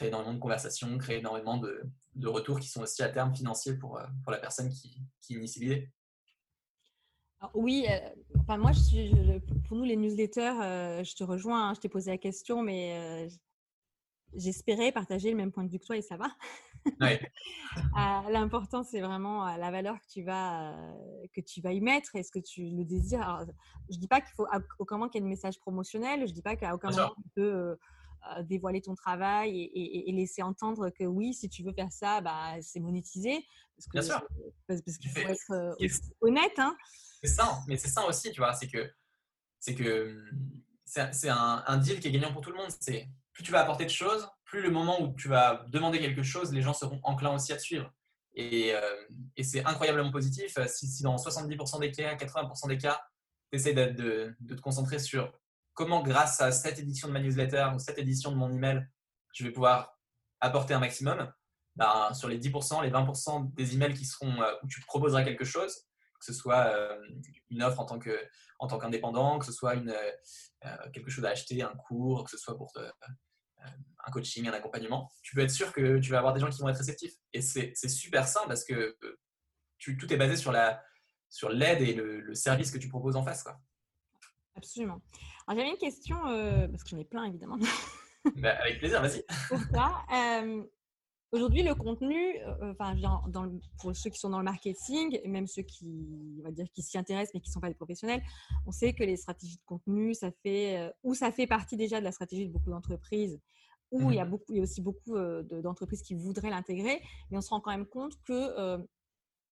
énormément 0.00 0.34
de 0.34 0.40
conversations, 0.40 0.98
créent 0.98 1.18
énormément 1.18 1.56
de, 1.56 1.84
de, 2.16 2.26
retours 2.26 2.58
qui 2.58 2.66
sont 2.66 2.82
aussi 2.82 3.00
à 3.04 3.08
terme 3.08 3.32
financiers 3.32 3.74
pour, 3.74 3.96
euh, 3.96 4.04
pour 4.24 4.32
la 4.32 4.38
personne 4.38 4.68
qui, 4.68 5.00
qui 5.20 5.34
initie 5.34 5.60
l'idée. 5.60 5.92
Oui, 7.54 7.86
euh, 7.88 8.00
enfin, 8.40 8.56
moi, 8.56 8.72
je 8.72 9.38
pour 9.68 9.76
nous, 9.76 9.84
les 9.84 9.94
newsletters, 9.94 11.04
je 11.04 11.14
te 11.14 11.22
rejoins, 11.22 11.68
hein, 11.68 11.74
je 11.74 11.80
t'ai 11.80 11.88
posé 11.88 12.10
la 12.10 12.18
question, 12.18 12.60
mais 12.60 13.28
j'espérais 14.36 14.92
partager 14.92 15.30
le 15.30 15.36
même 15.36 15.52
point 15.52 15.64
de 15.64 15.70
vue 15.70 15.78
que 15.78 15.86
toi 15.86 15.96
et 15.96 16.02
ça 16.02 16.16
va. 16.16 16.28
L'important, 18.30 18.82
c'est 18.82 19.00
vraiment 19.00 19.44
la 19.56 19.70
valeur 19.70 19.98
que 20.00 20.06
tu, 20.12 20.22
vas, 20.22 20.76
que 21.34 21.40
tu 21.40 21.60
vas 21.60 21.72
y 21.72 21.80
mettre. 21.80 22.14
Est-ce 22.16 22.30
que 22.30 22.38
tu 22.38 22.62
le 22.64 22.84
désires 22.84 23.46
Je 23.90 23.96
ne 23.96 24.00
dis 24.00 24.08
pas 24.08 24.20
qu'il 24.20 24.34
faut 24.34 24.46
à 24.46 24.60
aucun 24.78 24.96
moment 24.96 25.08
qu'il 25.08 25.20
y 25.20 25.24
ait 25.24 25.26
un 25.26 25.30
message 25.30 25.58
promotionnel, 25.58 26.20
je 26.20 26.30
ne 26.30 26.34
dis 26.34 26.42
pas 26.42 26.56
qu'à 26.56 26.74
aucun 26.74 26.90
moment 26.90 27.14
tu 27.16 27.28
peux 27.34 27.76
dévoiler 28.42 28.80
ton 28.80 28.94
travail 28.94 29.70
et, 29.74 30.12
laisser 30.12 30.42
entendre 30.42 30.90
que 30.90 31.04
oui, 31.04 31.34
si 31.34 31.48
tu 31.48 31.62
veux 31.62 31.72
faire 31.72 31.92
ça, 31.92 32.20
bah, 32.20 32.54
c'est 32.60 32.80
monétisé. 32.80 33.44
Parce 33.76 33.86
que, 33.86 33.92
Bien 33.92 34.02
sûr. 34.02 34.28
Parce, 34.66 34.80
qu'il 34.82 35.10
faut 35.10 35.20
être 35.20 36.12
honnête. 36.20 36.58
Hein. 36.58 36.76
C'est 37.22 37.28
ça, 37.28 37.60
mais 37.66 37.76
c'est 37.76 37.88
ça 37.88 38.06
aussi, 38.06 38.30
tu 38.32 38.40
vois, 38.40 38.52
c'est 38.52 38.68
que 38.68 38.90
c'est 39.58 39.74
que 39.74 40.22
c'est 40.84 41.28
un, 41.28 41.78
deal 41.78 41.98
qui 41.98 42.08
est 42.08 42.12
gagnant 42.12 42.32
pour 42.32 42.42
tout 42.42 42.50
le 42.50 42.56
monde. 42.56 42.70
C'est 42.80 43.08
plus 43.34 43.42
tu 43.42 43.52
vas 43.52 43.60
apporter 43.60 43.84
de 43.84 43.90
choses, 43.90 44.28
plus 44.44 44.62
le 44.62 44.70
moment 44.70 45.02
où 45.02 45.14
tu 45.14 45.28
vas 45.28 45.66
demander 45.68 45.98
quelque 45.98 46.22
chose, 46.22 46.52
les 46.52 46.62
gens 46.62 46.72
seront 46.72 47.00
enclins 47.02 47.34
aussi 47.34 47.52
à 47.52 47.56
te 47.56 47.62
suivre. 47.62 47.92
Et, 48.34 48.74
euh, 48.74 48.80
c'est 49.42 49.64
incroyablement 49.64 50.10
positif. 50.10 50.56
Si, 50.66 50.86
si 50.86 51.02
dans 51.02 51.16
70% 51.16 51.80
des 51.80 51.90
cas, 51.90 52.14
80% 52.14 52.68
des 52.68 52.78
cas, 52.78 53.00
tu 53.52 53.58
essaies 53.58 53.74
de, 53.74 54.36
te 54.48 54.60
concentrer 54.60 54.98
sur 54.98 55.32
comment, 55.74 56.02
grâce 56.02 56.40
à 56.40 56.52
cette 56.52 56.78
édition 56.78 57.08
de 57.08 57.12
ma 57.12 57.20
newsletter 57.20 57.70
ou 57.74 57.78
cette 57.78 57.98
édition 57.98 58.30
de 58.30 58.36
mon 58.36 58.50
email, 58.52 58.86
je 59.34 59.44
vais 59.44 59.50
pouvoir 59.50 59.98
apporter 60.40 60.74
un 60.74 60.78
maximum, 60.80 61.32
bah, 61.76 62.12
sur 62.14 62.28
les 62.28 62.38
10%, 62.38 62.82
les 62.82 62.90
20% 62.90 63.52
des 63.54 63.74
emails 63.74 63.94
qui 63.94 64.04
seront, 64.04 64.40
euh, 64.40 64.52
où 64.62 64.68
tu 64.68 64.80
proposeras 64.82 65.24
quelque 65.24 65.44
chose, 65.44 65.86
que 66.24 66.32
ce 66.32 66.38
soit 66.38 66.66
euh, 66.74 66.96
une 67.50 67.62
offre 67.62 67.80
en 67.80 67.84
tant 67.84 68.78
qu'indépendant, 68.78 69.38
que 69.38 69.46
ce 69.46 69.52
soit 69.52 69.76
euh, 69.76 70.90
quelque 70.92 71.10
chose 71.10 71.24
à 71.24 71.30
acheter, 71.30 71.62
un 71.62 71.74
cours, 71.74 72.24
que 72.24 72.30
ce 72.30 72.38
soit 72.38 72.56
pour 72.56 72.72
euh, 72.76 72.88
un 74.06 74.10
coaching, 74.10 74.46
un 74.48 74.52
accompagnement, 74.52 75.10
tu 75.22 75.34
peux 75.34 75.40
être 75.40 75.50
sûr 75.50 75.72
que 75.72 75.98
tu 75.98 76.10
vas 76.10 76.18
avoir 76.18 76.34
des 76.34 76.40
gens 76.40 76.50
qui 76.50 76.60
vont 76.60 76.68
être 76.68 76.78
réceptifs. 76.78 77.14
Et 77.32 77.40
c'est 77.40 77.74
super 77.88 78.26
simple 78.28 78.48
parce 78.48 78.64
que 78.64 78.96
tu, 79.78 79.96
tout 79.96 80.12
est 80.12 80.16
basé 80.16 80.36
sur 80.36 80.52
la 80.52 80.82
sur 81.30 81.48
l'aide 81.48 81.82
et 81.82 81.94
le, 81.94 82.32
service 82.34 82.70
que 82.70 82.78
tu 82.78 82.88
proposes 82.88 83.16
en 83.16 83.24
face. 83.24 83.42
Quoi. 83.42 83.58
Absolument. 84.56 85.00
Alors 85.46 85.58
j'avais 85.58 85.70
une 85.70 85.78
question, 85.78 86.16
parce 86.70 86.84
que 86.84 86.90
j'en 86.90 86.98
ai 86.98 87.04
plein 87.04 87.24
évidemment. 87.24 87.58
Bah, 88.36 88.56
avec 88.60 88.78
plaisir, 88.78 89.02
vas-y. 89.02 89.22
Pour 89.48 89.60
ça, 89.70 90.02
Aujourd'hui, 91.34 91.64
le 91.64 91.74
contenu, 91.74 92.38
euh, 92.42 92.70
enfin, 92.70 92.94
dans 93.26 93.50
pour 93.80 93.96
ceux 93.96 94.08
qui 94.08 94.20
sont 94.20 94.30
dans 94.30 94.38
le 94.38 94.44
marketing, 94.44 95.18
et 95.20 95.26
même 95.26 95.48
ceux 95.48 95.62
qui, 95.62 96.38
on 96.38 96.44
va 96.44 96.52
dire, 96.52 96.70
qui 96.72 96.80
s'y 96.80 96.96
intéressent 96.96 97.34
mais 97.34 97.40
qui 97.40 97.50
ne 97.50 97.54
sont 97.54 97.60
pas 97.60 97.68
des 97.68 97.74
professionnels, 97.74 98.22
on 98.66 98.70
sait 98.70 98.92
que 98.92 99.02
les 99.02 99.16
stratégies 99.16 99.56
de 99.56 99.64
contenu, 99.66 100.14
ça 100.14 100.30
fait, 100.30 100.78
euh, 100.78 100.92
ou 101.02 101.12
ça 101.12 101.32
fait 101.32 101.48
partie 101.48 101.76
déjà 101.76 101.98
de 101.98 102.04
la 102.04 102.12
stratégie 102.12 102.46
de 102.46 102.52
beaucoup 102.52 102.70
d'entreprises, 102.70 103.40
ou 103.90 104.12
il 104.12 104.16
y 104.16 104.20
a 104.20 104.24
beaucoup, 104.24 104.44
il 104.50 104.58
y 104.58 104.60
a 104.60 104.62
aussi 104.62 104.80
beaucoup 104.80 105.16
euh, 105.16 105.42
d'entreprises 105.42 106.02
qui 106.02 106.14
voudraient 106.14 106.50
l'intégrer, 106.50 107.02
mais 107.32 107.36
on 107.36 107.40
se 107.40 107.50
rend 107.50 107.60
quand 107.60 107.72
même 107.72 107.86
compte 107.86 108.12
que 108.22 108.78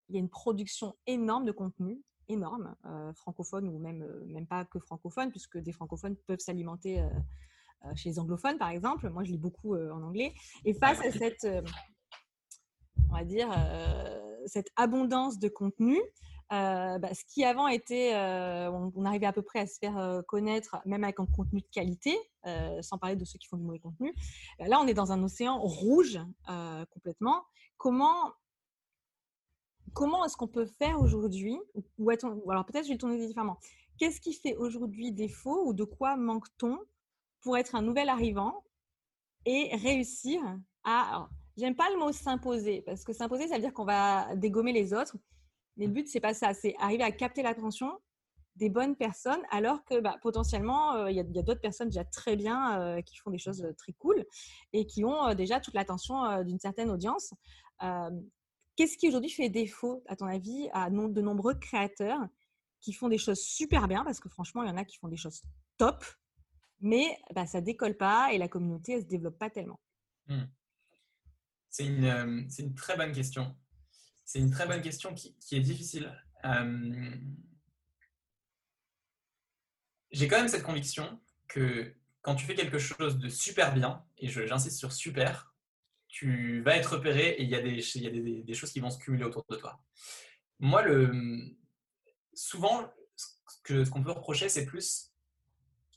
il 0.08 0.14
y 0.14 0.18
a 0.18 0.20
une 0.20 0.30
production 0.30 0.94
énorme 1.08 1.44
de 1.44 1.52
contenu, 1.52 2.00
énorme, 2.28 2.76
francophone 3.16 3.68
ou 3.68 3.80
même 3.80 4.06
même 4.26 4.46
pas 4.46 4.64
que 4.66 4.78
francophone, 4.78 5.30
puisque 5.30 5.58
des 5.58 5.72
francophones 5.72 6.14
peuvent 6.28 6.38
s'alimenter 6.38 7.04
chez 7.94 8.10
les 8.10 8.18
anglophones, 8.18 8.58
par 8.58 8.70
exemple. 8.70 9.08
Moi, 9.10 9.24
je 9.24 9.32
lis 9.32 9.38
beaucoup 9.38 9.74
euh, 9.74 9.92
en 9.92 10.02
anglais. 10.02 10.32
Et 10.64 10.74
face 10.74 11.00
à 11.00 11.10
cette, 11.10 11.44
euh, 11.44 11.62
on 13.10 13.14
va 13.14 13.24
dire, 13.24 13.48
cette 14.46 14.68
abondance 14.76 15.38
de 15.38 15.48
contenu, 15.48 15.98
bah, 16.50 17.14
ce 17.14 17.24
qui 17.26 17.44
avant 17.44 17.68
était, 17.68 18.14
on, 18.14 19.04
arrivait 19.04 19.26
à 19.26 19.32
peu 19.32 19.42
près 19.42 19.60
à 19.60 19.66
se 19.66 19.78
faire 19.78 20.22
connaître, 20.28 20.76
même 20.84 21.04
avec 21.04 21.20
un 21.20 21.26
contenu 21.26 21.60
de 21.60 21.66
qualité, 21.72 22.16
sans 22.80 22.98
parler 22.98 23.16
de 23.16 23.24
ceux 23.24 23.38
qui 23.38 23.48
font 23.48 23.56
du 23.56 23.64
mauvais 23.64 23.78
contenu. 23.78 24.14
Là, 24.58 24.78
on 24.80 24.86
est 24.86 24.94
dans 24.94 25.12
un 25.12 25.22
océan 25.22 25.58
rouge 25.58 26.18
complètement. 26.90 27.42
Comment 27.78 28.32
comment 29.94 30.24
est-ce 30.24 30.36
qu'on 30.36 30.48
peut 30.48 30.66
faire 30.66 31.00
aujourd'hui 31.00 31.58
ou, 31.98 32.10
alors 32.50 32.64
peut-être 32.64 32.84
je 32.84 32.88
vais 32.88 32.94
le 32.94 32.98
tourner 32.98 33.18
différemment. 33.18 33.58
Qu'est-ce 33.98 34.20
qui 34.20 34.32
fait 34.32 34.56
aujourd'hui 34.56 35.12
défaut 35.12 35.66
ou 35.66 35.74
de 35.74 35.84
quoi 35.84 36.16
manque-t-on 36.16 36.78
pour 37.42 37.56
être 37.56 37.74
un 37.74 37.82
nouvel 37.82 38.08
arrivant 38.08 38.64
et 39.44 39.74
réussir 39.76 40.40
à. 40.84 41.28
J'aime 41.58 41.74
pas 41.74 41.90
le 41.90 41.98
mot 41.98 42.12
s'imposer 42.12 42.80
parce 42.82 43.04
que 43.04 43.12
s'imposer, 43.12 43.46
ça 43.46 43.56
veut 43.56 43.60
dire 43.60 43.74
qu'on 43.74 43.84
va 43.84 44.34
dégommer 44.36 44.72
les 44.72 44.94
autres. 44.94 45.16
Mais 45.76 45.86
le 45.86 45.92
but, 45.92 46.08
c'est 46.08 46.20
pas 46.20 46.32
ça. 46.32 46.54
C'est 46.54 46.74
arriver 46.78 47.02
à 47.02 47.12
capter 47.12 47.42
l'attention 47.42 47.92
des 48.56 48.68
bonnes 48.68 48.96
personnes 48.96 49.40
alors 49.50 49.84
que 49.84 50.00
bah, 50.00 50.16
potentiellement, 50.22 50.94
euh, 50.94 51.10
il 51.10 51.16
y 51.16 51.20
a, 51.20 51.42
d'autres 51.42 51.60
personnes 51.60 51.88
déjà 51.88 52.04
très 52.04 52.36
bien 52.36 52.80
euh, 52.80 53.02
qui 53.02 53.16
font 53.16 53.30
des 53.30 53.38
choses 53.38 53.62
euh, 53.62 53.72
très 53.72 53.92
cool 53.94 54.24
et 54.72 54.86
qui 54.86 55.04
ont 55.04 55.34
déjà 55.34 55.60
toute 55.60 55.74
l'attention 55.74 56.42
d'une 56.42 56.58
certaine 56.58 56.90
audience. 56.90 57.34
Qu'est-ce 58.76 58.96
qui 58.96 59.08
aujourd'hui 59.08 59.30
fait 59.30 59.50
défaut, 59.50 60.02
à 60.06 60.16
ton 60.16 60.26
avis, 60.26 60.68
à 60.72 60.88
de 60.88 61.20
nombreux 61.20 61.54
créateurs 61.54 62.20
qui 62.80 62.92
font 62.92 63.08
des 63.08 63.18
choses 63.18 63.40
super 63.40 63.86
bien 63.86 64.02
Parce 64.04 64.18
que 64.18 64.30
franchement, 64.30 64.62
il 64.62 64.68
y 64.68 64.72
en 64.72 64.76
a 64.76 64.84
qui 64.84 64.96
font 64.96 65.08
des 65.08 65.16
choses 65.16 65.42
top 65.76 66.04
mais 66.82 67.18
bah, 67.34 67.46
ça 67.46 67.60
décolle 67.60 67.96
pas 67.96 68.32
et 68.32 68.38
la 68.38 68.48
communauté, 68.48 68.92
elle 68.92 69.02
se 69.02 69.06
développe 69.06 69.38
pas 69.38 69.50
tellement. 69.50 69.80
Mmh. 70.26 70.42
C'est 71.70 71.86
une, 71.86 72.04
euh, 72.04 72.74
très 72.76 72.96
bonne 72.96 73.12
question. 73.12 73.56
C'est 74.24 74.38
une 74.38 74.50
très 74.50 74.66
bonne 74.66 74.82
question 74.82 75.14
qui, 75.14 75.34
est 75.52 75.60
difficile. 75.60 76.12
Euh, 76.44 77.16
j'ai 80.10 80.28
quand 80.28 80.36
même 80.36 80.48
cette 80.48 80.64
conviction 80.64 81.20
que 81.48 81.94
quand 82.20 82.34
tu 82.34 82.44
fais 82.44 82.54
quelque 82.54 82.78
chose 82.78 83.18
de 83.18 83.28
super 83.28 83.74
bien, 83.74 84.04
et 84.18 84.28
j'insiste 84.28 84.78
sur 84.78 84.92
super, 84.92 85.54
tu 86.08 86.60
vas 86.62 86.76
être 86.76 86.96
repéré 86.96 87.30
et 87.30 87.42
il 87.42 87.48
y 87.48 87.54
a, 87.54 87.62
des, 87.62 88.54
choses 88.54 88.70
qui 88.70 88.80
vont 88.80 88.90
se 88.90 88.98
cumuler 88.98 89.24
autour 89.24 89.44
de 89.48 89.56
toi. 89.56 89.82
Moi, 90.60 90.84
souvent, 92.34 92.92
ce 93.16 93.88
qu'on 93.90 94.02
peut 94.02 94.12
reprocher, 94.12 94.48
c'est 94.48 94.66
plus 94.66 95.11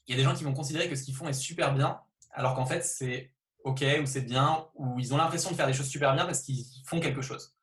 il 0.08 0.12
y 0.12 0.14
a 0.14 0.18
des 0.18 0.24
gens 0.24 0.36
qui 0.36 0.44
vont 0.44 0.54
considérer 0.54 0.90
que 0.90 0.96
ce 0.96 1.04
qu'ils 1.04 1.16
font 1.16 1.28
est 1.28 1.34
super 1.34 1.74
bien, 1.74 2.00
alors 2.32 2.56
qu'en 2.56 2.66
fait, 2.66 2.84
c'est 2.84 3.32
OK 3.64 3.84
ou 4.02 4.06
c'est 4.06 4.22
bien, 4.22 4.68
ou 4.76 5.00
ils 5.00 5.14
ont 5.14 5.18
l'impression 5.18 5.50
de 5.50 5.56
faire 5.56 5.68
des 5.68 5.74
choses 5.74 5.88
super 5.88 6.14
bien 6.14 6.26
parce 6.26 6.42
qu'ils 6.42 6.66
font 6.86 7.00
quelque 7.00 7.22
chose. 7.22 7.56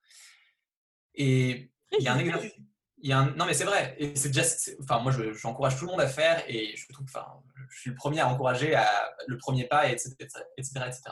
Et 1.15 1.71
il 1.99 2.05
y 2.05 2.09
a 2.09 2.15
un 2.15 2.19
exercice. 2.19 2.53
il 2.99 3.11
y 3.11 3.13
a 3.13 3.19
un... 3.19 3.31
Non, 3.33 3.47
mais 3.47 3.55
c'est 3.55 3.65
vrai. 3.65 3.95
Et 3.99 4.17
c'est 4.17 4.29
déjà... 4.29 4.43
Enfin, 4.83 5.01
moi, 5.01 5.13
j'encourage 5.33 5.77
tout 5.79 5.85
le 5.85 5.93
monde 5.93 6.01
à 6.01 6.09
faire 6.09 6.43
et 6.49 6.75
je 6.75 6.93
trouve, 6.93 7.07
enfin, 7.09 7.27
je 7.71 7.81
suis 7.81 7.91
le 7.91 7.97
premier 7.97 8.21
à 8.21 8.29
encourager 8.29 8.75
à 8.75 8.89
le 9.27 9.37
premier 9.39 9.67
pas, 9.67 9.89
etc., 9.89 10.15
etc., 10.57 10.81
etc. 10.87 11.03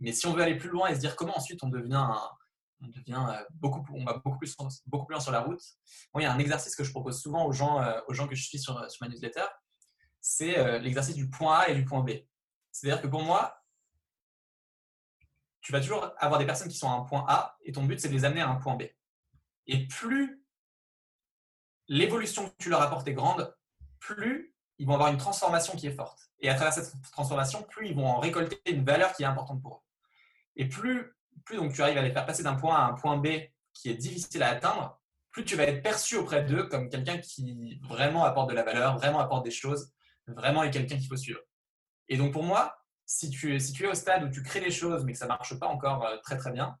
Mais 0.00 0.12
si 0.12 0.26
on 0.26 0.32
veut 0.32 0.42
aller 0.42 0.56
plus 0.56 0.68
loin 0.68 0.88
et 0.88 0.94
se 0.94 1.00
dire 1.00 1.16
comment 1.16 1.36
ensuite 1.36 1.62
on 1.64 1.68
devient, 1.68 2.06
on 2.80 2.86
devient 2.86 3.26
euh, 3.30 3.44
beaucoup, 3.50 3.84
on 3.92 4.04
va 4.04 4.20
beaucoup 4.24 4.38
plus, 4.38 4.54
beaucoup 4.86 5.06
plus 5.06 5.14
loin 5.14 5.20
sur 5.20 5.32
la 5.32 5.40
route. 5.40 5.60
Moi, 6.14 6.22
il 6.22 6.24
y 6.24 6.26
a 6.26 6.32
un 6.32 6.38
exercice 6.38 6.76
que 6.76 6.84
je 6.84 6.90
propose 6.92 7.20
souvent 7.20 7.46
aux 7.46 7.52
gens, 7.52 7.82
euh, 7.82 7.98
aux 8.06 8.14
gens 8.14 8.28
que 8.28 8.36
je 8.36 8.44
suis 8.44 8.58
sur, 8.60 8.88
sur 8.88 9.04
ma 9.04 9.12
newsletter, 9.12 9.46
c'est 10.20 10.58
euh, 10.58 10.78
l'exercice 10.78 11.16
du 11.16 11.28
point 11.28 11.58
A 11.58 11.68
et 11.68 11.74
du 11.74 11.84
point 11.84 12.00
B. 12.00 12.10
C'est-à-dire 12.70 13.02
que 13.02 13.06
pour 13.06 13.22
moi, 13.22 13.62
tu 15.60 15.72
vas 15.72 15.80
toujours 15.80 16.10
avoir 16.18 16.38
des 16.38 16.46
personnes 16.46 16.68
qui 16.68 16.76
sont 16.76 16.90
à 16.90 16.94
un 16.94 17.02
point 17.02 17.24
A 17.28 17.56
et 17.64 17.72
ton 17.72 17.84
but, 17.84 18.00
c'est 18.00 18.08
de 18.08 18.14
les 18.14 18.24
amener 18.24 18.40
à 18.40 18.48
un 18.48 18.56
point 18.56 18.76
B. 18.76 18.84
Et 19.66 19.86
plus 19.86 20.42
l'évolution 21.88 22.48
que 22.48 22.54
tu 22.58 22.70
leur 22.70 22.82
apportes 22.82 23.06
est 23.08 23.14
grande, 23.14 23.54
plus 23.98 24.54
ils 24.78 24.86
vont 24.86 24.94
avoir 24.94 25.10
une 25.10 25.18
transformation 25.18 25.74
qui 25.76 25.88
est 25.88 25.92
forte. 25.92 26.30
Et 26.40 26.48
à 26.48 26.54
travers 26.54 26.72
cette 26.72 26.92
transformation, 27.10 27.62
plus 27.62 27.88
ils 27.88 27.94
vont 27.96 28.06
en 28.06 28.20
récolter 28.20 28.60
une 28.66 28.84
valeur 28.84 29.12
qui 29.12 29.24
est 29.24 29.26
importante 29.26 29.60
pour 29.60 29.76
eux. 29.76 29.80
Et 30.56 30.68
plus, 30.68 31.14
plus 31.44 31.56
donc 31.56 31.72
tu 31.72 31.82
arrives 31.82 31.98
à 31.98 32.02
les 32.02 32.12
faire 32.12 32.26
passer 32.26 32.42
d'un 32.42 32.54
point 32.54 32.76
A 32.76 32.86
à 32.86 32.90
un 32.90 32.94
point 32.94 33.16
B 33.16 33.28
qui 33.72 33.90
est 33.90 33.94
difficile 33.94 34.42
à 34.42 34.50
atteindre, 34.50 35.00
plus 35.30 35.44
tu 35.44 35.56
vas 35.56 35.64
être 35.64 35.82
perçu 35.82 36.16
auprès 36.16 36.44
d'eux 36.44 36.64
comme 36.64 36.88
quelqu'un 36.88 37.18
qui 37.18 37.80
vraiment 37.82 38.24
apporte 38.24 38.50
de 38.50 38.54
la 38.54 38.62
valeur, 38.62 38.96
vraiment 38.96 39.20
apporte 39.20 39.44
des 39.44 39.50
choses, 39.50 39.92
vraiment 40.28 40.62
est 40.62 40.70
quelqu'un 40.70 40.96
qu'il 40.96 41.08
faut 41.08 41.16
suivre. 41.16 41.40
Et 42.08 42.16
donc 42.16 42.32
pour 42.32 42.42
moi, 42.42 42.76
si 43.06 43.30
tu, 43.30 43.58
si 43.58 43.72
tu 43.72 43.84
es 43.84 43.88
au 43.88 43.94
stade 43.94 44.24
où 44.24 44.30
tu 44.30 44.42
crées 44.42 44.60
des 44.60 44.70
choses 44.70 45.04
mais 45.04 45.12
que 45.12 45.18
ça 45.18 45.24
ne 45.24 45.30
marche 45.30 45.58
pas 45.58 45.66
encore 45.66 46.04
euh, 46.04 46.16
très 46.18 46.36
très 46.36 46.52
bien, 46.52 46.76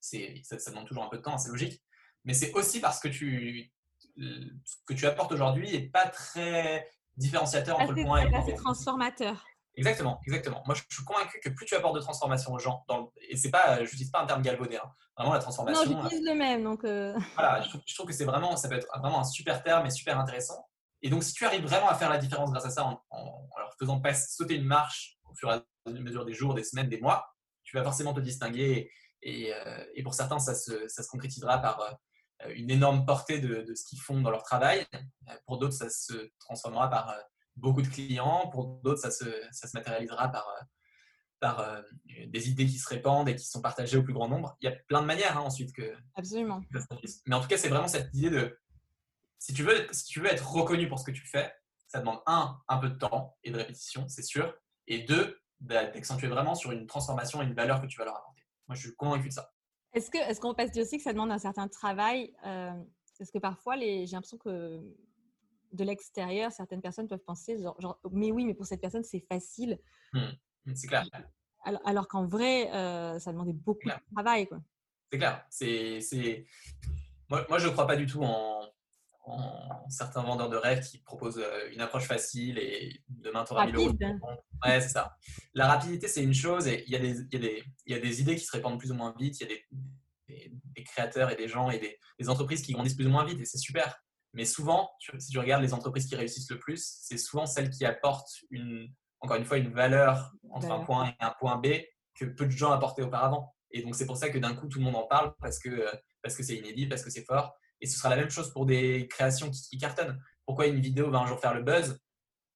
ça, 0.00 0.18
ça 0.58 0.70
demande 0.70 0.86
toujours 0.86 1.04
un 1.04 1.08
peu 1.08 1.18
de 1.18 1.22
temps, 1.22 1.38
c'est 1.38 1.50
logique, 1.50 1.82
mais 2.24 2.34
c'est 2.34 2.52
aussi 2.54 2.80
parce 2.80 3.00
que 3.00 3.08
tu, 3.08 3.72
ce 4.16 4.76
que 4.86 4.94
tu 4.94 5.06
apportes 5.06 5.32
aujourd'hui 5.32 5.70
n'est 5.72 5.88
pas 5.88 6.08
très 6.08 6.88
différenciateur 7.16 7.78
entre 7.80 7.92
le 7.92 8.04
point 8.04 8.22
et 8.22 8.28
le 8.28 8.36
C'est 8.46 8.54
transformateur. 8.54 9.44
Exactement, 9.74 10.20
exactement. 10.26 10.62
Moi, 10.66 10.74
je 10.74 10.82
suis 10.90 11.04
convaincu 11.04 11.38
que 11.40 11.50
plus 11.50 11.64
tu 11.64 11.76
apportes 11.76 11.94
de 11.94 12.00
transformation 12.00 12.52
aux 12.52 12.58
gens, 12.58 12.84
dans 12.88 13.12
et 13.28 13.36
c'est 13.36 13.50
pas, 13.50 13.76
je 13.76 13.82
n'utilise 13.82 14.10
pas 14.10 14.20
un 14.20 14.26
terme 14.26 14.42
galvaudé, 14.42 14.76
hein. 14.76 14.90
vraiment 15.16 15.34
la 15.34 15.38
transformation. 15.38 15.88
Non, 15.88 16.02
j'utilise 16.02 16.26
le 16.26 16.34
même, 16.34 16.64
donc. 16.64 16.82
Euh. 16.84 17.16
Voilà, 17.34 17.62
je 17.62 17.94
trouve, 17.94 18.06
que 18.06 18.12
c'est 18.12 18.24
vraiment, 18.24 18.56
ça 18.56 18.68
peut 18.68 18.74
être 18.74 18.88
vraiment 18.98 19.20
un 19.20 19.24
super 19.24 19.62
terme 19.62 19.86
et 19.86 19.90
super 19.90 20.18
intéressant. 20.18 20.67
Et 21.02 21.10
donc, 21.10 21.22
si 21.22 21.32
tu 21.32 21.44
arrives 21.44 21.62
vraiment 21.62 21.88
à 21.88 21.94
faire 21.94 22.10
la 22.10 22.18
différence 22.18 22.50
grâce 22.50 22.64
à 22.64 22.70
ça, 22.70 22.84
en, 22.84 23.02
en, 23.10 23.48
leur 23.58 23.74
faisant 23.78 24.00
pas 24.00 24.14
sauter 24.14 24.56
une 24.56 24.64
marche 24.64 25.18
au 25.24 25.34
fur 25.34 25.50
et 25.50 25.54
à 25.54 25.90
mesure 25.90 26.24
des 26.24 26.34
jours, 26.34 26.54
des 26.54 26.64
semaines, 26.64 26.88
des 26.88 27.00
mois, 27.00 27.26
tu 27.62 27.76
vas 27.76 27.84
forcément 27.84 28.14
te 28.14 28.20
distinguer. 28.20 28.90
Et, 29.22 29.52
euh, 29.52 29.84
et 29.94 30.02
pour 30.02 30.14
certains, 30.14 30.38
ça 30.38 30.54
se, 30.54 30.88
ça 30.88 31.02
se 31.02 31.08
concrétisera 31.08 31.58
par 31.58 31.98
euh, 32.44 32.52
une 32.54 32.70
énorme 32.70 33.04
portée 33.04 33.40
de, 33.40 33.74
ce 33.74 33.84
qu'ils 33.84 34.00
font 34.00 34.20
dans 34.20 34.30
leur 34.30 34.42
travail. 34.42 34.86
Euh, 34.94 35.32
pour 35.46 35.58
d'autres, 35.58 35.74
ça 35.74 35.90
se 35.90 36.30
transformera 36.38 36.88
par 36.88 37.10
euh, 37.10 37.18
beaucoup 37.56 37.82
de 37.82 37.88
clients. 37.88 38.48
Pour 38.48 38.80
d'autres, 38.82 39.00
ça 39.00 39.10
se, 39.10 39.24
ça 39.50 39.66
se, 39.66 39.76
matérialisera 39.76 40.28
par, 40.30 40.46
par 41.40 41.82
des 42.26 42.48
idées 42.48 42.66
qui 42.66 42.78
se 42.78 42.88
répandent 42.88 43.28
et 43.28 43.36
qui 43.36 43.46
sont 43.46 43.60
partagées 43.60 43.96
au 43.96 44.02
plus 44.02 44.12
grand 44.12 44.28
nombre. 44.28 44.56
Il 44.60 44.66
y 44.66 44.72
a 44.72 44.76
plein 44.88 45.00
de 45.00 45.06
manières 45.06 45.36
hein, 45.36 45.42
ensuite 45.42 45.72
que. 45.72 45.94
Absolument. 46.14 46.60
Mais 47.26 47.34
en 47.34 47.40
tout 47.40 47.48
cas, 47.48 47.58
c'est 47.58 47.68
vraiment 47.68 47.88
cette 47.88 48.12
idée 48.14 48.30
de. 48.30 48.58
Si 49.38 49.52
tu, 49.54 49.62
veux, 49.62 49.86
si 49.92 50.04
tu 50.04 50.20
veux 50.20 50.26
être 50.26 50.50
reconnu 50.50 50.88
pour 50.88 50.98
ce 50.98 51.04
que 51.04 51.10
tu 51.10 51.26
fais, 51.26 51.52
ça 51.86 52.00
demande 52.00 52.20
un, 52.26 52.60
un 52.68 52.78
peu 52.78 52.90
de 52.90 52.96
temps 52.96 53.36
et 53.44 53.50
de 53.50 53.56
répétition, 53.56 54.08
c'est 54.08 54.22
sûr. 54.22 54.54
Et 54.86 55.00
deux, 55.00 55.40
d'accentuer 55.60 56.28
vraiment 56.28 56.54
sur 56.54 56.72
une 56.72 56.86
transformation 56.86 57.42
et 57.42 57.46
une 57.46 57.54
valeur 57.54 57.80
que 57.80 57.86
tu 57.86 57.98
vas 57.98 58.04
leur 58.04 58.16
apporter. 58.16 58.42
Moi, 58.68 58.76
je 58.76 58.82
suis 58.82 58.96
convaincu 58.96 59.28
de 59.28 59.32
ça. 59.32 59.52
Est-ce 59.94 60.10
qu'on 60.10 60.18
est 60.18 60.40
qu'on 60.40 60.54
peut 60.54 60.68
dire 60.68 60.84
aussi 60.84 60.98
que 60.98 61.02
ça 61.02 61.12
demande 61.12 61.30
un 61.32 61.38
certain 61.38 61.66
travail 61.68 62.34
euh, 62.44 62.72
Parce 63.18 63.30
que 63.30 63.38
parfois, 63.38 63.78
j'ai 63.78 64.06
l'impression 64.06 64.38
que 64.38 64.80
de 65.72 65.84
l'extérieur, 65.84 66.52
certaines 66.52 66.80
personnes 66.80 67.08
peuvent 67.08 67.24
penser 67.24 67.58
genre, 67.58 68.00
mais 68.10 68.30
oui, 68.30 68.44
mais 68.44 68.54
pour 68.54 68.66
cette 68.66 68.80
personne, 68.80 69.04
c'est 69.04 69.20
facile. 69.20 69.78
Mmh. 70.12 70.20
Mmh, 70.66 70.74
c'est 70.74 70.86
clair. 70.86 71.04
Alors, 71.84 72.08
qu'en 72.08 72.26
vrai, 72.26 72.70
euh, 72.72 73.18
ça 73.18 73.32
demandait 73.32 73.52
beaucoup 73.52 73.88
de 73.88 74.14
travail. 74.14 74.48
C'est 75.10 75.18
clair. 75.18 75.46
C'est, 75.50 76.46
Moi, 77.28 77.46
moi, 77.48 77.58
je 77.58 77.66
ne 77.66 77.72
crois 77.72 77.86
pas 77.86 77.96
du 77.96 78.06
tout 78.06 78.22
en, 78.22 78.62
certains 79.88 80.22
vendeurs 80.22 80.50
de 80.50 80.56
rêves 80.56 80.84
qui 80.84 80.98
proposent 80.98 81.38
euh, 81.38 81.70
une 81.72 81.80
approche 81.80 82.06
facile 82.06 82.58
et 82.58 83.02
demain 83.08 83.44
tu 83.44 83.52
auras 83.52 83.66
1000 83.66 83.76
euros. 83.76 83.92
Ouais, 84.64 84.80
c'est 84.80 84.88
ça. 84.88 85.16
La 85.54 85.66
rapidité, 85.66 86.08
c'est 86.08 86.22
une 86.22 86.34
chose 86.34 86.66
et 86.66 86.84
il 86.86 86.92
y, 86.92 86.96
a 86.96 86.98
des, 86.98 87.20
y 87.20 87.38
des, 87.38 87.64
y, 87.86 87.94
a 87.94 87.98
des, 87.98 88.20
idées 88.20 88.36
qui 88.36 88.44
se 88.44 88.52
répandent 88.52 88.78
plus 88.78 88.90
ou 88.90 88.94
moins 88.94 89.14
vite. 89.18 89.40
Il 89.40 89.48
y 89.48 89.52
a 89.52 89.54
des, 89.54 90.52
des, 90.74 90.84
créateurs 90.84 91.30
et 91.30 91.36
des 91.36 91.48
gens 91.48 91.70
et 91.70 91.78
des, 91.78 92.28
entreprises 92.28 92.62
qui 92.62 92.72
grandissent 92.72 92.94
plus 92.94 93.06
ou 93.06 93.10
moins 93.10 93.24
vite 93.24 93.40
et 93.40 93.44
c'est 93.44 93.58
super. 93.58 94.02
Mais 94.34 94.44
souvent, 94.44 94.90
si 95.18 95.30
tu 95.30 95.38
regardes 95.38 95.62
les 95.62 95.72
entreprises 95.72 96.06
qui 96.06 96.16
réussissent 96.16 96.50
le 96.50 96.58
plus, 96.58 96.98
c'est 97.00 97.18
souvent 97.18 97.46
celles 97.46 97.70
qui 97.70 97.84
apportent 97.84 98.30
une, 98.50 98.92
encore 99.20 99.36
une 99.36 99.44
fois 99.44 99.56
une 99.56 99.72
valeur 99.72 100.32
entre 100.50 100.70
un 100.70 100.80
point 100.80 101.04
A 101.04 101.08
et 101.08 101.14
un 101.20 101.34
point 101.38 101.56
B 101.56 101.68
que 102.14 102.26
peu 102.26 102.44
de 102.44 102.50
gens 102.50 102.72
apportaient 102.72 103.02
auparavant. 103.02 103.54
Et 103.70 103.82
donc, 103.82 103.94
c'est 103.94 104.06
pour 104.06 104.16
ça 104.16 104.28
que 104.28 104.38
d'un 104.38 104.54
coup, 104.54 104.66
tout 104.68 104.78
le 104.78 104.84
monde 104.84 104.96
en 104.96 105.06
parle 105.06 105.34
parce 105.40 105.58
que 105.58 105.86
parce 106.22 106.36
que 106.36 106.42
c'est 106.42 106.56
inédit, 106.56 106.86
parce 106.86 107.02
que 107.02 107.10
c'est 107.10 107.24
fort. 107.24 107.54
Et 107.80 107.86
ce 107.86 107.98
sera 107.98 108.10
la 108.10 108.16
même 108.16 108.30
chose 108.30 108.52
pour 108.52 108.66
des 108.66 109.06
créations 109.08 109.50
qui, 109.50 109.78
cartonnent. 109.78 110.20
Pourquoi 110.46 110.66
une 110.66 110.80
vidéo 110.80 111.10
va 111.10 111.18
un 111.18 111.26
jour 111.26 111.40
faire 111.40 111.54
le 111.54 111.62
buzz? 111.62 111.98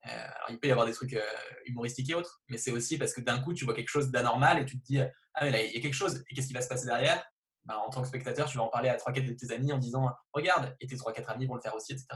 Euh, 0.06 0.08
Alors, 0.10 0.50
il 0.50 0.58
peut 0.58 0.68
y 0.68 0.72
avoir 0.72 0.86
des 0.86 0.92
trucs 0.92 1.14
euh, 1.14 1.22
humoristiques 1.66 2.10
et 2.10 2.14
autres, 2.14 2.42
mais 2.48 2.58
c'est 2.58 2.72
aussi 2.72 2.98
parce 2.98 3.12
que 3.12 3.20
d'un 3.20 3.40
coup, 3.40 3.54
tu 3.54 3.64
vois 3.64 3.74
quelque 3.74 3.88
chose 3.88 4.10
d'anormal 4.10 4.60
et 4.60 4.66
tu 4.66 4.80
te 4.80 4.84
dis 4.84 5.00
Ah, 5.00 5.44
mais 5.44 5.50
là, 5.50 5.62
il 5.62 5.72
y 5.72 5.78
a 5.78 5.80
quelque 5.80 5.94
chose. 5.94 6.24
Et 6.28 6.34
qu'est-ce 6.34 6.48
qui 6.48 6.54
va 6.54 6.62
se 6.62 6.68
passer 6.68 6.86
derrière? 6.86 7.24
Bah, 7.64 7.78
En 7.78 7.90
tant 7.90 8.02
que 8.02 8.08
spectateur, 8.08 8.48
tu 8.48 8.58
vas 8.58 8.64
en 8.64 8.68
parler 8.68 8.88
à 8.88 8.96
3-4 8.96 9.26
de 9.26 9.32
tes 9.32 9.52
amis 9.52 9.72
en 9.72 9.78
disant 9.78 10.10
Regarde, 10.32 10.74
et 10.80 10.86
tes 10.86 10.96
3-4 10.96 11.26
amis 11.26 11.46
vont 11.46 11.54
le 11.54 11.60
faire 11.60 11.74
aussi, 11.74 11.92
etc. 11.92 12.06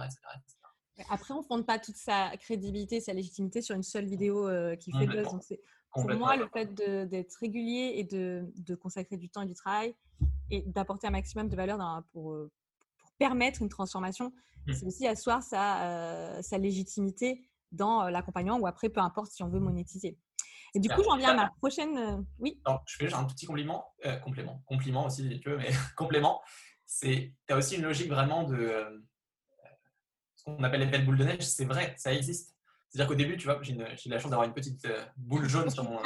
Après, 1.08 1.34
on 1.34 1.42
ne 1.42 1.46
fonde 1.46 1.66
pas 1.66 1.78
toute 1.78 1.96
sa 1.96 2.36
crédibilité, 2.38 3.00
sa 3.00 3.12
légitimité 3.12 3.60
sur 3.60 3.76
une 3.76 3.82
seule 3.82 4.06
vidéo 4.06 4.48
euh, 4.48 4.76
qui 4.76 4.92
fait 4.92 5.06
buzz. 5.06 5.24
Donc, 5.24 5.42
pour 5.92 6.04
moi, 6.14 6.36
le 6.36 6.48
fait 6.48 6.74
d'être 6.74 7.34
régulier 7.40 7.94
et 7.96 8.04
de, 8.04 8.50
de, 8.56 8.74
consacrer 8.74 9.16
du 9.16 9.28
temps 9.28 9.42
et 9.42 9.46
du 9.46 9.54
travail 9.54 9.94
et 10.50 10.62
d'apporter 10.62 11.06
un 11.06 11.10
maximum 11.10 11.48
de 11.48 11.56
valeur 11.56 11.78
dans, 11.78 12.02
pour, 12.12 12.36
permettre 13.18 13.62
une 13.62 13.68
transformation, 13.68 14.32
mmh. 14.66 14.72
c'est 14.72 14.86
aussi 14.86 15.06
asseoir 15.06 15.42
sa, 15.42 15.90
euh, 15.90 16.42
sa 16.42 16.58
légitimité 16.58 17.48
dans 17.72 18.04
euh, 18.04 18.10
l'accompagnement 18.10 18.58
ou 18.58 18.66
après, 18.66 18.88
peu 18.88 19.00
importe 19.00 19.32
si 19.32 19.42
on 19.42 19.48
veut 19.48 19.60
monétiser. 19.60 20.18
Et 20.74 20.80
du 20.80 20.88
coup, 20.88 21.02
j'en 21.02 21.16
viens 21.16 21.30
à 21.30 21.34
ma 21.34 21.50
prochaine. 21.58 21.96
Euh, 21.96 22.22
oui. 22.38 22.60
je 22.86 22.96
fais 22.96 23.12
un 23.14 23.24
petit 23.24 23.46
compliment, 23.46 23.94
complément, 24.22 24.62
compliment 24.66 25.06
aussi 25.06 25.26
si 25.28 25.40
tu 25.40 25.50
veux, 25.50 25.56
mais 25.56 25.70
complément. 25.96 26.42
C'est, 26.84 27.34
tu 27.46 27.54
as 27.54 27.56
aussi 27.56 27.76
une 27.76 27.82
logique 27.82 28.10
vraiment 28.10 28.44
de 28.44 29.02
ce 30.34 30.44
qu'on 30.44 30.62
appelle 30.62 30.80
l'effet 30.80 30.98
de 30.98 31.04
boule 31.04 31.16
de 31.16 31.24
neige. 31.24 31.42
C'est 31.42 31.64
vrai, 31.64 31.94
ça 31.96 32.12
existe. 32.12 32.54
C'est-à-dire 32.88 33.08
qu'au 33.08 33.14
début, 33.14 33.36
tu 33.36 33.46
vois, 33.46 33.58
j'ai, 33.62 33.74
la 33.74 34.18
chance 34.18 34.30
d'avoir 34.30 34.46
une 34.46 34.54
petite 34.54 34.86
boule 35.16 35.48
jaune 35.48 35.70
sur 35.70 35.82
mon, 35.88 35.98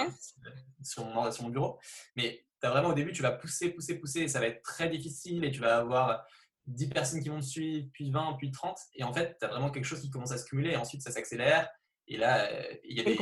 sur 0.83 1.05
mon, 1.05 1.31
sur 1.33 1.42
mon 1.44 1.51
bureau, 1.51 1.79
mais 2.16 2.46
tu 2.61 2.66
as 2.66 2.70
vraiment 2.70 2.90
au 2.90 2.94
début, 2.94 3.12
tu 3.12 3.23
vas 3.23 3.33
pousser, 3.33 3.70
pousser, 3.70 3.99
pousser, 3.99 4.20
et 4.20 4.29
ça 4.29 4.40
va 4.40 4.46
être 4.46 4.62
très 4.62 4.88
difficile 4.88 5.44
et 5.44 5.51
tu 5.51 5.61
vas 5.61 5.79
avoir 5.79 6.25
10 6.70 6.88
personnes 6.88 7.22
qui 7.22 7.28
vont 7.28 7.40
te 7.40 7.44
suivre, 7.44 7.88
puis 7.92 8.11
20, 8.11 8.37
puis 8.38 8.50
30. 8.50 8.78
Et 8.94 9.04
en 9.04 9.12
fait, 9.12 9.37
tu 9.38 9.44
as 9.44 9.48
vraiment 9.48 9.70
quelque 9.70 9.85
chose 9.85 10.00
qui 10.00 10.11
commence 10.11 10.33
à 10.33 10.38
se 10.38 10.44
cumuler 10.44 10.70
et 10.70 10.76
ensuite 10.76 11.02
ça 11.02 11.11
s'accélère. 11.11 11.68
Et 12.06 12.16
là, 12.16 12.50
euh, 12.50 12.74
il 12.85 12.96
y 12.96 13.00
a 13.00 13.04
des. 13.04 13.18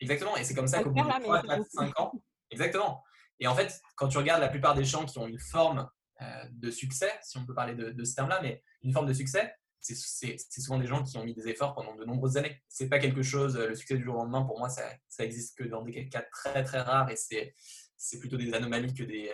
Exactement. 0.00 0.36
Et 0.36 0.44
c'est 0.44 0.54
comme 0.54 0.68
ça 0.68 0.82
qu'au 0.82 0.90
bout 0.90 1.02
de 1.02 1.22
3, 1.22 1.42
4, 1.42 1.66
5 1.70 2.00
ans. 2.00 2.12
Exactement. 2.50 3.02
Et 3.40 3.46
en 3.46 3.54
fait, 3.54 3.80
quand 3.96 4.08
tu 4.08 4.18
regardes 4.18 4.40
la 4.40 4.48
plupart 4.48 4.74
des 4.74 4.84
gens 4.84 5.04
qui 5.04 5.18
ont 5.18 5.26
une 5.26 5.38
forme 5.38 5.88
euh, 6.22 6.44
de 6.50 6.70
succès, 6.70 7.10
si 7.22 7.38
on 7.38 7.46
peut 7.46 7.54
parler 7.54 7.74
de, 7.74 8.04
ce 8.04 8.14
terme-là, 8.14 8.40
mais 8.42 8.62
une 8.82 8.92
forme 8.92 9.06
de 9.06 9.12
succès, 9.12 9.54
c'est 9.80 10.60
souvent 10.60 10.78
des 10.78 10.86
gens 10.86 11.02
qui 11.04 11.16
ont 11.18 11.24
mis 11.24 11.34
des 11.34 11.48
efforts 11.48 11.74
pendant 11.74 11.94
de 11.94 12.04
nombreuses 12.04 12.36
années. 12.36 12.60
C'est 12.68 12.88
pas 12.88 12.98
quelque 12.98 13.22
chose, 13.22 13.56
le 13.56 13.74
succès 13.76 13.96
du 13.96 14.04
jour 14.04 14.16
au 14.16 14.18
lendemain, 14.18 14.42
pour 14.42 14.58
moi, 14.58 14.68
ça, 14.68 14.82
ça 15.08 15.24
existe 15.24 15.56
que 15.56 15.64
dans 15.64 15.82
des 15.82 16.08
cas 16.08 16.24
très 16.32 16.64
très 16.64 16.80
rares 16.80 17.10
et 17.10 17.16
c'est 17.16 18.18
plutôt 18.18 18.36
des 18.36 18.52
anomalies 18.54 18.92
que 18.92 19.04
des, 19.04 19.32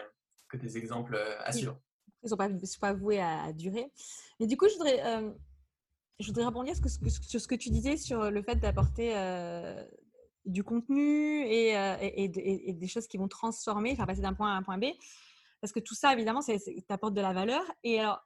que 0.49 0.57
des 0.57 0.77
exemples 0.77 1.15
euh, 1.15 1.41
à 1.41 1.53
suivre 1.53 1.81
ne 2.25 2.67
sont 2.67 2.81
pas, 2.81 2.93
voués 2.93 3.21
à, 3.21 3.53
durer. 3.53 3.91
Mais 4.41 4.47
du 4.47 4.57
coup, 4.57 4.67
je 4.69 4.75
voudrais, 4.75 5.05
euh, 5.05 5.31
rebondir 6.45 6.75
sur 6.77 6.89
ce, 6.89 7.49
que, 7.49 7.55
tu 7.55 7.71
disais 7.71 7.97
sur 7.97 8.31
le 8.31 8.43
fait 8.43 8.57
d'apporter 8.57 9.17
euh, 9.17 9.85
du 10.45 10.65
contenu 10.65 11.45
euh, 11.45 11.97
et, 12.01 12.29
des 12.29 12.89
choses 12.89 13.07
qui 13.07 13.17
vont 13.17 13.29
transformer, 13.29 13.95
faire 13.97 14.07
passer 14.07 14.23
d'un 14.23 14.35
point 14.35 14.51
A 14.51 14.55
à 14.55 14.59
un 14.59 14.63
point 14.63 14.79
B. 14.79 14.87
Parce 15.61 15.73
que 15.73 15.81
tout 15.81 15.95
ça, 15.95 16.13
évidemment, 16.13 16.43
ça 16.43 16.53
t'apporte 16.89 17.15
de 17.15 17.21
la 17.21 17.33
valeur. 17.33 17.63
Et 17.83 18.01
alors, 18.01 18.21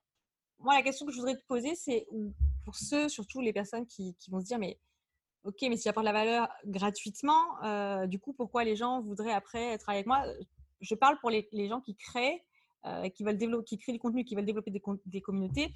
moi, 0.59 0.75
la 0.75 0.83
question 0.83 1.07
que 1.07 1.13
je 1.13 1.19
voudrais 1.19 1.37
te 1.37 1.47
poser, 1.47 1.75
c'est 1.77 2.07
pour 2.65 2.75
ceux, 2.77 3.09
surtout 3.09 3.41
les 3.41 3.53
personnes 3.53 3.87
qui, 3.87 4.17
vont 4.29 4.41
se 4.41 4.47
dire, 4.47 4.59
mais 4.59 4.81
ok, 5.45 5.57
mais 5.63 5.77
si 5.77 5.85
j'apporte 5.85 6.05
de 6.05 6.13
la 6.13 6.19
valeur 6.19 6.49
gratuitement, 6.67 7.45
du 8.07 8.19
coup, 8.19 8.33
pourquoi 8.33 8.65
les 8.65 8.75
gens 8.75 9.01
voudraient 9.01 9.33
après 9.33 9.79
travailler 9.79 10.01
avec 10.01 10.07
moi? 10.07 10.25
Je 10.81 10.95
parle 10.97 11.17
pour 11.21 11.31
les 11.31 11.69
gens 11.69 11.81
qui 11.81 11.95
créent 11.95 12.45
euh, 12.87 13.09
qui 13.09 13.25
veulent 13.25 13.37
développer, 13.37 13.65
qui 13.65 13.79
créent 13.79 13.93
du 13.93 13.99
contenu, 13.99 14.25
qui 14.25 14.35
veulent 14.35 14.45
développer 14.45 14.71
des, 14.71 14.83
des 15.07 15.21
communautés 15.21 15.75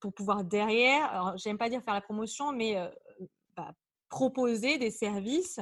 pour 0.00 0.12
pouvoir 0.12 0.42
derrière, 0.44 1.04
alors 1.10 1.36
j'aime 1.36 1.58
pas 1.58 1.68
dire 1.68 1.82
faire 1.82 1.94
la 1.94 2.00
promotion, 2.00 2.52
mais 2.52 2.76
euh, 2.76 2.88
bah, 3.56 3.72
proposer 4.08 4.78
des 4.78 4.90
services 4.90 5.60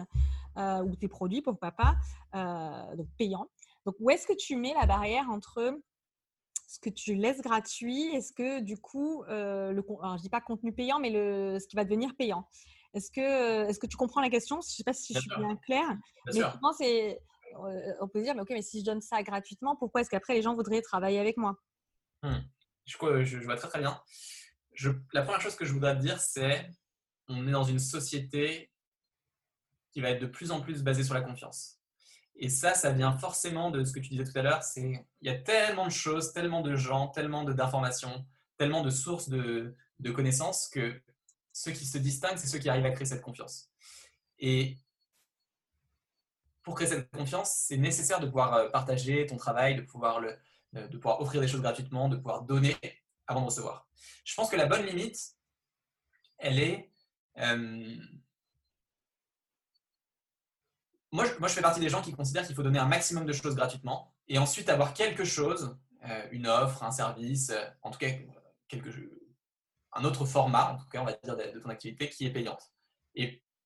euh, 0.57 0.83
ou 0.83 0.97
des 0.97 1.09
produits, 1.09 1.43
pourquoi 1.43 1.73
pas, 1.73 1.97
donc 2.95 3.09
payants. 3.19 3.49
Donc 3.85 3.97
où 3.99 4.09
est-ce 4.11 4.27
que 4.27 4.33
tu 4.33 4.57
mets 4.57 4.73
la 4.75 4.87
barrière 4.87 5.29
entre 5.31 5.79
ce 6.67 6.79
que 6.79 6.91
tu 6.91 7.15
laisses 7.15 7.43
gratuit, 7.43 8.15
est-ce 8.15 8.33
que 8.33 8.61
du 8.61 8.79
coup, 8.79 9.23
le, 9.29 9.85
alors, 10.03 10.17
je 10.17 10.23
dis 10.23 10.31
pas 10.31 10.41
contenu 10.41 10.73
payant, 10.73 10.99
mais 10.99 11.11
le, 11.11 11.59
ce 11.61 11.67
qui 11.67 11.77
va 11.77 11.85
devenir 11.85 12.15
payant? 12.17 12.49
Est-ce 12.95 13.11
que, 13.11 13.69
est 13.69 13.79
que 13.79 13.87
tu 13.87 13.97
comprends 13.97 14.21
la 14.21 14.31
question? 14.31 14.61
Je 14.61 14.69
ne 14.69 14.71
sais 14.71 14.85
pas 14.85 14.93
si 14.93 15.13
je 15.13 15.19
suis 15.19 15.31
bien 15.37 15.57
claire. 15.57 15.99
mais 16.27 16.33
souvent, 16.33 16.73
c'est, 16.73 17.21
on 18.01 18.09
peut 18.09 18.23
dire, 18.23 18.35
mais 18.35 18.43
ok, 18.43 18.51
mais 18.51 18.63
si 18.63 18.81
je 18.81 18.85
donne 18.85 19.01
ça 19.01 19.23
gratuitement, 19.23 19.77
pourquoi 19.77 20.01
est-ce 20.01 20.11
qu'après 20.11 20.35
les 20.35 20.43
gens 20.43 20.55
voudraient 20.55 20.83
travailler 20.83 21.19
avec 21.19 21.37
moi? 21.37 21.57
Hmm. 22.23 22.41
je, 22.87 23.25
je, 23.25 23.39
vois 23.39 23.57
très 23.57 23.69
très 23.69 23.81
bien. 23.81 24.01
La 25.13 25.23
première 25.23 25.41
chose 25.41 25.57
que 25.57 25.65
je 25.65 25.73
voudrais 25.73 25.95
te 25.97 26.01
dire, 26.01 26.21
c'est 26.21 26.69
on 27.29 27.47
est 27.47 27.53
dans 27.53 27.65
une 27.65 27.79
société 27.79 28.71
qui 29.93 30.01
va 30.01 30.11
être 30.11 30.21
de 30.21 30.27
plus 30.27 30.51
en 30.51 30.61
plus 30.61 30.83
basée 30.83 31.05
sur 31.05 31.15
la 31.15 31.21
confiance. 31.21 31.79
Et 32.37 32.49
ça, 32.49 32.75
ça 32.75 32.91
vient 32.91 33.17
forcément 33.17 33.71
de 33.71 33.85
ce 33.85 33.93
que 33.93 34.01
tu 34.01 34.09
disais 34.09 34.25
tout 34.25 34.37
à 34.37 34.43
l'heure, 34.43 34.63
c'est 34.63 35.07
il 35.21 35.27
y 35.27 35.31
a 35.31 35.39
tellement 35.39 35.87
de 35.87 35.93
choses, 35.93 36.33
tellement 36.33 36.63
de 36.63 36.75
gens, 36.75 37.09
tellement 37.09 37.45
d'informations, 37.45 38.27
tellement 38.59 38.83
de 38.83 38.91
sources 38.91 39.29
de, 39.29 39.77
de, 40.01 40.11
connaissances 40.11 40.69
que 40.69 41.01
ceux 41.53 41.71
qui 41.71 41.87
se 41.87 41.99
distinguent, 41.99 42.37
c'est 42.37 42.49
ceux 42.49 42.59
qui 42.59 42.69
arrivent 42.69 42.87
à 42.87 42.91
créer 42.91 43.07
cette 43.07 43.23
confiance. 43.23 43.71
Et 44.41 44.77
pour 46.65 46.75
créer 46.75 46.89
cette 46.89 47.11
confiance, 47.11 47.55
c'est 47.69 47.77
nécessaire 47.77 48.19
de 48.19 48.27
pouvoir 48.27 48.55
euh, 48.55 48.69
partager 48.71 49.27
ton 49.27 49.37
travail, 49.37 49.77
de 49.77 49.83
pouvoir, 49.83 50.19
le, 50.21 50.37
euh, 50.77 50.89
de 50.89 50.97
pouvoir 50.97 51.21
offrir 51.21 51.41
des 51.41 51.47
choses 51.47 51.61
gratuitement, 51.61 52.09
de 52.09 52.17
pouvoir 52.17 52.43
donner 52.43 52.77
avant 53.27 53.43
de 53.43 53.47
recevoir. 53.47 53.87
Je 54.25 54.35
pense 54.35 54.51
que 54.51 54.57
la 54.57 54.67
bonne 54.67 54.85
limite, 54.85 55.35
elle 56.39 56.59
est 56.59 56.91
euh, 57.39 57.97
moi, 61.13 61.25
je, 61.27 61.55
fais 61.55 61.63
partie 61.63 61.79
des 61.79 61.89
gens 61.89 62.03
qui 62.03 62.13
considèrent 62.13 62.45
qu'il 62.45 62.57
faut 62.57 62.65
donner 62.65 62.81
un 62.81 62.89
maximum 62.89 63.25
de 63.25 63.33
choses 63.33 63.55
gratuitement 63.55 64.13
et 64.27 64.39
ensuite 64.39 64.69
avoir 64.69 64.95
quelque 64.95 65.25
chose, 65.25 65.79
une 66.33 66.49
offre, 66.49 66.83
un 66.83 66.91
service, 66.91 67.53
en 67.83 67.93
tout 67.93 68.01
cas 68.01 68.09
quelque, 68.67 68.91
un 69.93 70.05
autre 70.05 70.25
format, 70.25 70.73
en 70.73 70.77
tout 70.77 70.89
cas, 70.89 71.03
on 71.03 71.05
va 71.05 71.13
dire, 71.13 71.37
de, 71.37 71.61
ton 71.61 71.69
activité 71.69 72.09
qui 72.09 72.27
est 72.27 72.33
payante. 72.33 72.73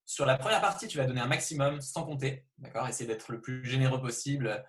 Sur 0.09 0.25
la 0.25 0.39
première 0.39 0.63
partie, 0.63 0.89
tu 0.89 0.97
vas 0.97 1.05
donner 1.05 1.21
un 1.21 1.27
maximum 1.27 1.83
sans 1.83 2.03
compter, 2.03 2.47
d'accord 2.57 2.89
Essayer 2.89 3.07
d'être 3.07 3.31
le 3.31 3.43
plus 3.43 3.63
généreux 3.63 4.01
possible, 4.01 4.65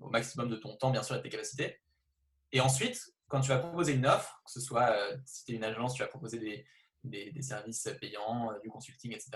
au 0.00 0.10
maximum 0.10 0.48
de 0.48 0.56
ton 0.56 0.76
temps, 0.76 0.90
bien 0.90 1.02
sûr, 1.02 1.14
et 1.14 1.18
de 1.18 1.22
tes 1.22 1.30
capacités. 1.30 1.80
Et 2.52 2.60
ensuite, 2.60 3.14
quand 3.28 3.40
tu 3.40 3.48
vas 3.48 3.56
proposer 3.56 3.94
une 3.94 4.06
offre, 4.06 4.42
que 4.44 4.52
ce 4.52 4.60
soit 4.60 4.94
si 5.24 5.46
tu 5.46 5.52
es 5.52 5.54
une 5.54 5.64
agence, 5.64 5.94
tu 5.94 6.02
vas 6.02 6.08
proposer 6.08 6.66
des, 7.02 7.42
services 7.42 7.88
payants, 7.98 8.52
euh, 8.52 8.58
du 8.60 8.68
consulting, 8.68 9.12
etc., 9.12 9.30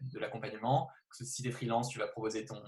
de, 0.00 0.18
l'accompagnement. 0.20 0.88
Si 1.10 1.42
tu 1.42 1.48
es 1.48 1.50
freelance, 1.50 1.88
tu 1.88 1.98
vas 1.98 2.06
proposer 2.06 2.44
ton, 2.44 2.62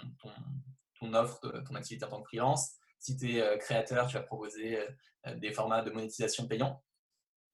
offre, 1.14 1.38
ton 1.68 1.74
activité 1.76 2.05
en 2.05 2.09
tant 2.09 2.20
que 2.20 2.26
freelance. 2.26 2.72
Si 2.98 3.16
tu 3.16 3.36
es 3.36 3.42
euh, 3.42 3.57
créateur, 3.59 4.09
tu 4.09 4.14
vas 4.14 4.24
proposer 4.24 4.84
euh, 5.28 5.36
des 5.36 5.53
formats 5.53 5.82
de 5.82 5.92
monétisation 5.92 6.48
payants. 6.48 6.82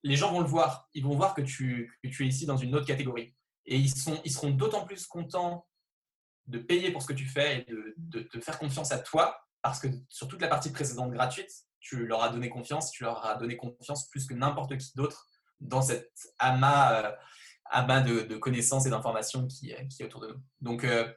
Les 0.05 0.17
gens 0.17 0.33
vont 0.33 0.41
le 0.41 0.47
voir. 0.47 0.89
Ils 0.95 1.05
vont 1.05 1.15
voir 1.15 1.35
que 1.35 1.43
tu 1.43 1.99
es 2.03 2.25
ici 2.25 2.47
dans 2.47 2.57
une 2.57 2.75
autre 2.75 2.87
catégorie. 2.87 3.35
Et 3.71 3.77
ils, 3.77 3.95
sont, 3.95 4.21
ils 4.25 4.33
seront 4.33 4.51
d'autant 4.51 4.85
plus 4.85 5.07
contents 5.07 5.67
de 6.47 6.59
payer 6.59 6.91
pour 6.91 7.03
ce 7.03 7.07
que 7.07 7.13
tu 7.13 7.27
fais 7.27 7.61
et 7.61 7.71
de, 7.71 7.95
de 7.99 8.21
te 8.21 8.41
faire 8.41 8.59
confiance 8.59 8.93
à 8.93 8.99
toi 8.99 9.39
parce 9.63 9.81
que 9.81 9.89
sur 10.09 10.29
toute 10.29 10.41
la 10.41 10.49
partie 10.49 10.73
précédente 10.73 11.13
gratuite, 11.13 11.51
tu 11.81 12.07
leur 12.07 12.23
as 12.23 12.31
donné 12.31 12.49
confiance, 12.49 12.91
tu 12.91 13.05
leur 13.05 13.25
as 13.25 13.37
donné 13.37 13.57
confiance 13.57 14.09
plus 14.09 14.27
que 14.27 14.35
n'importe 14.35 14.77
qui 14.79 14.93
d'autre 14.95 15.27
dans 15.61 15.83
cet 15.83 16.11
amas, 16.39 17.03
euh, 17.03 17.13
amas 17.67 18.01
de, 18.01 18.37
connaissances 18.37 18.87
et 18.87 18.91
d'informations 18.91 19.47
qui, 19.47 19.71
est 19.71 20.05
autour 20.05 20.21
de 20.21 20.29
nous. 20.29 20.41
Donc, 20.61 20.85
euh, 20.85 21.13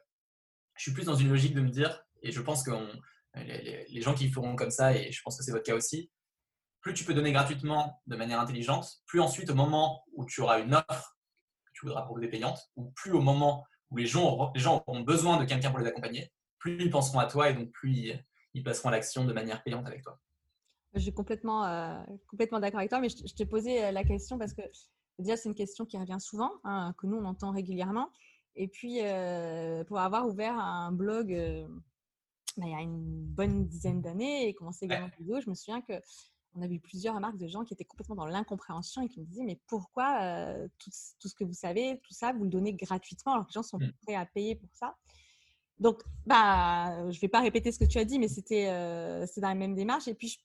je 0.76 0.82
suis 0.82 0.92
plus 0.92 1.04
dans 1.04 1.14
une 1.14 1.28
logique 1.28 1.54
de 1.54 1.60
me 1.60 1.70
dire, 1.70 2.04
et 2.22 2.32
je 2.32 2.40
pense 2.40 2.62
que 2.62 2.70
les, 3.36 4.02
gens 4.02 4.14
qui 4.14 4.30
feront 4.30 4.56
comme 4.56 4.70
ça, 4.70 4.94
et 4.94 5.12
je 5.12 5.22
pense 5.22 5.36
que 5.36 5.44
c'est 5.44 5.52
votre 5.52 5.64
cas 5.64 5.74
aussi, 5.74 6.10
plus 6.80 6.94
tu 6.94 7.04
peux 7.04 7.14
donner 7.14 7.32
gratuitement 7.32 8.02
de 8.06 8.16
manière 8.16 8.40
intelligente, 8.40 9.02
plus 9.06 9.20
ensuite, 9.20 9.50
au 9.50 9.54
moment 9.54 10.04
où 10.14 10.24
tu 10.24 10.40
auras 10.40 10.60
une 10.60 10.74
offre 10.74 11.11
voudras 11.86 12.02
proposer 12.02 12.28
payante, 12.28 12.70
ou 12.76 12.90
plus 12.90 13.12
au 13.12 13.20
moment 13.20 13.64
où 13.90 13.96
les 13.96 14.06
gens, 14.06 14.52
les 14.54 14.60
gens 14.60 14.82
auront 14.86 15.00
besoin 15.00 15.38
de 15.38 15.44
quelqu'un 15.44 15.70
pour 15.70 15.80
les 15.80 15.86
accompagner, 15.86 16.32
plus 16.58 16.76
ils 16.80 16.90
penseront 16.90 17.18
à 17.18 17.26
toi 17.26 17.50
et 17.50 17.54
donc 17.54 17.70
plus 17.70 17.92
ils, 17.92 18.24
ils 18.54 18.62
passeront 18.62 18.88
à 18.88 18.92
l'action 18.92 19.24
de 19.24 19.32
manière 19.32 19.62
payante 19.62 19.86
avec 19.86 20.02
toi. 20.02 20.18
Je 20.94 21.00
suis 21.00 21.14
complètement, 21.14 21.64
euh, 21.64 22.02
complètement 22.26 22.60
d'accord 22.60 22.80
avec 22.80 22.90
toi, 22.90 23.00
mais 23.00 23.08
je, 23.08 23.34
t'ai 23.34 23.46
posé 23.46 23.84
euh, 23.84 23.92
la 23.92 24.04
question 24.04 24.38
parce 24.38 24.52
que 24.52 24.62
déjà, 25.18 25.36
c'est 25.36 25.48
une 25.48 25.54
question 25.54 25.86
qui 25.86 25.96
revient 25.96 26.20
souvent, 26.20 26.52
hein, 26.64 26.94
que 26.98 27.06
nous, 27.06 27.16
on 27.16 27.24
entend 27.24 27.50
régulièrement. 27.50 28.10
Et 28.54 28.68
puis, 28.68 28.98
euh, 29.00 29.84
pour 29.84 29.98
avoir 29.98 30.28
ouvert 30.28 30.58
un 30.58 30.92
blog 30.92 31.32
bah, 32.58 32.64
il 32.66 32.72
y 32.72 32.74
a 32.74 32.80
une 32.80 33.24
bonne 33.24 33.66
dizaine 33.66 34.02
d'années 34.02 34.48
et 34.48 34.54
commencé 34.54 34.84
également 34.84 35.08
vidéo, 35.18 35.40
je 35.40 35.48
me 35.48 35.54
souviens 35.54 35.80
que 35.80 35.94
on 36.54 36.62
a 36.62 36.66
vu 36.66 36.78
plusieurs 36.80 37.14
remarques 37.14 37.38
de 37.38 37.48
gens 37.48 37.64
qui 37.64 37.74
étaient 37.74 37.84
complètement 37.84 38.16
dans 38.16 38.26
l'incompréhension 38.26 39.02
et 39.02 39.08
qui 39.08 39.20
me 39.20 39.26
disaient 39.26 39.44
mais 39.44 39.60
pourquoi 39.66 40.54
tout, 40.78 40.90
tout, 41.18 41.28
ce 41.28 41.34
que 41.34 41.44
vous 41.44 41.54
savez, 41.54 42.00
tout 42.04 42.12
ça, 42.12 42.32
vous 42.32 42.44
le 42.44 42.50
donnez 42.50 42.74
gratuitement 42.74 43.32
alors 43.32 43.46
que 43.46 43.50
les 43.50 43.54
gens 43.54 43.62
sont 43.62 43.78
mmh. 43.78 43.92
prêts 44.06 44.14
à 44.14 44.26
payer 44.26 44.56
pour 44.56 44.68
ça? 44.74 44.96
Donc, 45.78 46.02
bah, 46.26 47.10
je 47.10 47.16
ne 47.16 47.20
vais 47.20 47.28
pas 47.28 47.40
répéter 47.40 47.72
ce 47.72 47.78
que 47.78 47.84
tu 47.84 47.98
as 47.98 48.04
dit, 48.04 48.18
mais 48.18 48.28
c'était 48.28 48.66
c'est 49.26 49.40
dans 49.40 49.48
la 49.48 49.54
même 49.54 49.74
démarche. 49.74 50.06
Et 50.08 50.14
puis, 50.14 50.28
je 50.28 50.38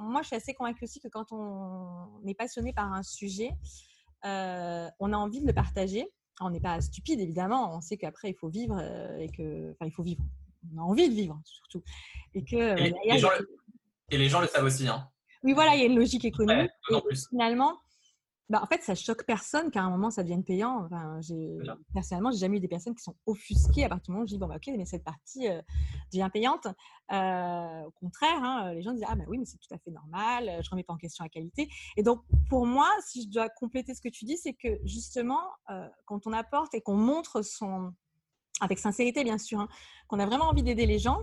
moi, 0.00 0.22
je 0.22 0.28
suis 0.28 0.36
assez 0.36 0.54
convaincue 0.54 0.84
aussi 0.84 1.00
que 1.00 1.08
quand 1.08 1.32
on 1.32 2.26
est 2.26 2.34
passionné 2.34 2.72
par 2.72 2.92
un 2.92 3.02
sujet, 3.02 3.50
euh, 4.24 4.88
on 4.98 5.12
a 5.12 5.16
envie 5.16 5.40
de 5.40 5.46
le 5.46 5.52
partager. 5.52 6.08
On 6.40 6.50
n'est 6.50 6.60
pas 6.60 6.80
stupide, 6.80 7.20
évidemment. 7.20 7.76
On 7.76 7.80
sait 7.80 7.96
qu'après, 7.96 8.30
il 8.30 8.34
faut 8.34 8.48
vivre 8.48 8.78
euh, 8.80 9.18
et 9.18 9.28
que, 9.28 9.72
enfin, 9.72 9.86
il 9.86 9.92
faut 9.92 10.02
vivre. 10.02 10.22
On 10.74 10.78
a 10.78 10.82
envie 10.82 11.08
de 11.08 11.14
vivre, 11.14 11.40
surtout. 11.44 11.82
Et 12.34 12.42
que 12.44 12.56
et, 12.56 12.94
les, 13.04 13.18
gens 13.18 13.28
le, 13.38 13.48
et 14.10 14.18
les, 14.18 14.28
gens 14.28 14.40
le, 14.40 14.46
savent 14.46 14.64
aussi. 14.64 14.88
Hein. 14.88 15.08
Oui, 15.42 15.52
voilà, 15.52 15.74
il 15.74 15.80
y 15.80 15.82
a 15.82 15.86
une 15.86 15.98
logique 15.98 16.24
économique. 16.24 16.70
et 16.90 17.16
finalement, 17.30 17.78
bah, 18.50 18.60
en 18.64 18.66
fait, 18.66 18.82
ça 18.82 18.96
choque 18.96 19.24
personne 19.24 19.70
qu'à 19.70 19.80
un 19.80 19.90
moment, 19.90 20.10
ça 20.10 20.24
devienne 20.24 20.42
payant. 20.42 20.84
Enfin, 20.84 21.20
personnellement, 21.94 22.32
j'ai 22.32 22.38
jamais 22.38 22.56
eu 22.56 22.60
des 22.60 22.66
personnes 22.66 22.96
qui 22.96 23.02
sont 23.04 23.14
offusquées 23.24 23.84
à 23.84 23.88
partir 23.88 24.06
du 24.06 24.10
moment 24.10 24.24
où 24.24 24.26
je 24.26 24.32
dis, 24.32 24.38
bon, 24.38 24.48
bah, 24.48 24.56
ok, 24.56 24.74
mais 24.76 24.84
cette 24.86 25.04
partie 25.04 25.48
euh, 25.48 25.62
devient 26.12 26.28
payante. 26.32 26.66
Euh, 27.12 27.82
au 27.84 27.92
contraire, 27.92 28.42
hein, 28.42 28.74
les 28.74 28.82
gens 28.82 28.92
disent, 28.92 29.04
ah, 29.06 29.14
bah 29.14 29.22
oui, 29.28 29.38
mais 29.38 29.44
c'est 29.44 29.58
tout 29.58 29.72
à 29.72 29.78
fait 29.78 29.92
normal, 29.92 30.46
je 30.46 30.66
ne 30.66 30.70
remets 30.70 30.82
pas 30.82 30.94
en 30.94 30.96
question 30.96 31.22
la 31.22 31.28
qualité. 31.28 31.68
Et 31.96 32.02
donc, 32.02 32.24
pour 32.48 32.66
moi, 32.66 32.88
si 33.06 33.22
je 33.22 33.28
dois 33.28 33.48
compléter 33.50 33.94
ce 33.94 34.00
que 34.00 34.08
tu 34.08 34.24
dis, 34.24 34.36
c'est 34.36 34.54
que 34.54 34.80
justement, 34.84 35.42
euh, 35.70 35.88
quand 36.04 36.26
on 36.26 36.32
apporte 36.32 36.74
et 36.74 36.80
qu'on 36.80 36.96
montre 36.96 37.42
son, 37.42 37.92
avec 38.60 38.80
sincérité, 38.80 39.22
bien 39.22 39.38
sûr, 39.38 39.60
hein, 39.60 39.68
qu'on 40.08 40.18
a 40.18 40.26
vraiment 40.26 40.46
envie 40.46 40.64
d'aider 40.64 40.86
les 40.86 40.98
gens, 40.98 41.22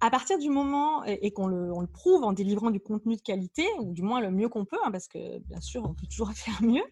à 0.00 0.10
partir 0.10 0.38
du 0.38 0.50
moment, 0.50 1.04
et, 1.04 1.32
qu'on 1.32 1.46
le, 1.46 1.68
le, 1.68 1.86
prouve 1.86 2.22
en 2.22 2.32
délivrant 2.32 2.70
du 2.70 2.80
contenu 2.80 3.16
de 3.16 3.22
qualité, 3.22 3.66
ou 3.80 3.92
du 3.92 4.02
moins 4.02 4.20
le 4.20 4.30
mieux 4.30 4.48
qu'on 4.48 4.64
peut, 4.64 4.78
hein, 4.84 4.90
parce 4.90 5.08
que 5.08 5.38
bien 5.38 5.60
sûr, 5.60 5.82
on 5.84 5.94
peut 5.94 6.06
toujours 6.06 6.30
faire 6.34 6.62
mieux, 6.62 6.84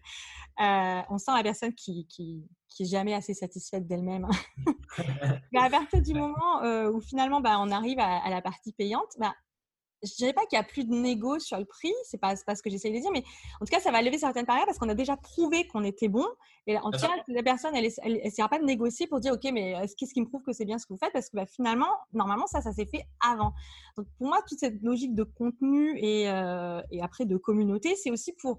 euh, 0.61 1.01
on 1.09 1.17
sent 1.17 1.31
la 1.35 1.43
personne 1.43 1.73
qui, 1.73 2.07
qui, 2.07 2.47
qui 2.69 2.83
est 2.83 2.87
jamais 2.87 3.13
assez 3.13 3.33
satisfaite 3.33 3.87
d'elle-même. 3.87 4.25
Hein. 4.25 4.73
Mais 5.51 5.59
à 5.59 5.69
partir 5.69 6.01
du 6.01 6.13
moment 6.13 6.63
euh, 6.63 6.91
où 6.91 7.01
finalement 7.01 7.41
bah, 7.41 7.57
on 7.59 7.71
arrive 7.71 7.99
à, 7.99 8.29
la 8.29 8.41
partie 8.41 8.73
payante, 8.73 9.13
bah, 9.19 9.33
je 10.03 10.13
dirais 10.15 10.33
pas 10.33 10.45
qu'il 10.45 10.57
y 10.57 10.59
a 10.59 10.63
plus 10.63 10.85
de 10.85 10.93
négo 10.93 11.39
sur 11.39 11.57
le 11.57 11.65
prix, 11.65 11.93
c'est 12.03 12.17
pas, 12.17 12.35
pas 12.45 12.55
ce 12.55 12.61
que 12.61 12.69
j'essaye 12.69 12.91
de 12.91 12.99
dire, 12.99 13.11
mais 13.11 13.23
en 13.59 13.65
tout 13.65 13.71
cas, 13.71 13.79
ça 13.79 13.91
va 13.91 14.01
lever 14.01 14.17
certaines 14.17 14.45
barrières 14.45 14.65
parce 14.65 14.77
qu'on 14.77 14.89
a 14.89 14.95
déjà 14.95 15.17
prouvé 15.17 15.67
qu'on 15.67 15.83
était 15.83 16.07
bon. 16.07 16.25
Et 16.67 16.77
en 16.77 16.91
tout 16.91 16.99
cas, 16.99 17.11
la 17.27 17.43
personne, 17.43 17.75
elle 17.75 17.85
essaiera 17.85 18.49
pas 18.49 18.59
de 18.59 18.65
négocier 18.65 19.07
pour 19.07 19.19
dire, 19.19 19.33
OK, 19.33 19.47
mais 19.53 19.75
qu'est-ce 19.97 20.13
qui 20.13 20.21
me 20.21 20.27
prouve 20.27 20.43
que 20.43 20.53
c'est 20.53 20.65
bien 20.65 20.77
ce 20.77 20.85
que 20.85 20.93
vous 20.93 20.99
faites? 20.99 21.13
Parce 21.13 21.29
que 21.29 21.37
bah, 21.37 21.45
finalement, 21.45 21.91
normalement, 22.13 22.47
ça, 22.47 22.61
ça 22.61 22.73
s'est 22.73 22.87
fait 22.87 23.05
avant. 23.19 23.53
Donc, 23.97 24.07
pour 24.17 24.27
moi, 24.27 24.39
toute 24.47 24.59
cette 24.59 24.81
logique 24.81 25.13
de 25.13 25.23
contenu 25.23 25.97
et, 25.99 26.29
euh, 26.29 26.81
et 26.91 27.01
après 27.01 27.25
de 27.25 27.37
communauté, 27.37 27.95
c'est 27.95 28.11
aussi 28.11 28.33
pour 28.33 28.57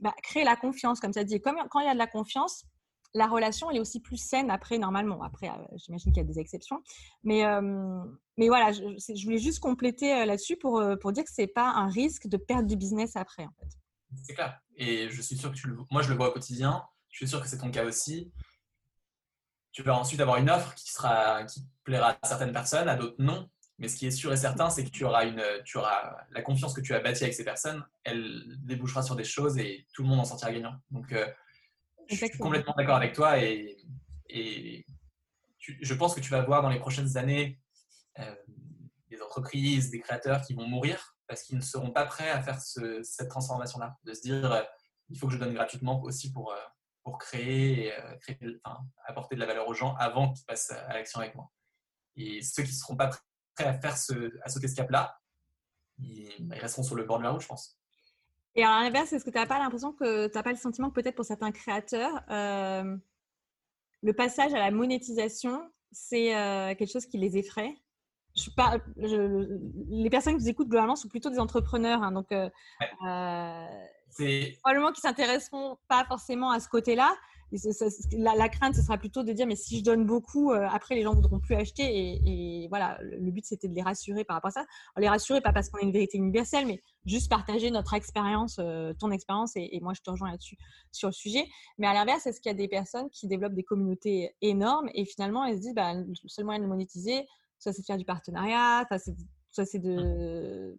bah, 0.00 0.14
créer 0.22 0.44
la 0.44 0.56
confiance, 0.56 1.00
comme 1.00 1.12
ça 1.12 1.24
dit. 1.24 1.40
comme, 1.40 1.56
quand 1.70 1.80
il 1.80 1.86
y 1.86 1.88
a 1.88 1.94
de 1.94 1.98
la 1.98 2.06
confiance, 2.06 2.64
la 3.14 3.26
relation 3.26 3.70
elle 3.70 3.78
est 3.78 3.80
aussi 3.80 4.00
plus 4.00 4.16
saine 4.16 4.50
après 4.50 4.78
normalement. 4.78 5.22
Après, 5.22 5.48
euh, 5.48 5.52
j'imagine 5.76 6.12
qu'il 6.12 6.22
y 6.22 6.24
a 6.24 6.28
des 6.28 6.38
exceptions, 6.38 6.82
mais 7.24 7.44
mais 8.38 8.48
voilà, 8.48 8.72
je, 8.72 9.24
voulais 9.24 9.38
juste 9.38 9.60
compléter 9.60 10.12
euh, 10.14 10.26
là-dessus 10.26 10.56
pour 10.56 10.82
pour 11.00 11.12
dire 11.12 11.24
que 11.24 11.30
c'est 11.32 11.46
pas 11.46 11.70
un 11.70 11.88
risque 11.88 12.26
de 12.26 12.36
perdre 12.36 12.68
du 12.68 12.76
business 12.76 13.16
après. 13.16 13.46
C'est 14.22 14.34
clair. 14.34 14.60
Et 14.76 15.08
je 15.10 15.22
suis 15.22 15.36
sûr 15.36 15.50
que 15.50 15.56
tu 15.56 15.68
le... 15.68 15.76
moi 15.90 16.02
je 16.02 16.10
le 16.10 16.16
vois 16.16 16.28
au 16.28 16.32
quotidien. 16.32 16.82
Je 17.10 17.18
suis 17.18 17.28
sûr 17.28 17.40
que 17.40 17.48
c'est 17.48 17.58
ton 17.58 17.70
cas 17.70 17.84
aussi. 17.84 18.32
Tu 19.72 19.82
vas 19.82 19.96
ensuite 19.96 20.20
avoir 20.20 20.36
une 20.38 20.50
offre 20.50 20.74
qui 20.74 20.90
sera 20.90 21.44
qui 21.44 21.66
plaira 21.84 22.16
à 22.20 22.28
certaines 22.28 22.52
personnes, 22.52 22.88
à 22.88 22.96
d'autres 22.96 23.16
non. 23.18 23.48
Mais 23.78 23.88
ce 23.88 23.96
qui 23.96 24.06
est 24.06 24.10
sûr 24.10 24.32
et 24.32 24.36
certain, 24.36 24.70
c'est 24.70 24.84
que 24.84 24.90
tu 24.90 25.04
auras, 25.04 25.26
une, 25.26 25.42
tu 25.64 25.76
auras 25.76 26.16
la 26.30 26.40
confiance 26.40 26.72
que 26.72 26.80
tu 26.80 26.94
as 26.94 27.00
bâtie 27.00 27.24
avec 27.24 27.34
ces 27.34 27.44
personnes, 27.44 27.84
elle 28.04 28.42
débouchera 28.64 29.02
sur 29.02 29.16
des 29.16 29.24
choses 29.24 29.58
et 29.58 29.86
tout 29.92 30.02
le 30.02 30.08
monde 30.08 30.20
en 30.20 30.24
sortira 30.24 30.50
gagnant. 30.50 30.74
Donc, 30.90 31.12
euh, 31.12 31.26
je 32.08 32.14
suis 32.14 32.38
complètement 32.38 32.74
d'accord 32.76 32.96
avec 32.96 33.14
toi 33.14 33.38
et, 33.38 33.76
et 34.28 34.86
je 35.58 35.94
pense 35.94 36.14
que 36.14 36.20
tu 36.20 36.30
vas 36.30 36.42
voir 36.42 36.62
dans 36.62 36.68
les 36.68 36.78
prochaines 36.78 37.16
années 37.16 37.60
euh, 38.18 38.34
des 39.10 39.20
entreprises, 39.22 39.90
des 39.90 40.00
créateurs 40.00 40.42
qui 40.42 40.54
vont 40.54 40.66
mourir 40.66 41.16
parce 41.26 41.42
qu'ils 41.42 41.56
ne 41.56 41.62
seront 41.62 41.90
pas 41.90 42.06
prêts 42.06 42.30
à 42.30 42.40
faire 42.40 42.60
cette 42.60 43.28
transformation-là, 43.28 43.96
de 44.04 44.14
se 44.14 44.22
dire 44.22 44.52
euh, 44.52 44.62
il 45.08 45.18
faut 45.18 45.26
que 45.26 45.32
je 45.32 45.38
donne 45.38 45.54
gratuitement 45.54 46.02
aussi 46.02 46.32
pour, 46.32 46.52
euh, 46.52 46.58
pour 47.02 47.18
créer, 47.18 47.92
créer 48.20 48.38
apporter 49.04 49.34
de 49.36 49.40
la 49.40 49.46
valeur 49.46 49.68
aux 49.68 49.74
gens 49.74 49.94
avant 49.96 50.32
qu'ils 50.32 50.44
passent 50.46 50.70
à 50.70 50.94
l'action 50.94 51.20
avec 51.20 51.34
moi. 51.34 51.50
Et 52.16 52.42
ceux 52.42 52.62
qui 52.62 52.70
ne 52.70 52.76
seront 52.76 52.96
pas 52.96 53.10
prêts 53.54 53.64
à 53.64 53.78
faire 53.78 53.96
ce, 53.96 54.32
à 54.42 54.48
sauter 54.48 54.68
ce 54.68 54.74
cap-là, 54.74 55.18
ils, 55.98 56.52
resteront 56.52 56.82
sur 56.82 56.96
le 56.96 57.04
bord 57.04 57.18
de 57.18 57.24
la 57.24 57.30
route, 57.30 57.42
je 57.42 57.46
pense. 57.46 57.78
Et 58.56 58.64
à 58.64 58.82
l'inverse, 58.82 59.12
est-ce 59.12 59.24
que 59.24 59.30
tu 59.30 59.36
n'as 59.36 59.46
pas 59.46 59.58
l'impression 59.58 59.92
que 59.92 60.28
tu 60.28 60.34
n'as 60.34 60.42
pas 60.42 60.50
le 60.50 60.56
sentiment 60.56 60.88
que 60.88 60.94
peut-être 60.94 61.14
pour 61.14 61.26
certains 61.26 61.52
créateurs, 61.52 62.22
euh, 62.30 62.96
le 64.02 64.12
passage 64.14 64.54
à 64.54 64.58
la 64.58 64.70
monétisation, 64.70 65.70
c'est 65.92 66.34
euh, 66.34 66.74
quelque 66.74 66.90
chose 66.90 67.06
qui 67.06 67.18
les 67.18 67.36
effraie? 67.36 67.74
Je 68.34 68.50
les 69.88 70.10
personnes 70.10 70.36
qui 70.36 70.42
nous 70.42 70.48
écoutent 70.48 70.68
globalement 70.68 70.96
sont 70.96 71.08
plutôt 71.08 71.30
des 71.30 71.38
entrepreneurs, 71.38 72.02
hein, 72.02 72.12
donc 72.12 72.32
euh, 72.32 72.48
probablement 74.62 74.92
qui 74.92 75.00
s'intéresseront 75.00 75.78
pas 75.88 76.04
forcément 76.04 76.50
à 76.50 76.60
ce 76.60 76.68
côté-là, 76.68 77.14
la, 78.12 78.48
crainte, 78.48 78.74
ce 78.74 78.82
sera 78.82 78.98
plutôt 78.98 79.22
de 79.22 79.32
dire, 79.32 79.46
mais 79.46 79.56
si 79.56 79.78
je 79.78 79.84
donne 79.84 80.04
beaucoup, 80.04 80.52
euh, 80.52 80.66
après, 80.70 80.94
les 80.94 81.02
gens 81.02 81.10
ne 81.10 81.16
voudront 81.16 81.38
plus 81.38 81.54
acheter. 81.54 82.20
Et, 82.24 82.66
voilà, 82.68 82.98
le, 83.02 83.30
but, 83.30 83.44
c'était 83.44 83.68
de 83.68 83.74
les 83.74 83.82
rassurer 83.82 84.24
par 84.24 84.36
rapport 84.36 84.48
à 84.48 84.52
ça. 84.52 84.66
les 84.96 85.08
rassurer, 85.08 85.40
pas 85.40 85.52
parce 85.52 85.68
qu'on 85.68 85.78
a 85.78 85.82
une 85.82 85.92
vérité 85.92 86.18
universelle, 86.18 86.66
mais 86.66 86.80
juste 87.04 87.30
partager 87.30 87.70
notre 87.70 87.94
expérience, 87.94 88.58
euh, 88.58 88.92
ton 88.98 89.10
expérience. 89.10 89.52
Et, 89.56 89.78
moi, 89.80 89.92
je 89.94 90.02
te 90.02 90.10
rejoins 90.10 90.30
là-dessus 90.30 90.56
sur 90.92 91.08
le 91.08 91.12
sujet. 91.12 91.46
Mais 91.78 91.86
à 91.86 91.94
l'inverse, 91.94 92.26
est-ce 92.26 92.40
qu'il 92.40 92.50
y 92.50 92.54
a 92.54 92.58
des 92.58 92.68
personnes 92.68 93.08
qui 93.10 93.26
développent 93.28 93.54
des 93.54 93.64
communautés 93.64 94.34
énormes 94.42 94.88
et 94.94 95.04
finalement, 95.04 95.44
elles 95.44 95.56
se 95.56 95.60
disent, 95.60 95.74
bah, 95.74 95.94
le 95.94 96.14
seul 96.26 96.44
moyen 96.44 96.60
de 96.60 96.66
monétiser, 96.66 97.26
soit 97.58 97.72
c'est 97.72 97.82
de 97.82 97.86
faire 97.86 97.98
du 97.98 98.04
partenariat, 98.04 98.86
soit 99.50 99.64
c'est 99.64 99.78
de 99.78 100.76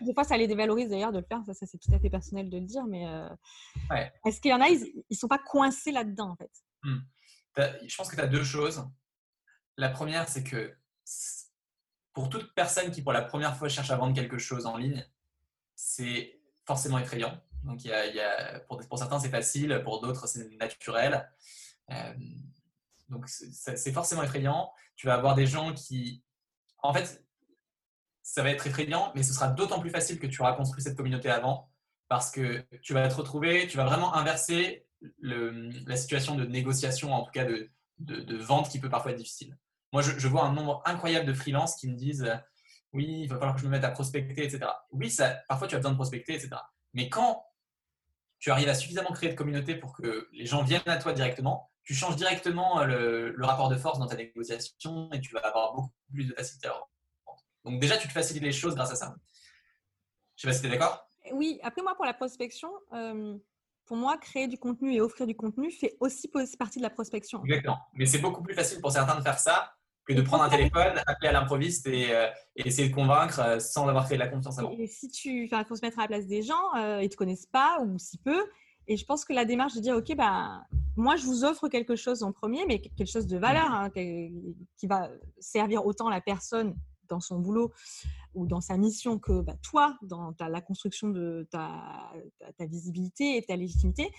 des 0.00 0.14
fois, 0.14 0.24
ça 0.24 0.36
les 0.36 0.46
dévalorise 0.46 0.88
d'ailleurs 0.88 1.12
de 1.12 1.18
le 1.18 1.24
faire. 1.24 1.42
Ça, 1.46 1.54
c'est 1.54 1.78
tout 1.78 1.92
à 1.92 1.98
fait 1.98 2.10
personnel 2.10 2.48
de 2.48 2.58
le 2.58 2.64
dire. 2.64 2.84
Mais 2.84 3.06
euh, 3.06 3.28
est-ce 4.24 4.40
qu'il 4.40 4.50
y 4.50 4.54
en 4.54 4.60
a, 4.60 4.68
ils 4.68 5.04
ne 5.10 5.16
sont 5.16 5.28
pas 5.28 5.38
coincés 5.38 5.92
là-dedans, 5.92 6.30
en 6.30 6.36
fait 6.36 6.50
hmm. 6.82 6.98
Je 7.86 7.96
pense 7.96 8.08
que 8.08 8.16
tu 8.16 8.22
as 8.22 8.26
deux 8.26 8.44
choses. 8.44 8.84
La 9.76 9.90
première, 9.90 10.28
c'est 10.28 10.44
que 10.44 10.76
pour 12.12 12.28
toute 12.28 12.54
personne 12.54 12.90
qui, 12.90 13.02
pour 13.02 13.12
la 13.12 13.22
première 13.22 13.56
fois, 13.56 13.68
cherche 13.68 13.90
à 13.90 13.96
vendre 13.96 14.14
quelque 14.14 14.38
chose 14.38 14.66
en 14.66 14.76
ligne, 14.76 15.04
c'est 15.74 16.40
forcément 16.64 16.98
effrayant. 16.98 17.40
Donc, 17.64 17.84
il 17.84 17.90
y 17.90 18.20
a, 18.20 18.60
pour, 18.60 18.80
pour, 18.88 18.98
certains, 18.98 19.18
c'est 19.18 19.30
facile, 19.30 19.80
pour 19.84 20.00
d'autres, 20.00 20.28
c'est 20.28 20.48
naturel. 20.56 21.28
Euh, 21.90 22.14
donc, 23.08 23.28
c'est 23.28 23.92
forcément 23.92 24.22
effrayant. 24.22 24.72
Tu 24.96 25.06
vas 25.06 25.14
avoir 25.14 25.34
des 25.34 25.46
gens 25.46 25.72
qui. 25.72 26.22
En 26.82 26.92
fait, 26.92 27.23
ça 28.24 28.42
va 28.42 28.50
être 28.50 28.66
effrayant, 28.66 29.12
mais 29.14 29.22
ce 29.22 29.34
sera 29.34 29.48
d'autant 29.48 29.78
plus 29.78 29.90
facile 29.90 30.18
que 30.18 30.26
tu 30.26 30.40
auras 30.40 30.54
construit 30.54 30.82
cette 30.82 30.96
communauté 30.96 31.28
avant, 31.28 31.70
parce 32.08 32.30
que 32.30 32.64
tu 32.80 32.94
vas 32.94 33.06
te 33.06 33.14
retrouver, 33.14 33.68
tu 33.68 33.76
vas 33.76 33.84
vraiment 33.84 34.14
inverser 34.14 34.86
la 35.20 35.96
situation 35.96 36.34
de 36.34 36.46
négociation, 36.46 37.12
en 37.12 37.22
tout 37.22 37.30
cas 37.30 37.44
de, 37.44 38.36
vente 38.38 38.70
qui 38.70 38.80
peut 38.80 38.88
parfois 38.88 39.12
être 39.12 39.18
difficile. 39.18 39.56
Moi, 39.92 40.00
je, 40.00 40.26
vois 40.26 40.44
un 40.44 40.52
nombre 40.54 40.82
incroyable 40.86 41.26
de 41.26 41.34
freelances 41.34 41.76
qui 41.76 41.88
me 41.88 41.94
disent 41.94 42.28
oui, 42.94 43.22
il 43.24 43.28
va 43.28 43.36
falloir 43.36 43.54
que 43.54 43.60
je 43.60 43.66
me 43.66 43.70
mette 43.70 43.84
à 43.84 43.90
prospecter, 43.90 44.44
etc. 44.44 44.70
Oui, 44.90 45.14
parfois 45.46 45.68
tu 45.68 45.74
as 45.74 45.78
besoin 45.78 45.92
de 45.92 45.96
prospecter, 45.96 46.32
etc. 46.34 46.50
Mais 46.94 47.10
quand 47.10 47.44
tu 48.38 48.50
arrives 48.50 48.68
à 48.68 48.74
suffisamment 48.74 49.12
créer 49.12 49.28
de 49.28 49.34
communauté 49.34 49.74
pour 49.74 49.92
que 49.92 50.28
les 50.32 50.46
gens 50.46 50.62
viennent 50.62 50.82
à 50.86 50.96
toi 50.96 51.12
directement, 51.12 51.70
tu 51.82 51.92
changes 51.94 52.16
directement 52.16 52.84
le, 52.84 53.32
le 53.32 53.44
rapport 53.44 53.68
de 53.68 53.76
force 53.76 53.98
dans 53.98 54.06
ta 54.06 54.16
négociation 54.16 55.10
et 55.12 55.20
tu 55.20 55.34
vas 55.34 55.40
avoir 55.40 55.74
beaucoup 55.74 55.92
plus 56.12 56.24
de 56.24 56.34
facilité 56.34 56.68
à 56.68 56.74
donc 57.64 57.80
déjà, 57.80 57.96
tu 57.96 58.08
te 58.08 58.12
facilites 58.12 58.42
les 58.42 58.52
choses 58.52 58.74
grâce 58.74 58.92
à 58.92 58.96
ça. 58.96 59.14
Je 60.36 60.46
ne 60.46 60.52
sais 60.52 60.54
pas 60.54 60.54
si 60.54 60.60
tu 60.60 60.66
es 60.66 60.78
d'accord 60.78 61.08
Oui, 61.32 61.58
après 61.62 61.82
moi, 61.82 61.94
pour 61.94 62.04
la 62.04 62.14
prospection, 62.14 62.70
euh, 62.92 63.36
pour 63.86 63.96
moi, 63.96 64.18
créer 64.18 64.48
du 64.48 64.58
contenu 64.58 64.94
et 64.94 65.00
offrir 65.00 65.26
du 65.26 65.34
contenu 65.34 65.70
fait 65.70 65.96
aussi 66.00 66.28
partie 66.58 66.78
de 66.78 66.82
la 66.82 66.90
prospection. 66.90 67.42
Exactement. 67.44 67.78
Mais 67.94 68.06
c'est 68.06 68.18
beaucoup 68.18 68.42
plus 68.42 68.54
facile 68.54 68.80
pour 68.80 68.92
certains 68.92 69.16
de 69.16 69.22
faire 69.22 69.38
ça 69.38 69.74
que 70.06 70.12
de 70.12 70.20
prendre 70.20 70.42
un 70.42 70.50
téléphone, 70.50 71.00
appeler 71.06 71.28
à 71.28 71.32
l'improviste 71.32 71.86
et, 71.86 72.14
euh, 72.14 72.28
essayer 72.56 72.90
de 72.90 72.94
convaincre 72.94 73.40
euh, 73.40 73.58
sans 73.58 73.88
avoir 73.88 74.06
fait 74.06 74.16
de 74.16 74.20
la 74.20 74.28
confiance 74.28 74.58
avant. 74.58 74.70
Et 74.72 74.86
si 74.86 75.08
tu, 75.08 75.48
il 75.50 75.64
faut 75.66 75.76
se 75.76 75.80
mettre 75.80 75.98
à 75.98 76.02
la 76.02 76.08
place 76.08 76.26
des 76.26 76.42
gens, 76.42 76.74
ils 76.74 77.04
ne 77.04 77.06
te 77.06 77.16
connaissent 77.16 77.46
pas 77.46 77.80
ou 77.80 77.98
si 77.98 78.18
peu. 78.18 78.44
Et 78.86 78.98
je 78.98 79.04
pense 79.06 79.24
que 79.24 79.32
la 79.32 79.46
démarche 79.46 79.72
de 79.72 79.80
dire, 79.80 79.96
OK, 79.96 80.14
bah, 80.14 80.62
moi, 80.94 81.16
je 81.16 81.24
vous 81.24 81.44
offre 81.44 81.68
quelque 81.68 81.96
chose 81.96 82.22
en 82.22 82.32
premier, 82.32 82.66
mais 82.66 82.80
quelque 82.80 83.10
chose 83.10 83.26
de 83.26 83.38
valeur, 83.38 83.70
hein, 83.70 83.88
qui 83.88 84.86
va 84.86 85.08
servir 85.40 85.86
autant 85.86 86.10
la 86.10 86.20
personne 86.20 86.76
dans 87.08 87.20
son 87.20 87.38
boulot 87.38 87.72
ou 88.34 88.46
dans 88.46 88.60
sa 88.60 88.76
mission 88.76 89.18
que 89.18 89.40
bah, 89.40 89.56
toi, 89.62 89.96
dans 90.02 90.32
ta, 90.32 90.48
la 90.48 90.60
construction 90.60 91.08
de 91.08 91.46
ta, 91.50 92.12
ta, 92.58 92.66
visibilité 92.66 93.36
et 93.36 93.42
ta 93.42 93.56
légitimité. 93.56 94.10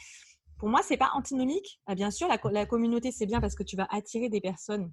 Pour 0.57 0.69
moi, 0.69 0.81
c'est 0.83 0.97
pas 0.97 1.11
antinomique. 1.13 1.81
Ah, 1.85 1.95
bien 1.95 2.11
sûr, 2.11 2.27
la, 2.27 2.39
la 2.51 2.65
communauté, 2.65 3.11
c'est 3.11 3.25
bien 3.25 3.41
parce 3.41 3.55
que 3.55 3.63
tu 3.63 3.75
vas 3.75 3.87
attirer 3.89 4.29
des 4.29 4.41
personnes 4.41 4.91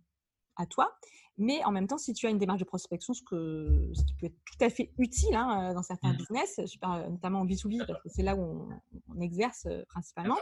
à 0.57 0.67
toi. 0.67 0.97
Mais 1.39 1.65
en 1.65 1.73
même 1.73 1.87
temps, 1.87 1.99
si 1.99 2.13
tu 2.13 2.27
as 2.27 2.31
une 2.31 2.39
démarche 2.39 2.61
de 2.61 2.65
prospection, 2.65 3.15
ce, 3.15 3.23
que, 3.23 3.91
ce 3.95 4.05
qui 4.05 4.15
peut 4.15 4.27
être 4.27 4.37
tout 4.45 4.65
à 4.65 4.69
fait 4.69 4.93
utile 4.99 5.35
hein, 5.35 5.73
dans 5.73 5.83
certains 5.83 6.13
mmh. 6.13 6.17
business, 6.17 6.61
je 6.67 6.79
parle 6.79 7.09
notamment 7.11 7.41
en 7.41 7.47
B2B, 7.47 7.87
parce 7.87 8.03
que 8.03 8.09
c'est 8.11 8.23
là 8.23 8.37
où 8.37 8.69
on, 9.09 9.21
exerce 9.21 9.67
euh, 9.67 9.83
principalement, 9.89 10.37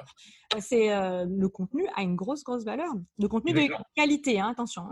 euh, 0.55 0.59
c'est 0.61 0.93
euh, 0.93 1.27
le 1.29 1.49
contenu 1.49 1.87
a 1.95 2.03
une 2.03 2.17
grosse, 2.17 2.43
grosse 2.43 2.65
valeur. 2.65 2.93
Le 3.19 3.29
contenu 3.29 3.53
de 3.53 3.69
qualité, 3.95 4.41
hein, 4.41 4.49
attention. 4.49 4.89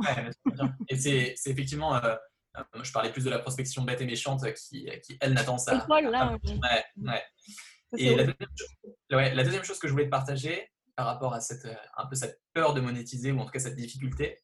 et 0.88 0.96
c'est 0.96 1.34
effectivement, 1.46 1.96
euh, 1.96 2.14
je 2.82 2.92
parlais 2.92 3.12
plus 3.12 3.24
de 3.24 3.30
la 3.30 3.38
prospection 3.38 3.82
bête 3.82 4.00
et 4.00 4.06
méchante 4.06 4.42
qui, 4.54 4.88
qui 5.04 5.16
elle, 5.20 5.34
n'attend 5.34 5.58
ça. 5.58 5.86
là. 5.88 6.38
Ouais, 6.44 6.84
ouais. 6.96 7.24
Et 7.96 8.14
la 8.14 9.44
deuxième, 9.44 9.64
chose 9.64 9.78
que 9.78 9.88
je 9.88 9.92
voulais 9.92 10.06
te 10.06 10.10
partager 10.10 10.70
par 10.94 11.06
rapport 11.06 11.32
à 11.34 11.40
cette, 11.40 11.66
un 11.96 12.06
peu 12.06 12.14
cette 12.14 12.40
peur 12.52 12.74
de 12.74 12.80
monétiser 12.80 13.32
ou 13.32 13.40
en 13.40 13.44
tout 13.44 13.52
cas 13.52 13.60
cette 13.60 13.76
difficulté, 13.76 14.42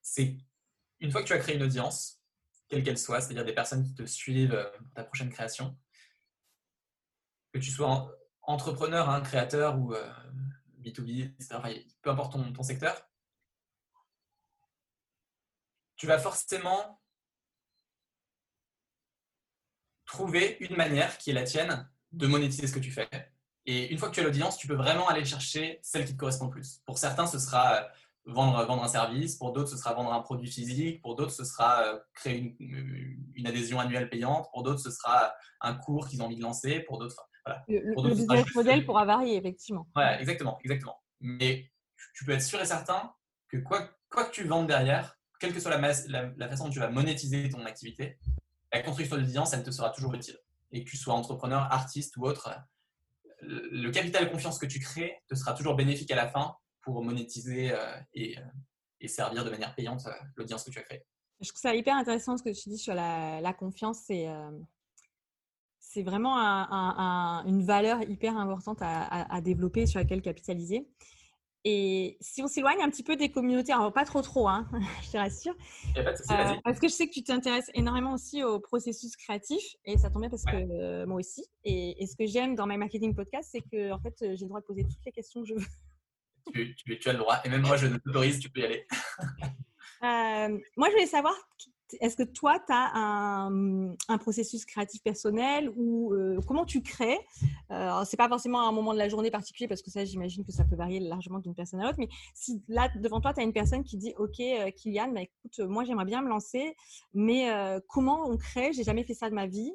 c'est 0.00 0.36
une 1.00 1.10
fois 1.10 1.22
que 1.22 1.26
tu 1.26 1.32
as 1.32 1.38
créé 1.38 1.56
une 1.56 1.62
audience, 1.62 2.22
quelle 2.68 2.82
qu'elle 2.82 2.98
soit, 2.98 3.20
c'est-à-dire 3.20 3.44
des 3.44 3.54
personnes 3.54 3.84
qui 3.84 3.94
te 3.94 4.06
suivent 4.06 4.54
euh, 4.54 4.70
pour 4.78 4.92
ta 4.94 5.04
prochaine 5.04 5.30
création, 5.30 5.76
que 7.52 7.58
tu 7.58 7.70
sois 7.70 8.10
entrepreneur, 8.42 9.10
hein, 9.10 9.20
créateur 9.20 9.78
ou 9.78 9.92
B2B, 10.80 11.34
euh, 11.52 11.74
peu 12.02 12.10
importe 12.10 12.32
ton, 12.32 12.52
ton 12.52 12.62
secteur, 12.62 13.08
tu 15.96 16.06
vas 16.06 16.18
forcément 16.18 17.00
trouver 20.06 20.56
une 20.60 20.76
manière 20.76 21.18
qui 21.18 21.30
est 21.30 21.34
la 21.34 21.42
tienne 21.42 21.88
de 22.12 22.26
monétiser 22.26 22.66
ce 22.66 22.72
que 22.72 22.78
tu 22.78 22.90
fais. 22.90 23.08
Et 23.66 23.90
une 23.92 23.98
fois 23.98 24.08
que 24.08 24.14
tu 24.14 24.20
as 24.20 24.24
l'audience, 24.24 24.56
tu 24.56 24.68
peux 24.68 24.74
vraiment 24.74 25.08
aller 25.08 25.24
chercher 25.24 25.80
celle 25.82 26.04
qui 26.04 26.12
te 26.12 26.18
correspond 26.18 26.46
le 26.46 26.52
plus. 26.52 26.80
Pour 26.86 26.98
certains, 26.98 27.26
ce 27.26 27.38
sera 27.38 27.76
euh, 27.76 27.82
vendre, 28.26 28.64
vendre 28.64 28.84
un 28.84 28.88
service, 28.88 29.34
pour 29.34 29.52
d'autres, 29.52 29.70
ce 29.70 29.76
sera 29.76 29.92
vendre 29.94 30.12
un 30.12 30.20
produit 30.20 30.50
physique, 30.50 31.02
pour 31.02 31.16
d'autres, 31.16 31.32
ce 31.32 31.44
sera 31.44 31.82
euh, 31.82 31.98
créer 32.14 32.56
une, 32.60 33.46
adhésion 33.46 33.80
annuelle 33.80 34.08
payante, 34.08 34.48
pour 34.52 34.62
d'autres, 34.62 34.80
ce 34.80 34.90
sera 34.90 35.32
un 35.60 35.74
cours 35.74 36.08
qu'ils 36.08 36.22
ont 36.22 36.26
envie 36.26 36.36
de 36.36 36.42
lancer, 36.42 36.80
pour 36.80 36.98
d'autres, 36.98 37.28
voilà. 37.44 37.64
Le, 37.68 38.14
business 38.14 38.54
model 38.54 38.84
pourra 38.84 39.04
varier, 39.04 39.36
effectivement. 39.36 39.86
Ouais, 39.94 40.20
exactement, 40.20 40.58
exactement. 40.64 41.00
Mais 41.20 41.70
tu 42.14 42.24
peux 42.24 42.32
être 42.32 42.42
sûr 42.42 42.60
et 42.60 42.64
certain 42.64 43.12
que 43.48 43.58
quoi, 43.58 43.88
quoi 44.08 44.24
que 44.24 44.32
tu 44.32 44.44
vendes 44.44 44.66
derrière, 44.66 45.16
quelle 45.38 45.52
que 45.52 45.60
soit 45.60 45.76
la, 45.76 45.92
la, 46.08 46.30
la 46.36 46.48
façon 46.48 46.64
dont 46.64 46.70
tu 46.70 46.80
vas 46.80 46.90
monétiser 46.90 47.48
ton 47.48 47.64
activité, 47.64 48.18
la 48.72 48.82
construction 48.82 49.16
d'audience, 49.16 49.52
elle 49.52 49.62
te 49.62 49.70
sera 49.70 49.90
toujours 49.90 50.14
utile. 50.14 50.38
Et 50.72 50.84
que 50.84 50.90
tu 50.90 50.96
sois 50.96 51.14
entrepreneur, 51.14 51.62
artiste 51.72 52.16
ou 52.16 52.24
autre, 52.24 52.50
le 53.40 53.90
capital 53.90 54.30
confiance 54.30 54.58
que 54.58 54.66
tu 54.66 54.80
crées 54.80 55.22
te 55.28 55.34
sera 55.34 55.54
toujours 55.54 55.74
bénéfique 55.74 56.10
à 56.10 56.16
la 56.16 56.28
fin 56.28 56.56
pour 56.82 57.02
monétiser 57.02 57.72
euh, 57.72 57.96
euh, 58.16 58.40
et, 59.00 59.08
servir 59.08 59.44
de 59.44 59.50
manière 59.50 59.74
payante 59.74 60.06
euh, 60.06 60.12
l'audience 60.36 60.64
que 60.64 60.70
tu 60.70 60.78
as 60.78 60.82
créée. 60.82 61.04
Je 61.40 61.48
trouve 61.48 61.60
ça 61.60 61.74
hyper 61.74 61.96
intéressant 61.96 62.36
ce 62.36 62.42
que 62.42 62.50
tu 62.50 62.70
dis 62.70 62.78
sur 62.78 62.94
la, 62.94 63.52
confiance. 63.52 64.00
C'est 65.78 66.02
vraiment 66.02 66.36
une 67.44 67.62
valeur 67.64 68.02
hyper 68.02 68.36
importante 68.36 68.78
à, 68.80 69.04
à, 69.04 69.40
développer, 69.42 69.86
sur 69.86 70.00
laquelle 70.00 70.22
capitaliser. 70.22 70.88
Et 71.68 72.16
si 72.20 72.42
on 72.42 72.46
s'éloigne 72.46 72.80
un 72.80 72.88
petit 72.88 73.02
peu 73.02 73.16
des 73.16 73.28
communautés, 73.28 73.72
alors 73.72 73.92
pas 73.92 74.04
trop 74.04 74.22
trop, 74.22 74.46
hein, 74.46 74.68
je 75.02 75.10
te 75.10 75.16
rassure, 75.16 75.56
euh, 75.96 76.54
parce 76.62 76.78
que 76.78 76.86
je 76.86 76.92
sais 76.92 77.08
que 77.08 77.12
tu 77.12 77.24
t'intéresses 77.24 77.72
énormément 77.74 78.14
aussi 78.14 78.44
au 78.44 78.60
processus 78.60 79.16
créatif, 79.16 79.74
et 79.84 79.98
ça 79.98 80.08
tombe 80.08 80.22
bien 80.22 80.30
parce 80.30 80.44
que 80.44 80.54
euh, 80.54 81.06
moi 81.06 81.16
aussi. 81.18 81.44
Et, 81.64 82.06
ce 82.06 82.14
que 82.14 82.24
j'aime 82.24 82.54
dans 82.54 82.68
My 82.68 82.78
Marketing 82.78 83.16
Podcast, 83.16 83.48
c'est 83.50 83.62
que 83.62 83.90
en 83.90 83.98
fait, 83.98 84.14
j'ai 84.20 84.44
le 84.44 84.46
droit 84.46 84.60
de 84.60 84.64
poser 84.64 84.84
toutes 84.84 85.04
les 85.04 85.10
questions 85.10 85.42
que 85.42 85.48
je 85.48 85.54
veux. 85.54 85.66
Tu, 86.54 86.76
tu, 87.00 87.08
as 87.08 87.12
le 87.14 87.18
droit, 87.18 87.40
et 87.44 87.48
même 87.48 87.62
moi, 87.62 87.76
je 87.76 87.88
t'autorise, 87.88 88.38
tu 88.38 88.48
peux 88.48 88.60
y 88.60 88.64
aller. 88.64 88.86
Euh, 90.02 90.58
moi, 90.76 90.88
je 90.88 90.92
voulais 90.92 91.06
savoir 91.06 91.34
est-ce 92.00 92.16
que 92.16 92.22
toi, 92.22 92.58
tu 92.66 92.72
as 92.72 92.92
un, 92.96 94.18
processus 94.18 94.64
créatif 94.64 95.02
personnel 95.02 95.70
ou 95.76 96.12
euh, 96.12 96.40
comment 96.46 96.64
tu 96.64 96.82
crées 96.82 97.18
euh, 97.70 98.04
Ce 98.04 98.14
n'est 98.14 98.16
pas 98.16 98.28
forcément 98.28 98.66
un 98.66 98.72
moment 98.72 98.92
de 98.92 98.98
la 98.98 99.08
journée 99.08 99.30
particulier 99.30 99.68
parce 99.68 99.82
que 99.82 99.90
ça, 99.90 100.04
j'imagine 100.04 100.44
que 100.44 100.52
ça 100.52 100.64
peut 100.64 100.76
varier 100.76 101.00
largement 101.00 101.38
d'une 101.38 101.54
personne 101.54 101.80
à 101.80 101.84
l'autre. 101.84 101.98
Mais 101.98 102.08
si 102.34 102.62
là, 102.68 102.88
devant 102.96 103.20
toi, 103.20 103.32
tu 103.32 103.40
as 103.40 103.44
une 103.44 103.52
personne 103.52 103.84
qui 103.84 103.96
dit 103.96 104.14
Ok, 104.18 104.40
euh, 104.40 104.70
Kylian, 104.70 105.12
bah, 105.12 105.22
écoute, 105.22 105.60
moi, 105.60 105.84
j'aimerais 105.84 106.04
bien 106.04 106.22
me 106.22 106.28
lancer, 106.28 106.74
mais 107.14 107.50
comment 107.88 108.28
on 108.28 108.36
crée? 108.36 108.72
J'ai 108.72 108.84
jamais 108.84 109.04
fait 109.04 109.14
ça 109.14 109.30
de 109.30 109.34
ma 109.34 109.46
vie. 109.46 109.72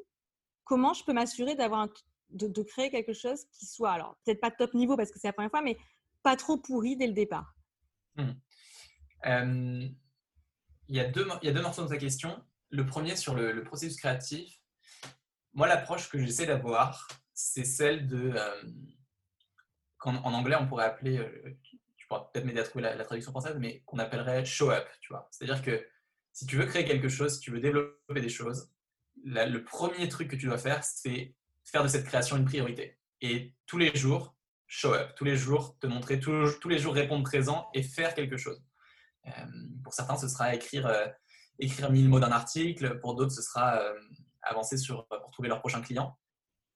Comment 0.64 0.92
je 0.94 1.04
peux 1.04 1.12
m'assurer 1.12 1.54
d'avoir 1.54 1.88
de, 2.30 2.62
créer 2.62 2.90
quelque 2.90 3.12
chose 3.12 3.44
qui 3.52 3.66
soit, 3.66 3.90
alors 3.90 4.16
peut-être 4.24 4.40
pas 4.40 4.50
top 4.50 4.74
niveau 4.74 4.96
parce 4.96 5.10
que 5.10 5.18
c'est 5.18 5.28
la 5.28 5.32
première 5.32 5.50
fois, 5.50 5.62
mais 5.62 5.76
pas 6.22 6.36
trop 6.36 6.56
pourri 6.56 6.96
dès 6.96 7.06
le 7.06 7.12
départ? 7.12 7.54
Mmh 8.16 8.32
il 10.92 10.98
y, 10.98 11.00
a 11.00 11.04
deux, 11.08 11.24
morceaux 11.62 11.82
dans 11.82 11.88
ta 11.88 11.96
question. 11.96 12.44
Le 12.68 12.84
premier 12.84 13.16
sur 13.16 13.34
le, 13.34 13.64
processus 13.64 13.96
créatif, 13.96 14.60
moi, 15.54 15.66
l'approche 15.66 16.10
que 16.10 16.18
j'essaie 16.18 16.44
d'avoir, 16.44 17.08
c'est 17.32 17.64
celle 17.64 18.06
de. 18.06 18.34
Euh, 18.36 18.62
en 20.04 20.34
anglais, 20.34 20.56
on 20.60 20.66
pourrait 20.66 20.84
appeler. 20.84 21.16
Euh, 21.16 21.58
tu 21.96 22.06
pourras 22.06 22.28
peut-être 22.30 22.44
m'aider 22.44 22.60
à 22.60 22.64
trouver 22.64 22.82
la, 22.82 23.04
traduction 23.04 23.32
française, 23.32 23.56
mais 23.58 23.80
qu'on 23.86 23.98
appellerait 23.98 24.44
show 24.44 24.70
up. 24.70 24.86
Tu 25.00 25.08
vois 25.14 25.28
C'est-à-dire 25.30 25.62
que 25.62 25.82
si 26.34 26.44
tu 26.44 26.58
veux 26.58 26.66
créer 26.66 26.84
quelque 26.84 27.08
chose, 27.08 27.36
si 27.36 27.40
tu 27.40 27.50
veux 27.50 27.60
développer 27.60 28.20
des 28.20 28.28
choses, 28.28 28.70
le 29.24 29.58
premier 29.60 30.10
truc 30.10 30.28
que 30.28 30.36
tu 30.36 30.44
dois 30.44 30.58
faire, 30.58 30.84
c'est 30.84 31.34
faire 31.64 31.82
de 31.82 31.88
cette 31.88 32.04
création 32.04 32.36
une 32.36 32.44
priorité. 32.44 32.98
Et 33.22 33.54
tous 33.64 33.78
les 33.78 33.96
jours, 33.96 34.36
show 34.66 34.92
up. 34.92 35.14
Tous 35.16 35.24
les 35.24 35.36
jours, 35.36 35.78
te 35.78 35.86
montrer, 35.86 36.20
tous 36.20 36.68
les 36.68 36.78
jours 36.78 36.92
répondre 36.92 37.24
présent 37.24 37.70
et 37.72 37.82
faire 37.82 38.14
quelque 38.14 38.36
chose. 38.36 38.62
Euh, 39.26 39.30
pour 39.84 39.94
certains, 39.94 40.16
ce 40.16 40.28
sera 40.28 40.54
écrire, 40.54 40.86
euh, 40.86 41.06
écrire 41.58 41.90
1000 41.90 42.08
mots 42.08 42.20
d'un 42.20 42.32
article. 42.32 42.98
Pour 43.00 43.14
d'autres, 43.14 43.32
ce 43.32 43.42
sera 43.42 43.78
euh, 43.78 43.94
avancer 44.42 44.76
sur, 44.76 45.06
pour 45.06 45.30
trouver 45.30 45.48
leur 45.48 45.60
prochain 45.60 45.80
client. 45.80 46.18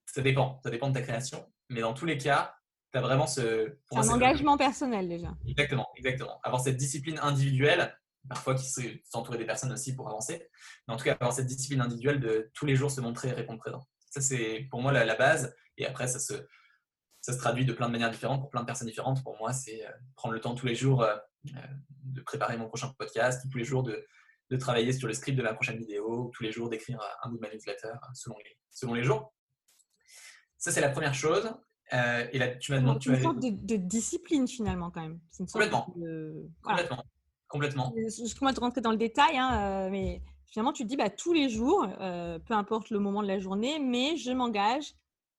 Ça 0.07 0.23
dépend. 0.23 0.61
Ça 0.63 0.71
dépend 0.71 0.89
de 0.89 0.95
ta 0.95 1.03
création. 1.03 1.53
Mais 1.69 1.81
dans 1.81 1.95
tous 1.95 2.07
les 2.07 2.19
cas, 2.19 2.55
tu 2.93 2.99
as 2.99 3.03
vraiment 3.03 3.27
ce. 3.27 3.77
un 3.93 4.09
engagement 4.09 4.57
personnel 4.57 5.09
déjà. 5.09 5.35
Exactement, 5.47 5.89
exactement. 5.97 6.41
Avoir 6.45 6.63
cette 6.63 6.77
discipline 6.77 7.19
individuelle, 7.21 7.97
parfois 8.29 8.55
qui 8.55 8.67
s'entourer 9.05 9.39
des 9.39 9.47
personnes 9.47 9.73
aussi 9.73 9.95
pour 9.95 10.09
avancer. 10.09 10.49
Mais 10.87 10.95
en 10.95 10.97
tout 10.97 11.05
cas, 11.05 11.15
avoir 11.15 11.33
cette 11.33 11.47
discipline 11.47 11.81
individuelle 11.81 12.21
de 12.21 12.51
tous 12.55 12.67
les 12.67 12.77
jours 12.77 12.91
se 12.91 13.01
montrer 13.01 13.29
et 13.29 13.33
répondre 13.33 13.59
présent. 13.59 13.87
Ça, 14.11 14.21
c'est 14.21 14.67
pour 14.71 14.81
moi 14.81 14.93
la, 14.93 15.05
la, 15.05 15.17
base. 15.17 15.55
Et 15.77 15.87
après, 15.87 16.07
ça 16.07 16.19
se, 16.19 16.35
ça 17.27 17.33
se 17.33 17.39
traduit 17.39 17.65
de 17.65 17.73
plein 17.73 17.89
de 17.89 17.93
manières 17.93 18.13
différentes 18.13 18.41
pour 18.41 18.51
plein 18.51 18.61
de 18.61 18.67
personnes 18.67 18.87
différentes. 18.87 19.21
Pour 19.25 19.37
moi, 19.37 19.53
c'est 19.53 19.85
euh, 19.85 19.91
prendre 20.15 20.33
le 20.33 20.41
temps 20.41 20.55
tous 20.55 20.67
les 20.67 20.77
jours 20.77 21.03
euh, 21.03 21.17
euh, 21.57 21.61
de 22.05 22.21
préparer 22.21 22.57
mon 22.57 22.69
prochain 22.69 22.93
podcast, 22.97 23.45
tous 23.51 23.59
les 23.59 23.65
jours 23.65 23.83
de, 23.83 24.07
de, 24.51 24.57
travailler 24.57 24.93
sur 24.93 25.09
le 25.09 25.13
script 25.13 25.37
de 25.37 25.43
ma 25.43 25.53
prochaine 25.53 25.77
vidéo, 25.77 26.31
tous 26.33 26.45
les 26.45 26.53
jours 26.53 26.69
d'écrire 26.69 27.01
un 27.25 27.29
bout 27.29 27.37
de 27.39 27.41
ma 27.41 27.53
newsletter 27.53 27.95
selon 28.15 28.37
les, 28.39 28.57
selon 28.71 28.95
les 28.95 29.03
jours. 29.03 29.35
Ça, 30.57 30.71
c'est 30.71 30.81
la 30.81 30.91
première 30.91 31.15
chose. 31.15 31.51
et 31.91 32.39
là, 32.39 32.55
tu 32.59 32.71
m'as 32.71 32.79
demandé. 32.79 33.01
C'est 33.03 33.17
une 33.17 33.21
sorte 33.21 33.41
de, 33.41 33.77
discipline 33.77 34.47
finalement, 34.47 34.93
quand 34.93 35.03
même. 35.03 35.19
Une 35.41 35.47
Complètement. 35.49 35.93
Complètement. 36.63 37.05
Complètement. 37.49 37.95
Je 37.97 38.39
commence 38.39 38.57
à 38.57 38.61
rentrer 38.61 38.83
dans 38.83 38.93
le 38.93 38.97
détail, 38.97 39.37
hein, 39.37 39.91
mais 39.91 40.23
finalement, 40.47 40.73
tu 40.73 40.85
te 40.85 40.89
dis 40.89 40.97
bah, 40.97 41.11
tous 41.11 41.33
les 41.33 41.49
jours, 41.49 41.89
peu 41.99 42.55
importe 42.55 42.91
le 42.91 43.01
moment 43.01 43.21
de 43.21 43.29
la 43.29 43.41
journée, 43.41 43.81
mais 43.81 44.17
je 44.17 44.31
m'engage 44.31 44.95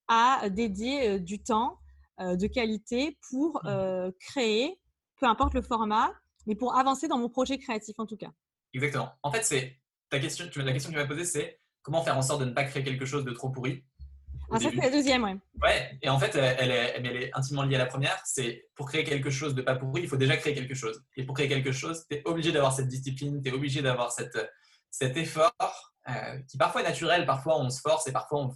à 0.08 0.50
dédier 0.50 1.20
du 1.20 1.42
temps 1.42 1.80
de 2.20 2.48
qualité 2.48 3.18
pour 3.30 3.62
mmh. 3.64 4.12
créer, 4.20 4.80
peu 5.20 5.28
importe 5.28 5.54
le 5.54 5.62
format, 5.62 6.12
mais 6.48 6.56
pour 6.56 6.78
avancer 6.78 7.08
dans 7.08 7.18
mon 7.18 7.30
projet 7.30 7.58
créatif 7.58 8.00
en 8.00 8.06
tout 8.06 8.18
cas. 8.18 8.32
Exactement. 8.74 9.12
En 9.24 9.32
fait, 9.32 9.44
c'est 9.44 9.80
ta 10.10 10.20
question, 10.20 10.46
la 10.56 10.72
question 10.72 10.92
que 10.92 10.96
tu 10.96 11.02
m'as 11.02 11.08
posée, 11.08 11.26
c'est 11.26 11.60
comment 11.82 12.04
faire 12.04 12.18
en 12.18 12.22
sorte 12.22 12.42
de 12.42 12.46
ne 12.46 12.52
pas 12.52 12.64
créer 12.64 12.84
quelque 12.84 13.06
chose 13.06 13.26
de 13.26 13.32
trop 13.32 13.50
pourri. 13.50 13.84
Ah, 14.50 14.60
ça, 14.60 14.70
c'est 14.70 14.78
la 14.78 14.90
deuxième, 14.90 15.24
oui. 15.24 15.32
Ouais, 15.62 15.98
et 16.02 16.10
en 16.10 16.18
fait, 16.20 16.34
elle 16.36 16.72
est, 16.72 16.94
elle 16.96 17.06
est 17.06 17.32
intimement 17.34 17.64
liée 17.64 17.76
à 17.76 17.80
la 17.80 17.86
première. 17.86 18.22
C'est 18.26 18.70
pour 18.76 18.88
créer 18.88 19.04
quelque 19.04 19.30
chose 19.30 19.56
de 19.56 19.62
pas 19.62 19.76
pourri, 19.76 20.04
il 20.04 20.08
faut 20.08 20.16
déjà 20.16 20.38
créer 20.38 20.54
quelque 20.54 20.74
chose. 20.74 21.04
Et 21.18 21.26
pour 21.26 21.36
créer 21.36 21.50
quelque 21.50 21.74
chose, 21.74 22.06
tu 22.10 22.18
es 22.18 22.22
obligé 22.26 22.54
d'avoir 22.54 22.72
cette 22.72 22.88
discipline, 22.88 23.42
tu 23.42 23.50
es 23.50 23.52
obligé 23.52 23.82
d'avoir 23.82 24.12
cette, 24.12 24.38
cet 24.90 25.18
effort 25.18 25.54
qui 26.48 26.58
parfois 26.58 26.82
est 26.82 26.86
naturel, 26.86 27.26
parfois 27.26 27.60
on 27.60 27.70
se 27.70 27.82
force 27.82 28.08
et 28.08 28.14
parfois 28.14 28.46
on, 28.46 28.50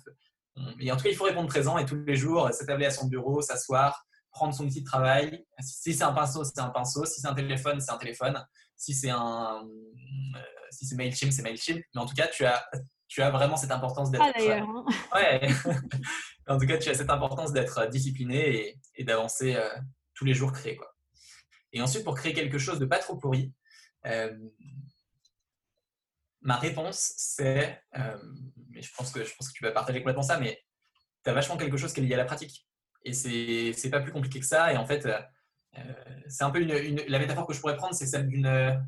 et 0.79 0.91
en 0.91 0.97
tout 0.97 1.03
cas, 1.03 1.09
il 1.09 1.15
faut 1.15 1.23
répondre 1.23 1.47
présent 1.47 1.77
et 1.77 1.85
tous 1.85 2.03
les 2.03 2.15
jours, 2.15 2.51
s'attabler 2.51 2.85
à 2.85 2.91
son 2.91 3.07
bureau, 3.07 3.41
s'asseoir, 3.41 4.05
prendre 4.31 4.53
son 4.53 4.65
outil 4.65 4.81
de 4.81 4.85
travail. 4.85 5.45
Si 5.59 5.93
c'est 5.93 6.03
un 6.03 6.13
pinceau, 6.13 6.43
c'est 6.43 6.59
un 6.59 6.69
pinceau. 6.69 7.05
Si 7.05 7.21
c'est 7.21 7.27
un 7.27 7.33
téléphone, 7.33 7.79
c'est 7.79 7.91
un 7.91 7.97
téléphone. 7.97 8.45
Si 8.75 8.93
c'est 8.93 9.09
un, 9.09 9.63
euh, 10.35 10.39
si 10.71 10.85
c'est 10.85 10.95
Mailchimp, 10.95 11.31
c'est 11.31 11.43
Mailchimp. 11.43 11.81
Mais 11.93 12.01
en 12.01 12.05
tout 12.05 12.15
cas, 12.15 12.27
tu 12.27 12.45
as, 12.45 12.65
tu 13.07 13.21
as 13.21 13.29
vraiment 13.29 13.57
cette 13.57 13.71
importance 13.71 14.09
d'être. 14.11 14.23
Ah. 14.23 14.39
Hein. 14.39 14.85
Ouais. 15.13 15.49
en 16.47 16.57
tout 16.57 16.65
cas, 16.65 16.77
tu 16.77 16.89
as 16.89 16.95
cette 16.95 17.09
importance 17.09 17.51
d'être 17.51 17.87
discipliné 17.89 18.77
et, 18.95 19.03
d'avancer 19.03 19.55
euh, 19.55 19.69
tous 20.13 20.25
les 20.25 20.33
jours 20.33 20.51
créer 20.51 20.77
quoi. 20.77 20.87
Et 21.73 21.81
ensuite, 21.81 22.03
pour 22.03 22.15
créer 22.15 22.33
quelque 22.33 22.57
chose 22.57 22.79
de 22.79 22.85
pas 22.85 22.99
trop 22.99 23.15
pourri, 23.15 23.53
euh, 24.05 24.33
ma 26.41 26.55
réponse, 26.55 27.13
c'est, 27.17 27.81
euh, 27.97 28.17
mais 28.73 28.81
je 28.81 28.93
pense, 28.93 29.11
que, 29.11 29.19
tu 29.19 29.63
vas 29.63 29.71
partager 29.71 29.99
complètement 29.99 30.23
ça, 30.23 30.39
mais 30.39 30.61
tu 31.23 31.29
as 31.29 31.33
vachement 31.33 31.57
quelque 31.57 31.77
chose 31.77 31.93
qui 31.93 31.99
est 32.01 32.03
lié 32.03 32.13
à 32.15 32.17
la 32.17 32.25
pratique. 32.25 32.67
Et 33.03 33.13
c'est, 33.13 33.89
pas 33.89 34.01
plus 34.01 34.11
compliqué 34.11 34.39
que 34.39 34.45
ça. 34.45 34.73
Et 34.73 34.77
en 34.77 34.85
fait, 34.85 35.05
euh, 35.05 35.93
c'est 36.27 36.43
un 36.43 36.51
peu 36.51 36.59
la 36.59 37.19
métaphore 37.19 37.47
que 37.47 37.53
je 37.53 37.59
pourrais 37.59 37.75
prendre, 37.75 37.93
c'est 37.93 38.05
celle 38.05 38.27
d'une, 38.27 38.87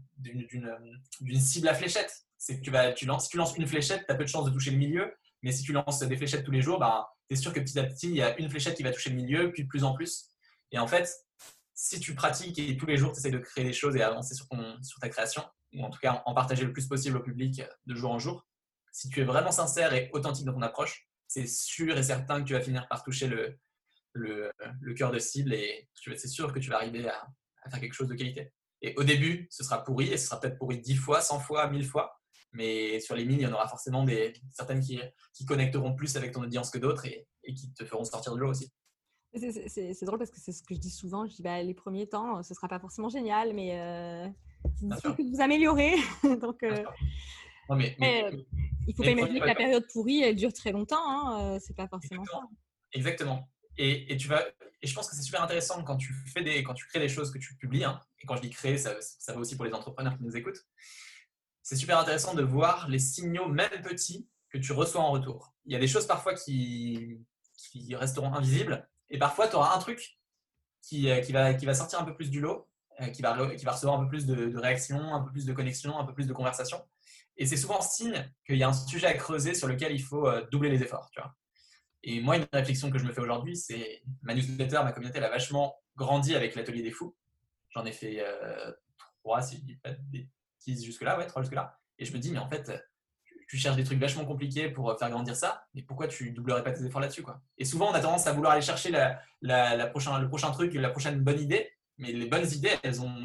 cible 1.36 1.68
à 1.68 1.74
fléchette. 1.74 2.26
C'est 2.38 2.60
que 2.60 2.66
si 2.96 3.30
tu 3.30 3.38
lances 3.38 3.58
une 3.58 3.68
fléchette, 3.68 4.06
tu 4.06 4.12
as 4.12 4.16
peu 4.16 4.24
de 4.24 4.30
chances 4.30 4.46
de 4.46 4.52
toucher 4.52 4.72
le 4.72 4.78
milieu. 4.78 5.14
Mais 5.42 5.52
si 5.52 5.64
tu 5.64 5.74
lances 5.74 6.00
des 6.00 6.18
fléchettes 6.18 6.46
tous 6.46 6.52
les 6.52 6.62
jours, 6.62 6.80
ben, 6.80 7.06
tu 7.28 7.36
es 7.36 7.38
sûr 7.38 7.54
que 7.54 7.60
petit 7.60 7.78
à 7.80 7.84
petit, 7.84 8.10
il 8.10 8.16
y 8.16 8.22
a 8.22 8.38
une 8.40 8.50
fléchette 8.50 8.76
qui 8.76 8.84
va 8.84 8.92
toucher 8.92 9.10
le 9.10 9.18
milieu, 9.18 9.52
puis 9.52 9.64
de 9.64 9.68
plus 9.68 9.84
en 9.84 9.94
plus. 9.94 10.30
Et 10.72 10.80
en 10.80 10.88
fait, 10.88 11.10
si 11.74 12.00
tu 12.00 12.16
pratiques 12.16 12.60
et 12.60 12.78
tous 12.78 12.86
les 12.86 12.98
jours, 12.98 13.12
tu 13.12 13.20
essaies 13.20 13.32
de 13.32 13.40
créer 13.40 13.64
des 13.64 13.74
choses 13.74 13.96
et 13.96 14.02
avancer 14.02 14.36
sur 14.36 15.00
ta 15.02 15.10
création, 15.10 15.44
ou 15.74 15.84
en 15.84 15.90
tout 15.90 16.00
cas 16.00 16.24
en 16.26 16.34
partager 16.34 16.64
le 16.64 16.72
plus 16.72 16.88
possible 16.88 17.18
au 17.18 17.22
public 17.22 17.62
de 17.86 17.96
jour 17.96 18.12
en 18.12 18.20
jour, 18.20 18.46
si 18.94 19.10
tu 19.10 19.20
es 19.20 19.24
vraiment 19.26 19.52
sincère 19.52 19.94
et 19.94 20.10
authentique 20.14 20.46
dans 20.46 20.54
ton 20.54 20.62
approche, 20.62 21.10
c'est 21.28 21.48
sûr 21.48 21.98
et 21.98 22.04
certain 22.04 22.42
que 22.42 22.48
tu 22.48 22.54
vas 22.54 22.62
finir 22.62 22.88
par 22.88 23.04
toucher 23.04 23.28
le, 23.28 23.60
le, 24.14 24.52
le 24.80 24.94
cœur 24.94 25.12
de 25.12 25.20
cible 25.20 25.54
et 25.54 25.90
c'est 25.96 26.28
sûr 26.28 26.54
que 26.54 26.60
tu 26.60 26.70
vas 26.70 26.78
arriver 26.78 27.10
à, 27.10 27.28
faire 27.70 27.80
quelque 27.80 27.94
chose 27.94 28.08
de 28.08 28.16
qualité. 28.16 28.54
Et 28.82 28.94
au 28.98 29.04
début, 29.04 29.48
ce 29.50 29.64
sera 29.64 29.84
pourri 29.84 30.10
et 30.10 30.18
ce 30.18 30.28
sera 30.28 30.40
peut-être 30.40 30.58
pourri 30.58 30.80
10 30.80 30.96
fois, 30.96 31.22
100 31.22 31.40
fois, 31.40 31.70
1000 31.70 31.86
fois. 31.86 32.20
Mais 32.52 33.00
sur 33.00 33.16
les 33.16 33.26
1000, 33.26 33.40
il 33.40 33.42
y 33.42 33.48
en 33.48 33.54
aura 33.54 33.68
forcément 33.68 34.04
des, 34.04 34.34
certaines 34.52 34.82
qui, 34.82 35.00
qui 35.34 35.46
connecteront 35.46 35.96
plus 35.96 36.16
avec 36.16 36.34
ton 36.34 36.44
audience 36.44 36.70
que 36.70 36.78
d'autres 36.78 37.06
et, 37.06 37.28
et 37.44 37.54
qui 37.54 37.74
te 37.74 37.84
feront 37.86 38.04
sortir 38.04 38.34
de 38.36 38.40
l'eau 38.40 38.50
aussi. 38.50 38.72
C'est 39.36 40.06
drôle 40.06 40.20
parce 40.20 40.30
que 40.30 40.40
c'est 40.40 40.52
ce 40.52 40.62
que 40.62 40.76
je 40.76 40.80
dis 40.80 40.92
souvent. 40.92 41.26
Je 41.26 41.34
dis 41.34 41.42
bah, 41.42 41.64
les 41.64 41.74
premiers 41.74 42.08
temps, 42.08 42.44
ce 42.44 42.54
ne 42.54 42.56
sera 42.56 42.68
pas 42.68 42.80
forcément 42.80 43.10
génial, 43.10 43.54
mais 43.54 43.80
euh, 43.80 44.28
c'est 45.02 45.16
que 45.16 45.24
vous 45.24 45.42
améliorez. 45.42 45.96
Donc, 46.42 46.62
euh, 46.62 46.84
mais, 47.70 47.96
euh, 48.02 48.44
il 48.88 48.96
faut 48.96 49.04
pas 49.04 49.12
imaginer 49.12 49.40
que 49.40 49.46
la 49.46 49.56
période 49.56 49.86
pourrie, 49.92 50.22
elle 50.22 50.36
dure 50.36 50.54
très 50.54 50.72
longtemps. 50.72 51.04
Hein, 51.06 51.60
c'est 51.60 51.76
pas 51.76 51.88
forcément 51.88 52.26
ça. 52.26 52.42
Exactement. 52.92 53.50
Et, 53.78 54.12
et, 54.14 54.18
tu 54.18 54.28
vas, 54.28 54.44
et 54.82 54.88
je 54.88 54.94
pense 54.94 55.10
que 55.10 55.16
c'est 55.16 55.24
super 55.24 55.42
intéressant 55.42 55.84
quand 55.84 55.98
tu, 55.98 56.14
fais 56.34 56.44
des, 56.44 56.64
quand 56.64 56.74
tu 56.74 56.86
crées 56.86 57.00
des 57.00 57.10
choses 57.10 57.32
que 57.32 57.40
tu 57.40 57.56
publies. 57.56 57.84
Hein, 57.84 58.00
et 58.22 58.26
quand 58.26 58.36
je 58.36 58.42
dis 58.42 58.50
créer, 58.50 58.78
ça, 58.78 58.96
ça 59.00 59.34
va 59.34 59.40
aussi 59.40 59.56
pour 59.56 59.66
les 59.66 59.74
entrepreneurs 59.74 60.16
qui 60.18 60.24
nous 60.24 60.36
écoutent. 60.36 60.66
C'est 61.64 61.78
super 61.78 61.98
intéressant 61.98 62.34
de 62.34 62.44
voir 62.44 62.88
les 62.90 63.00
signaux, 63.00 63.48
même 63.48 63.70
petits, 63.84 64.28
que 64.50 64.58
tu 64.58 64.74
reçois 64.74 65.02
en 65.02 65.12
retour. 65.12 65.54
Il 65.66 65.74
y 65.74 65.76
a 65.76 65.80
des 65.80 65.88
choses 65.88 66.06
parfois 66.06 66.34
qui, 66.36 67.26
qui 67.56 67.96
resteront 67.96 68.34
invisibles 68.34 68.88
et 69.14 69.20
parfois, 69.20 69.48
tu 69.48 69.56
auras 69.56 69.76
un 69.76 69.80
truc 69.80 70.18
qui, 70.82 71.10
euh, 71.10 71.22
qui, 71.22 71.32
va, 71.32 71.54
qui 71.54 71.66
va 71.66 71.76
sortir 71.76 72.00
un 72.00 72.04
peu 72.04 72.16
plus 72.16 72.32
du 72.32 72.42
lot, 72.42 72.68
euh, 73.00 73.08
qui 73.08 73.22
va, 73.22 73.56
qui 73.56 73.64
va 73.64 73.72
recevoir 73.72 74.00
un 74.00 74.04
peu 74.04 74.10
plus 74.10 74.26
de, 74.26 74.58
réactions, 74.58 75.14
un 75.14 75.22
peu 75.22 75.32
plus 75.32 75.46
de 75.46 75.54
connexions, 75.54 75.98
un 76.00 76.04
peu 76.04 76.14
plus 76.14 76.28
de 76.28 76.34
conversations. 76.34 76.84
Et 77.38 77.46
c'est 77.46 77.58
souvent 77.58 77.82
signe 77.82 78.30
qu'il 78.46 78.58
y 78.58 78.64
a 78.64 78.70
un 78.70 78.74
sujet 78.74 79.08
à 79.08 79.14
creuser 79.14 79.54
sur 79.54 79.68
lequel 79.68 79.92
il 79.92 80.02
faut 80.02 80.28
euh, 80.28 80.46
doubler 80.52 80.70
les 80.70 80.84
efforts. 80.84 81.10
Et 82.04 82.20
moi, 82.22 82.38
une 82.38 82.46
réflexion 82.52 82.92
que 82.92 83.00
je 83.00 83.06
me 83.06 83.14
fais 83.14 83.22
aujourd'hui, 83.22 83.56
c'est 83.56 84.04
ma 84.22 84.34
newsletter, 84.34 84.82
ma 84.84 84.92
communauté, 84.92 85.20
elle 85.20 85.24
a 85.26 85.30
vachement 85.30 85.76
grandi 85.96 86.36
avec 86.36 86.56
l'atelier 86.56 86.82
des 86.82 86.92
fous. 86.92 87.16
J'en 87.70 87.86
ai 87.86 87.92
fait 87.92 88.24
trois, 89.24 89.42
si 89.42 89.58
je 89.58 89.62
dis 89.62 89.76
pas 89.78 89.92
de 89.92 90.02
bêtises 90.12 90.84
jusque-là, 90.84 91.18
ouais, 91.18 91.26
trois 91.26 91.42
jusque-là. 91.42 91.80
Et 91.98 92.06
je 92.06 92.14
me 92.14 92.20
dis, 92.20 92.32
mais 92.32 92.40
en 92.40 92.50
fait, 92.50 92.72
tu 93.54 93.60
cherches 93.60 93.76
des 93.76 93.84
trucs 93.84 94.00
vachement 94.00 94.26
compliqués 94.26 94.70
pour 94.70 94.90
euh, 94.90 94.98
faire 94.98 95.12
grandir 95.12 95.36
ça, 95.36 95.64
mais 95.76 95.84
pourquoi 95.84 96.08
tu 96.08 96.32
doublerais 96.32 96.64
pas 96.64 96.72
tes 96.72 96.84
efforts 96.86 97.02
là-dessus 97.02 97.24
Et 97.60 97.66
souvent, 97.66 97.92
on 97.92 97.94
a 97.94 98.00
tendance 98.00 98.26
à 98.26 98.34
vouloir 98.34 98.54
aller 98.54 98.64
chercher 98.64 98.92
le 98.92 99.90
prochain 100.30 100.52
truc, 100.52 100.74
la 100.74 100.90
prochaine 100.90 101.20
bonne 101.20 101.40
idée, 101.40 101.72
mais 102.00 102.12
les 102.12 102.26
bonnes 102.26 102.50
idées, 102.52 102.76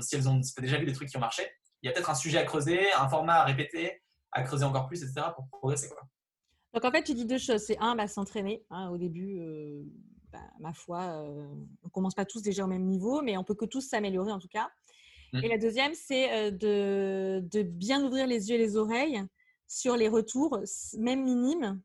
si 0.01 0.17
elles 0.17 0.29
ont 0.29 0.41
as 0.41 0.61
déjà 0.61 0.77
vu 0.77 0.85
des 0.85 0.93
trucs 0.93 1.09
qui 1.09 1.17
ont 1.17 1.21
marché, 1.21 1.51
il 1.83 1.87
y 1.87 1.89
a 1.91 1.93
peut-être 1.93 2.11
un 2.11 2.15
sujet 2.15 2.39
à 2.39 2.45
creuser, 2.45 2.93
un 2.93 3.09
format 3.09 3.35
à 3.35 3.45
répéter, 3.45 4.03
à 4.33 4.43
creuser 4.43 4.65
encore 4.65 4.87
plus, 4.87 5.03
etc. 5.03 5.29
pour 5.35 5.49
progresser. 5.49 5.89
Quoi. 5.89 6.03
Donc 6.75 6.85
en 6.85 6.91
fait, 6.91 7.03
tu 7.03 7.15
dis 7.15 7.25
deux 7.25 7.39
choses. 7.39 7.63
C'est 7.63 7.79
un, 7.79 7.95
bah, 7.97 8.09
s'entraîner. 8.09 8.65
Hein, 8.71 8.91
au 8.91 8.99
début, 8.99 9.39
euh, 9.41 9.83
bah, 10.33 10.43
ma 10.61 10.73
foi, 10.73 11.03
euh, 11.03 11.47
on 11.83 11.89
commence 11.89 12.15
pas 12.15 12.25
tous 12.25 12.43
déjà 12.43 12.65
au 12.65 12.69
même 12.69 12.85
niveau, 12.85 13.23
mais 13.23 13.37
on 13.37 13.45
peut 13.45 13.55
que 13.55 13.65
tous 13.65 13.83
s'améliorer 13.83 14.33
en 14.33 14.39
tout 14.39 14.49
cas. 14.49 14.69
Mmh. 15.33 15.45
Et 15.45 15.49
la 15.49 15.59
deuxième, 15.59 15.95
c'est 15.95 16.53
de, 16.53 17.41
de, 17.51 17.63
bien 17.63 18.03
ouvrir 18.03 18.27
les 18.27 18.49
yeux 18.49 18.57
et 18.57 18.59
les 18.59 18.77
oreilles 18.77 19.23
sur 19.67 19.97
les 19.97 20.09
retours, 20.09 20.59
même 20.99 21.23
minimes, 21.23 21.81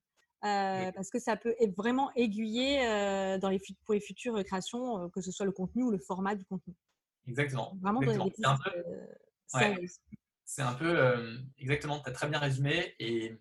euh, 0.45 0.91
parce 0.91 1.09
que 1.09 1.19
ça 1.19 1.37
peut 1.37 1.55
vraiment 1.77 2.11
aiguiller 2.15 2.85
euh, 2.85 3.37
dans 3.37 3.47
les, 3.47 3.61
pour 3.85 3.93
les 3.93 4.01
futures 4.01 4.43
créations, 4.43 5.03
euh, 5.05 5.07
que 5.07 5.21
ce 5.21 5.31
soit 5.31 5.45
le 5.45 5.53
contenu 5.53 5.83
ou 5.83 5.91
le 5.91 5.99
format 5.99 6.35
du 6.35 6.43
contenu. 6.43 6.73
Exactement. 7.27 7.77
Vraiment 7.81 8.01
C'est 10.45 10.61
un 10.61 10.73
peu, 10.73 11.43
exactement, 11.57 11.99
tu 11.99 12.09
as 12.09 12.13
très 12.13 12.27
bien 12.27 12.39
résumé 12.39 12.95
et 12.99 13.39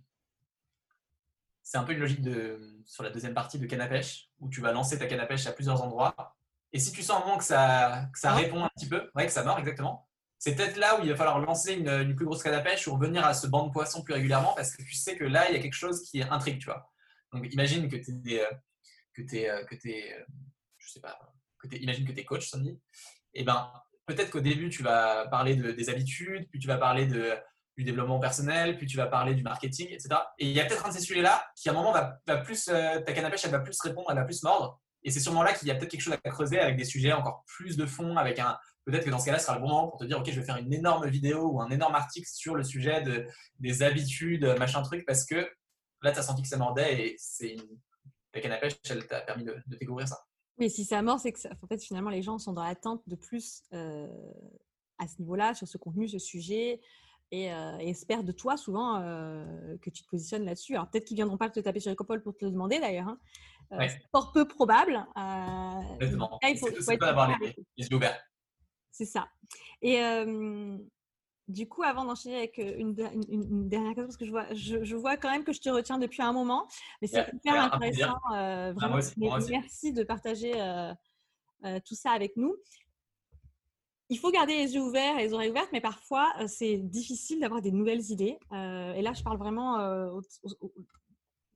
c'est 1.63 1.79
un 1.79 1.85
peu 1.85 1.93
une 1.93 2.01
logique 2.01 2.23
de, 2.23 2.81
sur 2.87 3.03
la 3.03 3.11
deuxième 3.11 3.35
partie 3.35 3.59
de 3.59 3.67
canne 3.67 3.81
à 3.81 3.89
pêche 3.89 4.29
où 4.41 4.49
tu 4.49 4.61
vas 4.61 4.73
lancer 4.73 4.99
ta 4.99 5.07
canne 5.07 5.21
à 5.21 5.27
pêche 5.27 5.47
à 5.47 5.53
plusieurs 5.53 5.83
endroits. 5.83 6.37
Et 6.73 6.79
si 6.79 6.93
tu 6.93 7.03
sens 7.03 7.23
un 7.23 7.27
moment 7.27 7.39
que 7.39 7.45
ça, 7.45 8.09
que 8.13 8.19
ça 8.19 8.35
répond 8.35 8.65
un 8.65 8.71
petit 8.77 8.89
peu, 8.89 9.11
ouais, 9.15 9.27
que 9.27 9.33
ça 9.33 9.45
mord 9.45 9.59
exactement, 9.59 10.09
c'est 10.39 10.57
peut-être 10.57 10.77
là 10.77 10.99
où 10.99 11.05
il 11.05 11.11
va 11.11 11.17
falloir 11.17 11.39
lancer 11.39 11.75
une, 11.75 12.17
plus 12.17 12.25
grosse 12.25 12.43
canne 12.43 12.55
à 12.55 12.61
pêche 12.61 12.89
ou 12.89 12.95
revenir 12.95 13.25
à 13.25 13.35
ce 13.35 13.47
banc 13.47 13.67
de 13.67 13.73
poissons 13.73 14.03
plus 14.03 14.15
régulièrement 14.15 14.55
parce 14.55 14.75
que 14.75 14.83
tu 14.83 14.95
sais 14.95 15.17
que 15.17 15.25
là, 15.25 15.49
il 15.51 15.55
y 15.55 15.59
a 15.59 15.63
quelque 15.63 15.75
chose 15.75 16.03
qui 16.03 16.23
intrigue, 16.23 16.59
tu 16.59 16.67
vois. 16.67 16.91
Donc, 17.33 17.47
imagine 17.53 17.89
que 17.89 17.97
tu 17.97 18.11
es, 18.33 18.45
que 19.15 19.23
es, 19.23 19.67
que 19.67 19.89
es, 19.89 20.27
je 20.79 20.91
sais 20.91 21.01
pas, 21.01 21.19
que 21.59 21.75
imagine 21.77 22.07
que 22.07 22.13
tu 22.13 22.21
es 22.21 22.25
coach, 22.25 22.49
Sandy. 22.49 22.71
Et 23.35 23.41
eh 23.41 23.45
ben, 23.45 23.73
peut-être 24.07 24.31
qu'au 24.31 24.41
début, 24.41 24.69
tu 24.71 24.83
vas 24.83 25.27
parler 25.29 25.57
de, 25.57 25.73
des 25.73 25.89
habitudes, 25.91 26.49
puis 26.51 26.59
tu 26.59 26.69
vas 26.69 26.79
parler 26.79 27.07
du 27.07 27.85
développement 27.85 28.21
personnel, 28.21 28.77
puis 28.77 28.87
tu 28.87 28.97
vas 28.97 29.07
parler 29.07 29.35
du 29.35 29.43
marketing, 29.43 29.89
etc. 29.89 30.09
Et 30.39 30.47
il 30.47 30.53
y 30.53 30.61
a 30.61 30.65
peut-être 30.65 30.87
un 30.87 30.89
de 30.91 30.95
ces 30.95 31.01
sujets-là 31.01 31.45
qui, 31.57 31.69
à 31.69 31.73
un 31.73 31.75
moment, 31.75 31.93
va, 31.93 32.37
plus, 32.39 32.65
ta 32.65 33.13
canne 33.13 33.25
à 33.25 33.31
pêche, 33.31 33.45
elle 33.45 33.51
va 33.51 33.61
plus 33.61 33.81
répondre, 33.81 34.07
elle 34.11 34.17
va 34.17 34.25
plus 34.25 34.43
mordre. 34.43 34.81
Et 35.05 35.11
c'est 35.11 35.21
sûrement 35.21 35.43
là 35.43 35.53
qu'il 35.53 35.69
y 35.69 35.71
a 35.71 35.75
peut-être 35.75 35.91
quelque 35.91 36.03
chose 36.03 36.15
à 36.15 36.31
creuser 36.31 36.61
avec 36.61 36.77
des 36.77 36.85
sujets 36.85 37.13
encore 37.13 37.45
plus 37.47 37.77
de 37.77 37.87
fond, 37.87 38.17
avec 38.17 38.39
un, 38.39 38.57
peut-être 38.85 39.05
que 39.05 39.11
dans 39.11 39.19
ce 39.19 39.27
cas-là, 39.27 39.39
ce 39.39 39.47
sera 39.47 39.57
le 39.57 39.63
bon 39.63 39.69
moment 39.69 39.89
pour 39.89 39.99
te 39.99 40.05
dire, 40.05 40.19
OK, 40.19 40.31
je 40.31 40.39
vais 40.39 40.47
faire 40.47 40.57
une 40.57 40.73
énorme 40.73 41.09
vidéo 41.09 41.51
ou 41.51 41.61
un 41.61 41.71
énorme 41.71 41.95
article 41.95 42.29
sur 42.33 42.55
le 42.55 42.63
sujet 42.63 43.03
de, 43.03 43.27
des 43.59 43.83
habitudes, 43.83 44.45
machin 44.59 44.83
truc, 44.83 45.05
parce 45.07 45.25
que 45.25 45.49
là, 46.03 46.13
tu 46.13 46.19
as 46.19 46.23
senti 46.23 46.43
que 46.43 46.49
ça 46.49 46.57
mordait 46.57 47.01
et 47.01 47.17
c'est 47.19 47.51
une... 47.51 47.79
la 48.35 48.41
canne 48.41 48.53
à 48.53 48.59
pêche, 48.59 48.75
elle 48.91 49.07
t'a 49.07 49.21
permis 49.21 49.45
de, 49.45 49.57
découvrir 49.67 50.09
ça. 50.09 50.19
Mais 50.63 50.69
si 50.69 50.85
ça 50.85 51.03
mord, 51.03 51.19
c'est 51.19 51.33
que 51.33 51.41
en 51.61 51.67
fait, 51.67 51.83
finalement, 51.83 52.11
les 52.11 52.23
gens 52.23 52.39
sont 52.39 52.53
dans 52.53 52.63
l'attente 52.63 53.03
de 53.09 53.17
plus 53.17 53.65
euh, 53.73 54.07
à 54.99 55.09
ce 55.09 55.19
niveau-là, 55.19 55.55
sur 55.55 55.67
ce 55.67 55.77
contenu, 55.77 56.09
ce 56.09 56.21
sujet. 56.21 56.81
Et, 57.33 57.53
euh, 57.53 57.79
espèrent 57.79 58.23
de 58.23 58.31
toi 58.31 58.57
souvent 58.57 59.01
euh, 59.01 59.77
que 59.79 59.91
tu 59.91 60.05
te 60.05 60.09
positionnes 60.09 60.45
là-dessus. 60.45 60.75
Alors 60.75 60.89
peut-être 60.89 61.05
qu'ils 61.05 61.17
viendront 61.17 61.37
pas 61.37 61.51
te 61.51 61.59
taper 61.59 61.81
sur 61.81 61.91
les 61.91 61.97
copoles 61.97 62.23
pour 62.23 62.37
te 62.37 62.45
le 62.45 62.53
demander 62.53 62.79
d'ailleurs. 62.79 63.09
Hein. 63.09 63.19
C'est 63.89 64.03
fort 64.13 64.31
peu 64.33 64.47
probable. 64.47 65.05
Exactement. 65.99 66.39
il 66.45 66.59
faut, 66.59 67.03
avoir 67.03 67.37
les, 67.41 67.57
les 67.77 67.89
yeux 67.89 67.97
ouverts. 67.97 68.23
C'est 68.93 69.07
ça. 69.07 69.27
Et 69.81 69.97
du 71.53 71.69
coup, 71.69 71.83
avant 71.83 72.05
d'enchaîner 72.05 72.37
avec 72.37 72.59
une, 72.59 72.95
dernière 72.95 73.95
question, 73.95 74.07
parce 74.07 74.17
que 74.17 74.25
je 74.25 74.31
vois, 74.31 74.47
je, 74.53 74.97
vois 74.97 75.17
quand 75.17 75.31
même 75.31 75.45
que 75.45 75.53
je 75.53 75.61
te 75.61 75.69
retiens 75.69 75.99
depuis 75.99 76.23
un 76.23 76.33
moment, 76.33 76.67
mais 77.01 77.09
c'est 77.09 77.27
hyper 77.33 77.73
intéressant. 77.73 78.19
vraiment, 78.31 78.99
merci 79.49 79.93
de 79.93 80.03
partager 80.05 80.53
tout 81.85 81.95
ça 81.95 82.11
avec 82.11 82.37
nous. 82.37 82.57
Il 84.09 84.19
faut 84.19 84.31
garder 84.31 84.59
les 84.59 84.75
yeux 84.75 84.83
ouverts 84.83 85.19
et 85.19 85.23
les 85.23 85.33
oreilles 85.33 85.51
ouvertes, 85.51 85.71
mais 85.73 85.81
parfois, 85.81 86.31
c'est 86.47 86.77
difficile 86.77 87.41
d'avoir 87.41 87.63
des 87.63 87.73
nouvelles 87.73 88.11
idées. 88.11 88.39
et 88.53 89.03
là, 89.03 89.13
je 89.15 89.23
parle 89.23 89.39
vraiment 89.39 89.79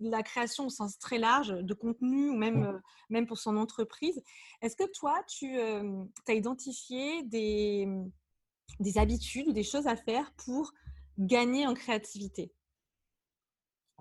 la 0.00 0.22
création 0.22 0.66
au 0.66 0.70
sens 0.70 0.98
très 0.98 1.18
large 1.18 1.48
de 1.48 1.74
contenu 1.74 2.30
ou 2.30 2.36
même, 2.36 2.64
euh, 2.64 2.78
même 3.08 3.26
pour 3.26 3.38
son 3.38 3.56
entreprise. 3.56 4.22
Est-ce 4.62 4.76
que 4.76 4.90
toi, 4.92 5.22
tu 5.28 5.58
euh, 5.58 6.04
as 6.28 6.34
identifié 6.34 7.22
des, 7.22 7.88
des 8.80 8.98
habitudes 8.98 9.48
ou 9.48 9.52
des 9.52 9.62
choses 9.62 9.86
à 9.86 9.96
faire 9.96 10.32
pour 10.32 10.72
gagner 11.18 11.66
en 11.66 11.74
créativité 11.74 12.52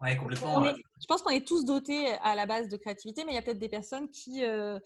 Oui, 0.02 0.18
complètement. 0.18 0.64
je 0.66 1.06
pense 1.08 1.22
qu'on 1.22 1.30
est 1.30 1.48
tous 1.48 1.64
dotés 1.64 2.08
à 2.22 2.36
la 2.36 2.46
base 2.46 2.68
de 2.68 2.76
créativité, 2.76 3.24
mais 3.24 3.32
il 3.32 3.36
y 3.36 3.38
a 3.38 3.42
peut-être 3.42 3.60
des 3.60 3.70
personnes 3.70 4.10
qui, 4.10 4.44
euh, 4.44 4.78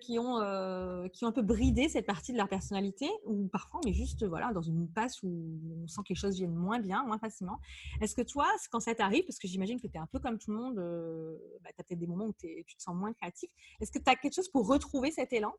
qui, 0.00 0.18
ont, 0.20 0.40
euh, 0.40 1.08
qui 1.08 1.24
ont 1.24 1.28
un 1.28 1.32
peu 1.32 1.42
bridé 1.42 1.88
cette 1.88 2.06
partie 2.06 2.32
de 2.32 2.36
leur 2.36 2.48
personnalité, 2.48 3.08
ou 3.24 3.48
parfois 3.48 3.80
on 3.84 3.88
est 3.88 3.92
juste 3.92 4.24
voilà, 4.24 4.52
dans 4.52 4.62
une 4.62 4.88
passe 4.88 5.22
où 5.24 5.60
on 5.82 5.88
sent 5.88 6.02
que 6.02 6.10
les 6.10 6.14
choses 6.14 6.36
viennent 6.36 6.54
moins 6.54 6.78
bien, 6.78 7.04
moins 7.04 7.18
facilement. 7.18 7.58
Est-ce 8.00 8.14
que 8.14 8.22
toi, 8.22 8.46
quand 8.70 8.80
ça 8.80 8.94
t'arrive, 8.94 9.24
parce 9.24 9.38
que 9.38 9.48
j'imagine 9.48 9.80
que 9.80 9.88
tu 9.88 9.94
es 9.96 10.00
un 10.00 10.06
peu 10.06 10.20
comme 10.20 10.38
tout 10.38 10.52
le 10.52 10.58
monde, 10.58 10.78
euh, 10.78 11.36
bah, 11.62 11.70
tu 11.74 11.80
as 11.80 11.84
peut-être 11.84 11.98
des 11.98 12.06
moments 12.06 12.26
où 12.26 12.34
tu 12.38 12.64
te 12.64 12.82
sens 12.82 12.94
moins 12.94 13.12
créatif, 13.12 13.50
est-ce 13.80 13.90
que 13.90 13.98
tu 13.98 14.08
as 14.08 14.14
quelque 14.14 14.34
chose 14.34 14.48
pour 14.48 14.68
retrouver 14.68 15.10
cet 15.10 15.32
élan? 15.32 15.52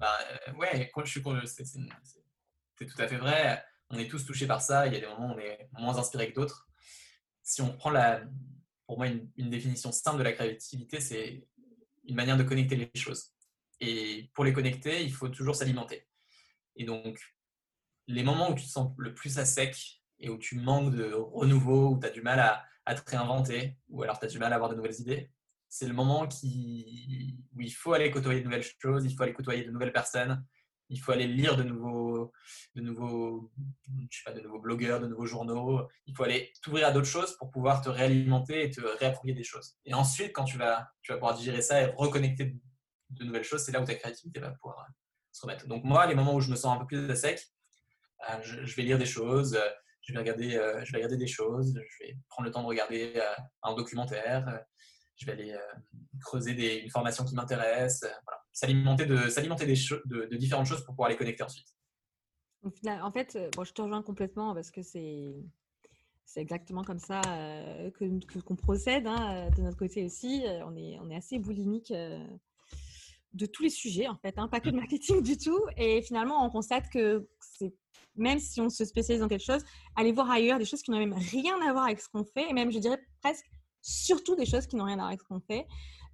Bah, 0.00 0.08
euh, 0.48 0.52
Ouais, 0.54 0.90
je 1.04 1.10
suis 1.10 1.22
c'est 1.46 1.64
tout 2.86 3.02
à 3.02 3.08
fait 3.08 3.16
vrai. 3.16 3.62
On 3.90 3.98
est 3.98 4.08
tous 4.08 4.24
touchés 4.24 4.46
par 4.46 4.62
ça. 4.62 4.86
Il 4.86 4.92
y 4.92 4.96
a 4.96 5.00
des 5.00 5.06
moments 5.06 5.30
où 5.30 5.34
on 5.34 5.38
est 5.38 5.68
moins 5.72 5.98
inspiré 5.98 6.30
que 6.30 6.34
d'autres. 6.34 6.68
Si 7.42 7.62
on 7.62 7.74
prend 7.76 7.90
la, 7.90 8.22
pour 8.86 8.98
moi, 8.98 9.06
une 9.06 9.50
définition 9.50 9.92
simple 9.92 10.18
de 10.18 10.24
la 10.24 10.32
créativité, 10.32 11.00
c'est 11.00 11.46
une 12.08 12.16
manière 12.16 12.36
de 12.36 12.42
connecter 12.42 12.76
les 12.76 12.90
choses. 13.00 13.32
Et 13.80 14.30
pour 14.34 14.44
les 14.44 14.52
connecter, 14.52 15.04
il 15.04 15.12
faut 15.12 15.28
toujours 15.28 15.54
s'alimenter. 15.54 16.06
Et 16.76 16.84
donc, 16.84 17.20
les 18.06 18.22
moments 18.22 18.50
où 18.50 18.54
tu 18.54 18.64
te 18.64 18.70
sens 18.70 18.92
le 18.96 19.14
plus 19.14 19.38
à 19.38 19.44
sec 19.44 20.02
et 20.18 20.30
où 20.30 20.38
tu 20.38 20.56
manques 20.56 20.94
de 20.94 21.12
renouveau, 21.12 21.90
où 21.90 22.00
tu 22.00 22.06
as 22.06 22.10
du 22.10 22.22
mal 22.22 22.40
à, 22.40 22.94
te 22.94 23.10
réinventer, 23.10 23.76
ou 23.90 24.02
alors 24.02 24.18
tu 24.18 24.24
as 24.24 24.28
du 24.28 24.38
mal 24.38 24.52
à 24.52 24.56
avoir 24.56 24.70
de 24.70 24.74
nouvelles 24.74 24.98
idées, 24.98 25.30
c'est 25.68 25.86
le 25.86 25.92
moment 25.92 26.22
où 26.24 26.28
il 26.42 27.74
faut 27.76 27.92
aller 27.92 28.10
côtoyer 28.10 28.40
de 28.40 28.44
nouvelles 28.46 28.64
choses, 28.80 29.04
il 29.04 29.14
faut 29.14 29.22
aller 29.22 29.34
côtoyer 29.34 29.64
de 29.64 29.70
nouvelles 29.70 29.92
personnes, 29.92 30.42
il 30.90 30.98
faut 31.00 31.12
aller 31.12 31.26
lire 31.26 31.56
de 31.56 31.62
nouveaux, 31.62 32.32
blogueurs, 34.62 35.00
de 35.00 35.06
nouveaux 35.06 35.26
journaux. 35.26 35.86
Il 36.06 36.16
faut 36.16 36.24
aller 36.24 36.52
t'ouvrir 36.62 36.88
à 36.88 36.90
d'autres 36.92 37.06
choses 37.06 37.36
pour 37.36 37.50
pouvoir 37.50 37.82
te 37.82 37.88
réalimenter 37.88 38.64
et 38.64 38.70
te 38.70 38.80
réapproprier 38.80 39.34
des 39.34 39.44
choses. 39.44 39.76
Et 39.84 39.94
ensuite, 39.94 40.32
quand 40.32 40.44
tu 40.44 40.56
vas, 40.56 40.88
tu 41.02 41.12
vas 41.12 41.18
pouvoir 41.18 41.36
digérer 41.36 41.62
ça 41.62 41.82
et 41.82 41.92
reconnecter 41.96 42.56
de 43.10 43.24
nouvelles 43.24 43.44
choses, 43.44 43.64
c'est 43.64 43.72
là 43.72 43.80
où 43.80 43.84
ta 43.84 43.94
créativité 43.94 44.40
va 44.40 44.50
pouvoir 44.50 44.80
euh, 44.80 44.92
se 45.32 45.42
remettre. 45.42 45.66
Donc 45.66 45.84
moi, 45.84 46.06
les 46.06 46.14
moments 46.14 46.34
où 46.34 46.40
je 46.40 46.50
me 46.50 46.56
sens 46.56 46.76
un 46.76 46.78
peu 46.78 46.86
plus 46.86 47.10
à 47.10 47.14
sec, 47.14 47.46
euh, 48.30 48.38
je, 48.42 48.74
vais 48.74 48.82
lire 48.82 48.98
des 48.98 49.06
choses, 49.06 49.54
euh, 49.54 49.68
je 50.02 50.12
vais 50.12 50.18
regarder, 50.18 51.16
des 51.16 51.26
choses, 51.26 51.74
je 51.74 52.04
vais 52.04 52.16
prendre 52.28 52.46
le 52.46 52.52
temps 52.52 52.62
de 52.62 52.66
regarder 52.66 53.20
un 53.62 53.74
documentaire, 53.74 54.64
je 55.16 55.26
vais 55.26 55.32
aller 55.32 55.58
creuser 56.20 56.54
des, 56.54 56.76
une 56.76 56.88
formation 56.88 57.26
qui 57.26 57.34
m'intéresse. 57.34 58.06
S'alimenter 58.58 59.06
de, 59.06 59.28
s'alimenter 59.28 59.66
des 59.66 59.74
de, 60.06 60.26
de, 60.26 60.36
différentes 60.36 60.66
choses 60.66 60.84
pour 60.84 60.94
pouvoir 60.94 61.10
les 61.10 61.16
connecter 61.16 61.44
ensuite. 61.44 61.68
En 62.64 63.12
fait, 63.12 63.36
euh, 63.36 63.50
bon, 63.54 63.62
je 63.62 63.72
te 63.72 63.80
rejoins 63.80 64.02
complètement 64.02 64.52
parce 64.52 64.72
que 64.72 64.82
c'est, 64.82 65.32
c'est 66.24 66.40
exactement 66.40 66.82
comme 66.82 66.98
ça 66.98 67.20
euh, 67.28 67.90
que, 67.92 68.40
qu'on 68.40 68.56
procède 68.56 69.06
hein, 69.06 69.48
de 69.56 69.62
notre 69.62 69.76
côté 69.76 70.04
aussi. 70.04 70.44
Euh, 70.44 70.66
on 70.66 70.76
est, 70.76 70.98
on 71.00 71.08
est 71.08 71.16
assez 71.16 71.38
boulimique 71.38 71.92
de 71.92 73.46
tous 73.46 73.62
les 73.62 73.70
sujets, 73.70 74.08
en 74.08 74.16
fait, 74.16 74.36
hein, 74.38 74.48
pas 74.48 74.58
que 74.58 74.70
de 74.70 74.76
marketing 74.76 75.22
du 75.22 75.36
tout. 75.36 75.62
Et 75.76 76.02
finalement, 76.02 76.44
on 76.44 76.50
constate 76.50 76.90
que 76.90 77.28
c'est, 77.40 77.72
même 78.16 78.40
si 78.40 78.60
on 78.60 78.68
se 78.68 78.84
spécialise 78.84 79.20
dans 79.20 79.28
quelque 79.28 79.44
chose, 79.44 79.64
aller 79.94 80.10
voir 80.10 80.28
ailleurs 80.30 80.58
des 80.58 80.64
choses 80.64 80.82
qui 80.82 80.90
n'ont 80.90 80.98
même 80.98 81.14
rien 81.14 81.60
à 81.60 81.72
voir 81.72 81.84
avec 81.84 82.00
ce 82.00 82.08
qu'on 82.08 82.24
fait, 82.24 82.50
et 82.50 82.52
même, 82.52 82.72
je 82.72 82.78
dirais 82.80 82.98
presque, 83.22 83.46
surtout 83.82 84.34
des 84.34 84.46
choses 84.46 84.66
qui 84.66 84.74
n'ont 84.74 84.84
rien 84.84 84.94
à 84.94 85.02
voir 85.02 85.08
avec 85.08 85.20
ce 85.20 85.26
qu'on 85.28 85.40
fait, 85.40 85.64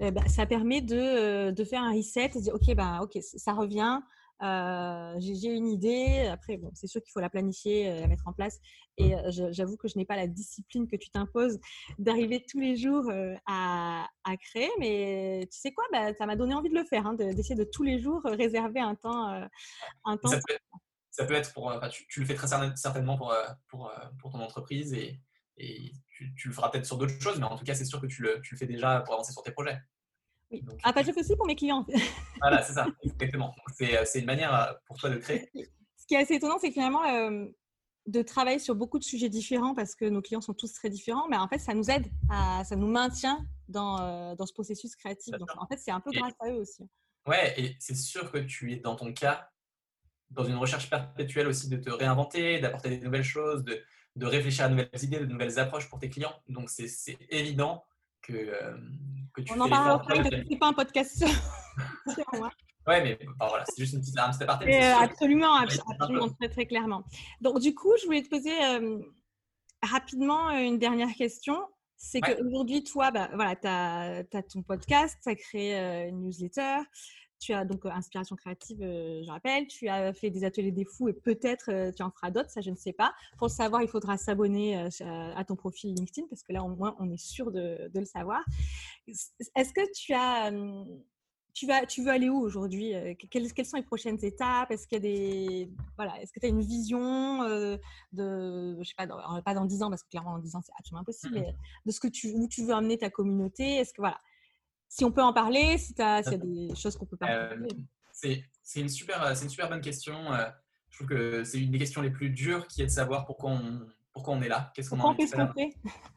euh, 0.03 0.11
bah, 0.11 0.22
ça 0.28 0.47
permet 0.47 0.80
de, 0.80 0.97
euh, 0.97 1.53
de, 1.53 1.64
faire 1.64 1.82
un 1.82 1.92
reset 1.92 2.26
et 2.26 2.28
de 2.28 2.40
dire 2.40 2.55
ok 2.55 2.74
bah 2.74 3.01
ok 3.03 3.18
ça 3.22 3.53
revient. 3.53 4.01
Euh, 4.42 5.14
j'ai 5.18 5.55
une 5.55 5.68
idée. 5.68 6.26
Après 6.30 6.57
bon 6.57 6.70
c'est 6.74 6.86
sûr 6.86 7.03
qu'il 7.03 7.12
faut 7.12 7.20
la 7.20 7.30
planifier 7.30 8.01
la 8.01 8.07
mettre 8.07 8.26
en 8.26 8.32
place. 8.32 8.59
Et 8.97 9.14
j'avoue 9.28 9.76
que 9.76 9.88
je 9.88 9.99
n'ai 9.99 10.05
pas 10.05 10.16
la 10.16 10.28
discipline 10.28 10.86
que 10.86 10.97
tu 10.97 11.11
t'imposes 11.11 11.59
d'arriver 11.99 12.45
tous 12.49 12.61
les 12.61 12.76
jours 12.76 13.11
à, 13.47 14.07
à, 14.24 14.36
créer. 14.36 14.70
Mais 14.78 15.49
tu 15.51 15.59
sais 15.59 15.72
quoi? 15.72 15.84
Bah, 15.92 16.14
ça 16.14 16.26
m'a 16.26 16.36
donné 16.36 16.55
envie 16.55 16.70
de 16.70 16.74
le 16.74 16.84
faire 16.84 17.07
hein, 17.07 17.14
d'essayer 17.14 17.57
de, 17.57 17.64
tous 17.64 17.82
les 17.82 18.01
jours 18.01 18.22
réserver 18.24 18.80
un 18.80 18.95
temps 18.95 19.49
un 20.05 20.16
temps 20.16 20.30
ça 21.11 21.26
peut, 21.26 21.34
être 21.34 21.53
pour 21.53 21.72
tu, 21.92 22.05
tu, 22.09 22.18
le 22.18 22.26
fais 22.26 22.34
très 22.34 22.49
certainement 22.74 23.16
pour, 23.16 23.32
pour, 23.68 23.92
pour 24.18 24.32
ton 24.32 24.40
entreprise 24.40 24.92
et 24.92 25.20
et 25.57 25.92
tu, 26.14 26.48
le 26.48 26.52
feras 26.52 26.70
peut-être 26.70 26.86
sur 26.86 26.96
d'autres 26.96 27.20
choses, 27.20 27.38
mais 27.38 27.44
en 27.44 27.56
tout 27.56 27.64
cas, 27.64 27.74
c'est 27.74 27.84
sûr 27.84 28.00
que 28.00 28.06
tu 28.06 28.22
le, 28.22 28.40
tu 28.42 28.54
le, 28.54 28.58
fais 28.58 28.66
déjà 28.66 29.00
pour 29.00 29.14
avancer 29.14 29.32
sur 29.32 29.42
tes 29.42 29.50
projets. 29.50 29.78
Oui. 30.50 30.62
Donc, 30.62 30.78
ah, 30.82 30.92
pas 30.92 31.02
je 31.02 31.12
fais 31.12 31.20
aussi 31.20 31.36
pour 31.36 31.46
mes 31.46 31.56
clients. 31.56 31.84
voilà, 32.40 32.62
c'est 32.62 32.74
ça, 32.74 32.86
exactement. 33.02 33.54
Euh, 33.80 34.02
c'est 34.04 34.20
une 34.20 34.26
manière 34.26 34.54
euh, 34.54 34.72
pour 34.86 34.98
toi 34.98 35.10
de 35.10 35.16
créer. 35.16 35.50
Ce 35.96 36.06
qui 36.06 36.14
est 36.14 36.18
assez 36.18 36.34
étonnant, 36.34 36.58
c'est 36.58 36.68
que 36.68 36.74
finalement, 36.74 37.04
euh, 37.04 37.46
de 38.06 38.22
travailler 38.22 38.58
sur 38.58 38.74
beaucoup 38.74 38.98
de 38.98 39.04
sujets 39.04 39.30
différents 39.30 39.74
parce 39.74 39.94
que 39.94 40.04
nos 40.04 40.20
clients 40.20 40.42
sont 40.42 40.54
tous 40.54 40.72
très 40.72 40.90
différents, 40.90 41.26
mais 41.28 41.38
en 41.38 41.48
fait, 41.48 41.58
ça 41.58 41.74
nous 41.74 41.90
aide, 41.90 42.06
à, 42.30 42.62
ça 42.64 42.76
nous 42.76 42.88
maintient 42.88 43.44
dans, 43.68 44.34
dans 44.36 44.46
ce 44.46 44.52
processus 44.52 44.94
créatif. 44.94 45.34
Donc, 45.38 45.48
en 45.56 45.66
fait, 45.66 45.78
c'est 45.78 45.90
un 45.90 46.00
peu 46.00 46.10
grâce 46.10 46.34
à 46.40 46.50
eux 46.50 46.60
aussi. 46.60 46.86
Ouais, 47.26 47.58
et 47.58 47.76
c'est 47.80 47.96
sûr 47.96 48.30
que 48.30 48.38
tu 48.38 48.72
es 48.72 48.76
dans 48.76 48.96
ton 48.96 49.12
cas, 49.14 49.48
dans 50.30 50.44
une 50.44 50.56
recherche 50.56 50.90
perpétuelle 50.90 51.46
aussi 51.46 51.70
de 51.70 51.78
te 51.78 51.88
réinventer, 51.88 52.60
d'apporter 52.60 52.90
des 52.90 52.98
nouvelles 52.98 53.24
choses, 53.24 53.64
de, 53.64 53.82
de 54.16 54.26
réfléchir 54.26 54.66
à 54.66 54.68
de 54.68 54.74
nouvelles 54.74 55.02
idées, 55.02 55.18
de 55.18 55.26
nouvelles 55.26 55.58
approches 55.58 55.88
pour 55.88 55.98
tes 55.98 56.08
clients. 56.08 56.34
Donc, 56.48 56.70
c'est 56.70 57.18
évident 57.30 57.84
que, 58.22 58.32
euh, 58.32 58.76
que 59.32 59.42
tu 59.42 59.52
On 59.52 59.60
en 59.60 59.68
parle 59.68 59.90
après, 59.92 60.22
c'est 60.48 60.58
pas 60.58 60.68
un 60.68 60.72
podcast. 60.72 61.24
Ouais, 62.86 63.02
mais 63.02 63.18
voilà, 63.40 63.64
c'est 63.64 63.78
juste 63.78 63.94
une 63.94 64.00
petite, 64.00 64.18
un 64.18 64.30
petit 64.30 64.42
aparté. 64.42 64.84
Euh, 64.84 64.94
absolument, 64.98 65.54
absolument, 65.54 66.28
très, 66.38 66.50
très 66.50 66.66
clairement. 66.66 67.02
Donc, 67.40 67.58
du 67.58 67.74
coup, 67.74 67.90
je 67.98 68.04
voulais 68.04 68.20
te 68.20 68.28
poser 68.28 68.52
euh, 68.62 68.98
rapidement 69.82 70.50
une 70.50 70.78
dernière 70.78 71.14
question. 71.14 71.56
C'est 71.96 72.20
qu'aujourd'hui, 72.20 72.84
toi, 72.84 73.10
bah, 73.10 73.30
voilà, 73.32 73.56
tu 73.56 73.66
as, 73.66 74.22
as, 74.30 74.42
ton 74.42 74.62
podcast, 74.62 75.18
tu 75.22 75.30
as 75.30 75.34
créé 75.34 75.74
une 76.10 76.20
newsletter, 76.20 76.80
tu 77.45 77.53
as 77.53 77.64
donc 77.64 77.84
Inspiration 77.84 78.36
créative, 78.36 78.78
je 78.80 79.30
rappelle. 79.30 79.66
Tu 79.66 79.88
as 79.88 80.12
fait 80.12 80.30
des 80.30 80.45
ateliers 80.45 80.72
des 80.72 80.84
fous 80.84 81.09
et 81.09 81.12
peut-être 81.12 81.92
tu 81.95 82.03
en 82.03 82.11
feras 82.11 82.30
d'autres, 82.30 82.51
ça 82.51 82.61
je 82.61 82.70
ne 82.70 82.76
sais 82.76 82.92
pas. 82.92 83.14
Pour 83.38 83.49
le 83.49 83.53
savoir, 83.53 83.82
il 83.82 83.88
faudra 83.88 84.16
s'abonner 84.16 84.76
à 84.76 85.45
ton 85.45 85.57
profil 85.57 85.95
LinkedIn 85.95 86.26
parce 86.28 86.42
que 86.42 86.53
là, 86.53 86.62
au 86.62 86.68
moins, 86.68 86.97
on 86.99 87.11
est 87.11 87.16
sûr 87.16 87.51
de, 87.53 87.90
le 87.95 88.05
savoir. 88.05 88.45
Est-ce 89.07 89.72
que 89.72 89.92
tu 89.92 90.12
as, 90.14 90.51
tu, 91.55 91.66
vas, 91.66 91.86
tu 91.86 92.03
veux 92.03 92.11
aller 92.11 92.28
où 92.28 92.38
aujourd'hui 92.38 92.95
euh, 92.95 93.14
quelles, 93.30 93.53
quelles, 93.53 93.66
sont 93.66 93.76
les 93.76 93.84
prochaines 93.84 94.22
étapes? 94.22 94.70
Est-ce 94.70 94.86
qu'il 94.86 94.97
y 94.97 94.99
a 94.99 95.03
des. 95.03 95.70
Voilà, 95.97 96.20
est-ce 96.20 96.32
que 96.32 96.40
tu 96.40 96.47
as 96.47 96.49
une 96.49 96.61
vision 96.61 97.42
euh, 97.45 97.76
de. 98.12 98.76
Je 98.80 98.88
sais 98.88 98.95
pas, 98.97 99.07
dans, 99.07 99.40
pas 99.42 99.55
dans 99.55 99.64
10 99.64 99.82
ans, 99.84 99.90
parce 99.90 100.03
que 100.03 100.09
clairement, 100.11 100.32
dans 100.32 100.40
10 100.42 100.57
ans, 100.57 100.61
c'est 100.62 100.72
absolument 100.78 101.03
impossible, 101.03 101.34
mais 101.34 101.55
de 101.86 101.92
ce 101.92 102.01
que 102.01 102.09
tu, 102.09 102.32
où 102.34 102.49
tu 102.49 102.64
veux 102.64 102.74
amener 102.74 102.99
ta 102.99 103.09
communauté? 103.09 103.76
Est-ce 103.76 103.92
que. 103.95 104.03
Voilà. 104.03 104.18
Si 104.97 105.05
on 105.05 105.11
peut 105.11 105.24
en 105.24 105.32
parler, 105.32 105.76
si 105.76 105.92
tu 105.92 106.03
as, 106.03 106.20
y 106.20 106.34
a 106.34 106.38
des 106.38 106.72
choses 106.76 106.97
qu'on 106.97 107.05
peut 107.05 107.16
partager. 107.16 107.66
c'est 108.12 108.80
une, 108.80 108.88
super, 108.88 109.24
une 109.24 109.49
super 109.49 109.68
bonne 109.68 109.80
question. 109.80 110.30
Je 110.88 110.97
trouve 110.97 111.09
que 111.09 111.42
c'est 111.42 111.59
une 111.59 111.72
des 111.72 111.80
questions 111.80 112.01
les 112.01 112.11
plus 112.11 112.30
dures 112.30 112.68
qui 112.68 112.80
est 112.80 112.86
de 112.86 112.90
savoir 112.90 113.26
pourquoi 113.26 113.51
on, 113.51 113.88
pourquoi 114.12 114.34
on 114.34 114.40
est 114.40 114.49
là, 114.49 114.70
qu'est-ce 114.72 114.90
qu'on 114.90 115.01
a 115.01 115.03
envie 115.03 115.24
de 115.24 115.30
faire. 115.30 115.53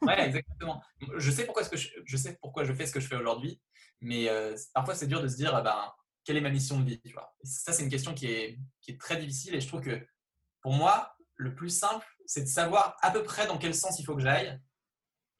Ouais, 0.00 0.28
exactement. 0.28 0.80
Je 1.16 1.30
sais 1.32 1.44
pourquoi, 1.44 1.64
ce 1.64 1.70
que 1.70 1.76
je, 1.76 2.16
sais 2.16 2.38
pourquoi 2.40 2.62
je 2.62 2.72
fais 2.72 2.86
ce 2.86 2.92
que 2.92 3.00
je 3.00 3.08
fais 3.08 3.16
aujourd'hui, 3.16 3.60
mais 4.00 4.28
euh, 4.28 4.54
parfois 4.72 4.94
c'est 4.94 5.08
dur 5.08 5.20
de 5.20 5.26
se 5.26 5.34
dire, 5.34 5.52
ah 5.56 5.60
ben, 5.60 5.92
quelle 6.22 6.36
est 6.36 6.40
ma 6.40 6.50
mission 6.50 6.78
de 6.78 6.84
vie 6.84 7.00
tu 7.00 7.12
vois 7.12 7.34
Ça, 7.42 7.72
c'est 7.72 7.82
une 7.82 7.90
question 7.90 8.14
qui 8.14 8.26
est, 8.26 8.60
qui 8.80 8.92
est 8.92 9.00
très 9.00 9.16
difficile 9.16 9.56
et 9.56 9.60
je 9.60 9.66
trouve 9.66 9.80
que 9.80 10.06
pour 10.62 10.72
moi, 10.72 11.16
le 11.34 11.56
plus 11.56 11.70
simple, 11.70 12.06
c'est 12.26 12.42
de 12.42 12.48
savoir 12.48 12.96
à 13.02 13.10
peu 13.10 13.24
près 13.24 13.48
dans 13.48 13.58
quel 13.58 13.74
sens 13.74 13.98
il 13.98 14.04
faut 14.04 14.14
que 14.14 14.22
j'aille 14.22 14.56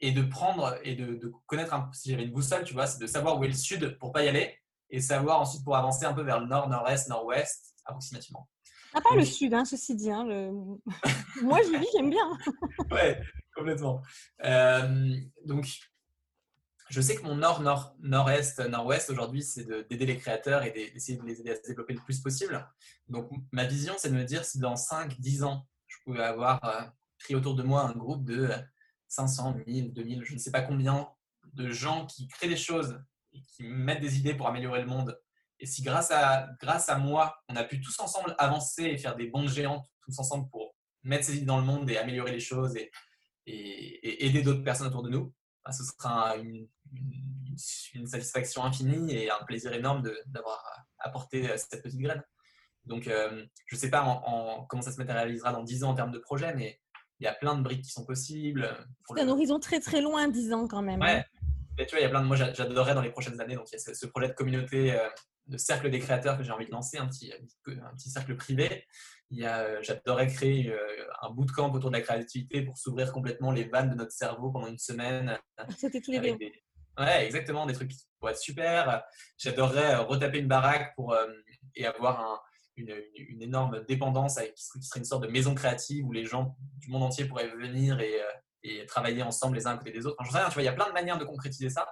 et 0.01 0.13
de 0.13 0.23
prendre 0.23 0.79
et 0.83 0.95
de, 0.95 1.15
de 1.15 1.33
connaître, 1.47 1.75
un, 1.75 1.91
si 1.93 2.11
j'avais 2.11 2.25
une 2.25 2.33
boussole, 2.33 2.65
tu 2.65 2.75
vois, 2.75 2.87
c'est 2.87 3.01
de 3.01 3.07
savoir 3.07 3.39
où 3.39 3.45
est 3.45 3.49
le 3.49 3.55
sud 3.55 3.99
pour 3.99 4.13
pas 4.13 4.25
y 4.25 4.29
aller 4.29 4.57
et 4.91 5.01
savoir 5.01 5.41
ensuite 5.41 5.65
pour 5.65 5.77
avancer 5.77 6.05
un 6.05 6.13
peu 6.13 6.23
vers 6.23 6.41
le 6.41 6.47
nord, 6.47 6.69
nord-est, 6.69 7.09
nord-ouest 7.09 7.75
approximativement. 7.85 8.49
Ah, 8.95 9.01
pas 9.01 9.15
le 9.15 9.25
sud, 9.25 9.53
hein, 9.53 9.65
ceci 9.65 9.95
dit. 9.95 10.11
Hein, 10.11 10.25
Moi, 11.43 11.61
je 11.63 11.79
vis, 11.79 11.87
j'aime 11.95 12.11
bien. 12.11 12.39
ouais, 12.91 13.21
complètement. 13.55 14.03
Euh, 14.45 15.17
donc, 15.45 15.67
je 16.89 17.01
sais 17.01 17.17
que 17.17 17.23
mon 17.23 17.37
nord, 17.37 17.61
nord, 17.61 17.95
nord-est, 18.01 18.61
nord-ouest 18.61 19.11
aujourd'hui, 19.11 19.43
c'est 19.43 19.65
d'aider 19.65 20.07
les 20.07 20.17
créateurs 20.17 20.63
et 20.63 20.71
d'essayer 20.71 21.19
de 21.19 21.25
les 21.25 21.41
aider 21.41 21.51
à 21.51 21.57
se 21.57 21.63
développer 21.63 21.93
le 21.93 22.01
plus 22.01 22.21
possible. 22.21 22.67
Donc, 23.09 23.31
ma 23.53 23.67
vision, 23.67 23.95
c'est 23.99 24.09
de 24.09 24.17
me 24.17 24.25
dire 24.25 24.45
si 24.45 24.59
dans 24.59 24.77
5, 24.77 25.21
10 25.21 25.43
ans, 25.43 25.67
je 25.87 25.97
pouvais 26.05 26.25
avoir 26.25 26.65
euh, 26.65 26.83
pris 27.19 27.35
autour 27.35 27.55
de 27.57 27.63
moi 27.63 27.83
un 27.83 27.93
groupe 27.93 28.25
de 28.25 28.51
500, 29.09 29.57
1000, 29.67 29.93
2000, 29.93 30.25
je 30.25 30.35
ne 30.35 30.39
sais 30.39 30.51
pas 30.51 30.63
combien 30.63 31.09
de 31.55 31.71
gens 31.71 32.07
qui 32.07 32.29
créent 32.29 32.49
des 32.49 32.57
choses 32.57 33.01
et 33.33 33.41
qui 33.43 33.65
mettent 33.65 34.01
des 34.01 34.19
idées 34.19 34.35
pour 34.35 34.49
améliorer 34.49 34.81
le 34.81 34.87
monde 34.87 35.19
et 35.61 35.67
si 35.67 35.83
grâce 35.83 36.11
à, 36.11 36.49
grâce 36.61 36.89
à 36.89 36.99
moi, 36.99 37.37
on 37.49 37.57
a 37.57 37.65
pu 37.65 37.81
tous 37.81 37.99
ensemble 38.01 38.35
avancer 38.39 38.85
et 38.85 38.99
faire 38.99 39.17
des 39.17 39.27
bonds 39.27 39.49
géants 39.49 39.85
tous 40.03 40.19
ensemble 40.19 40.49
pour 40.51 40.75
mettre 41.03 41.25
ces 41.25 41.37
idées 41.37 41.47
dans 41.47 41.59
le 41.59 41.65
monde 41.65 41.91
et 41.91 41.99
améliorer 41.99 42.33
les 42.33 42.41
choses 42.41 42.77
et, 42.77 42.91
aider 43.47 44.43
d'autres 44.43 44.63
personnes 44.63 44.89
autour 44.89 45.03
de 45.03 45.09
nous, 45.09 45.33
bah, 45.65 45.73
ce 45.73 45.83
sera 45.83 46.37
une, 46.37 46.69
satisfaction 48.07 48.63
infinie 48.63 49.15
et 49.15 49.31
un 49.31 49.43
plaisir 49.47 49.73
énorme 49.73 50.03
d'avoir 50.27 50.63
apporté 50.99 51.51
euh, 51.51 51.57
cette 51.57 51.83
petite 51.83 51.99
graine. 51.99 52.23
Donc, 52.85 53.09
euh, 53.09 53.45
je 53.67 53.75
ne 53.75 53.81
sais 53.81 53.91
pas 53.91 54.03
en, 54.03 54.65
comment 54.67 54.83
ça 54.83 54.93
se 54.93 54.99
matérialisera 54.99 55.53
dans 55.53 55.63
10 55.63 55.85
ans 55.85 55.91
en 55.91 55.95
termes 55.95 56.13
de 56.13 56.19
projet, 56.19 56.55
mais 56.55 56.79
il 57.21 57.25
y 57.25 57.27
a 57.27 57.35
plein 57.35 57.57
de 57.57 57.63
briques 57.63 57.85
qui 57.85 57.91
sont 57.91 58.05
possibles. 58.05 58.69
C'est 59.15 59.21
un 59.21 59.29
horizon 59.29 59.59
très 59.59 59.81
très 59.81 60.01
loin, 60.01 60.29
10 60.29 60.53
ans 60.53 60.69
quand 60.69 60.83
même. 60.83 61.03
Hein. 61.03 61.17
Ouais. 61.17 61.25
Mais 61.77 61.87
tu 61.87 61.93
vois, 61.93 62.01
il 62.01 62.03
y 62.03 62.07
a 62.07 62.11
plein 62.11 62.23
de. 62.23 62.27
Moi, 62.27 62.37
j'adorerais 62.37 62.95
dans 62.95 63.03
les 63.03 63.11
prochaines 63.11 63.41
années. 63.41 63.55
Donc, 63.55 63.71
il 63.71 63.75
y 63.75 63.91
a 63.91 63.95
ce, 63.95 64.07
projet 64.07 64.29
de 64.29 64.33
communauté 64.33 64.93
euh, 64.93 65.09
de 65.49 65.57
cercle 65.57 65.91
des 65.91 65.99
créateurs 65.99 66.37
que 66.37 66.45
j'ai 66.45 66.53
envie 66.53 66.67
de 66.67 66.71
lancer, 66.71 66.99
un 66.99 67.07
petit, 67.07 67.33
un 67.33 67.95
petit 67.95 68.11
cercle 68.11 68.37
privé. 68.37 68.85
Il 69.31 69.39
y 69.39 69.45
a, 69.45 69.61
euh, 69.61 69.79
j'adorerais 69.83 70.27
créer 70.29 70.71
euh, 70.71 70.79
un 71.23 71.31
bootcamp 71.31 71.73
autour 71.73 71.91
de 71.91 71.97
la 71.97 72.03
créativité 72.03 72.63
pour 72.63 72.79
s'ouvrir 72.79 73.13
complètement 73.13 73.53
les 73.53 73.65
vannes 73.65 73.91
de 73.91 73.95
notre 73.95 74.13
cerveau 74.13 74.51
pendant 74.51 74.67
une 74.67 74.79
semaine. 74.79 75.39
C'était 75.77 76.01
tous 76.01 76.13
les 76.13 76.21
deux. 76.21 76.39
Ouais, 76.99 77.27
exactement, 77.27 77.67
des 77.67 77.75
trucs 77.75 77.91
qui 77.91 77.99
pourraient 78.19 78.33
être 78.33 78.39
super. 78.39 79.03
J'adorerais 79.37 79.95
euh, 79.95 80.01
retaper 80.01 80.39
une 80.39 80.49
baraque 80.49 80.95
pour, 80.97 81.17
et 81.75 81.87
avoir 81.87 82.43
une, 82.79 82.95
une, 83.17 83.43
énorme 83.43 83.85
dépendance 83.87 84.39
avec, 84.39 84.55
qui 84.55 84.65
serait 84.83 85.01
une 85.01 85.05
sorte 85.05 85.25
de 85.25 85.29
maison 85.29 85.55
créative 85.55 86.07
où 86.07 86.13
les 86.13 86.25
gens 86.25 86.57
du 86.79 86.91
monde 86.91 87.03
entier 87.03 87.25
pourraient 87.27 87.49
venir 87.49 88.01
et, 88.01 88.21
et 88.63 88.87
travailler 88.87 89.23
ensemble 89.23 89.57
les 89.57 89.67
uns 89.67 89.73
à 89.73 89.79
côté 89.79 89.93
des 89.93 90.07
autres. 90.07 90.17
Enfin, 90.19 90.31
sais 90.31 90.39
rien, 90.39 90.49
tu 90.49 90.55
vois, 90.55 90.63
il 90.63 90.67
y 90.67 90.69
a 90.69 90.73
plein 90.73 90.89
de 90.89 90.93
manières 90.93 91.19
de 91.19 91.25
concrétiser 91.25 91.71
ça, 91.71 91.87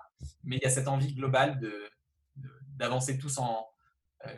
mais 0.45 0.57
il 0.57 0.62
y 0.62 0.66
a 0.66 0.70
cette 0.70 0.89
envie 0.89 1.14
globale 1.14 1.59
de, 1.61 1.89
d'avancer 2.76 3.18
tous 3.18 3.39
en 3.39 3.66
euh, 4.26 4.34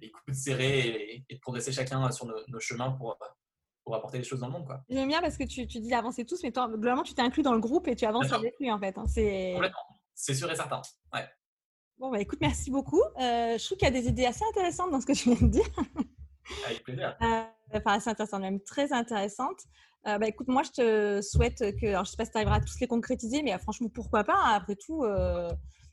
les 0.00 0.10
coudes 0.10 0.34
serrés 0.34 1.24
et, 1.28 1.34
de 1.34 1.40
progresser 1.40 1.72
chacun 1.72 2.10
sur 2.10 2.26
nos, 2.26 2.60
chemins 2.60 2.92
pour, 2.92 3.18
pour 3.84 3.94
apporter 3.94 4.18
des 4.18 4.24
choses 4.24 4.40
dans 4.40 4.48
le 4.48 4.52
monde. 4.52 4.68
J'aime 4.88 5.08
bien 5.08 5.20
parce 5.20 5.36
que 5.36 5.44
tu, 5.44 5.66
tu 5.66 5.80
dis 5.80 5.94
avancer 5.94 6.24
tous, 6.24 6.42
mais 6.42 6.52
toi, 6.52 6.68
globalement, 6.68 7.02
tu 7.02 7.14
t'es 7.14 7.22
inclus 7.22 7.42
dans 7.42 7.54
le 7.54 7.60
groupe 7.60 7.88
et 7.88 7.96
tu 7.96 8.04
avances 8.04 8.32
avec 8.32 8.54
lui 8.60 8.70
en 8.70 8.78
fait. 8.78 8.96
Hein. 8.98 9.06
C'est... 9.06 9.56
C'est 10.16 10.34
sûr 10.34 10.50
et 10.50 10.54
certain. 10.54 10.80
Ouais. 11.12 11.26
Bon, 11.98 12.10
bah, 12.10 12.20
écoute, 12.20 12.38
merci 12.40 12.70
beaucoup. 12.70 13.02
Euh, 13.20 13.56
je 13.58 13.64
trouve 13.64 13.78
qu'il 13.78 13.86
y 13.86 13.90
a 13.90 13.92
des 13.92 14.08
idées 14.08 14.26
assez 14.26 14.44
intéressantes 14.50 14.90
dans 14.90 15.00
ce 15.00 15.06
que 15.06 15.12
tu 15.12 15.30
viens 15.30 15.46
de 15.46 15.52
dire. 15.52 15.68
Avec 16.66 16.82
plaisir. 16.84 17.16
Euh, 17.22 17.42
enfin, 17.74 17.92
assez 17.94 18.10
intéressantes, 18.10 18.42
même 18.42 18.60
très 18.60 18.92
intéressantes. 18.92 19.60
bah, 20.04 20.26
écoute, 20.26 20.48
moi, 20.48 20.62
je 20.62 20.70
te 20.70 21.20
souhaite 21.22 21.58
que. 21.80 21.86
Alors, 21.86 22.04
je 22.04 22.10
ne 22.10 22.12
sais 22.12 22.16
pas 22.16 22.24
si 22.24 22.32
tu 22.32 22.36
arriveras 22.36 22.56
à 22.56 22.60
tous 22.60 22.78
les 22.80 22.86
concrétiser, 22.86 23.42
mais 23.42 23.58
franchement, 23.58 23.88
pourquoi 23.88 24.24
pas 24.24 24.36
hein, 24.36 24.52
Après 24.54 24.76
tout, 24.76 25.04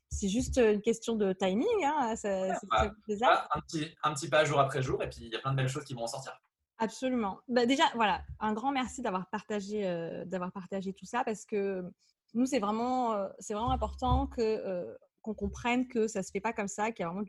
c'est 0.09 0.27
juste 0.27 0.57
une 0.57 0.81
question 0.81 1.15
de 1.15 1.33
timing. 1.33 1.67
Hein, 1.85 2.15
ça, 2.15 2.47
bah, 2.69 2.91
bah, 3.19 3.47
un, 3.55 3.61
petit, 3.61 3.87
un 4.03 4.13
petit 4.13 4.27
pas 4.27 4.43
jour 4.43 4.59
après 4.59 4.81
jour, 4.81 5.01
et 5.01 5.09
puis 5.09 5.19
il 5.21 5.29
y 5.29 5.35
a 5.35 5.39
plein 5.39 5.51
de 5.51 5.57
belles 5.57 5.69
choses 5.69 5.85
qui 5.85 5.93
vont 5.93 6.03
en 6.03 6.07
sortir. 6.07 6.33
Absolument. 6.81 7.39
Bah, 7.47 7.67
déjà, 7.67 7.83
voilà, 7.93 8.23
un 8.39 8.53
grand 8.53 8.71
merci 8.71 9.03
d'avoir 9.03 9.29
partagé, 9.29 9.87
euh, 9.87 10.25
d'avoir 10.25 10.51
partagé 10.51 10.93
tout 10.93 11.05
ça 11.05 11.23
parce 11.23 11.45
que 11.45 11.83
nous, 12.33 12.47
c'est 12.47 12.57
vraiment, 12.57 13.13
euh, 13.13 13.27
c'est 13.37 13.53
vraiment 13.53 13.69
important 13.69 14.25
que, 14.25 14.41
euh, 14.41 14.97
qu'on 15.21 15.33
comprenne 15.33 15.87
que 15.87 16.07
ça 16.07 16.19
ne 16.19 16.23
se 16.23 16.31
fait 16.31 16.39
pas 16.41 16.53
comme 16.53 16.67
ça, 16.67 16.91
qu'il 16.91 17.03
y 17.03 17.05
a 17.05 17.11
vraiment 17.11 17.27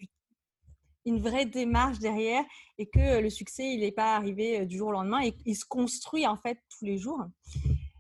une 1.05 1.21
vraie 1.21 1.47
démarche 1.47 1.99
derrière 1.99 2.45
et 2.79 2.87
que 2.87 3.21
le 3.21 3.31
succès, 3.31 3.75
il 3.75 3.81
n'est 3.81 3.93
pas 3.93 4.17
arrivé 4.17 4.67
du 4.67 4.77
jour 4.77 4.89
au 4.89 4.93
lendemain 4.93 5.23
et 5.23 5.35
il 5.45 5.57
se 5.57 5.65
construit 5.65 6.27
en 6.27 6.37
fait 6.37 6.59
tous 6.69 6.85
les 6.85 6.97
jours. 6.97 7.25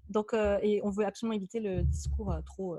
Donc, 0.09 0.35
et 0.35 0.81
on 0.85 0.91
veut 0.91 1.05
absolument 1.05 1.35
éviter 1.35 1.59
le 1.59 1.83
discours 1.83 2.35
trop 2.47 2.77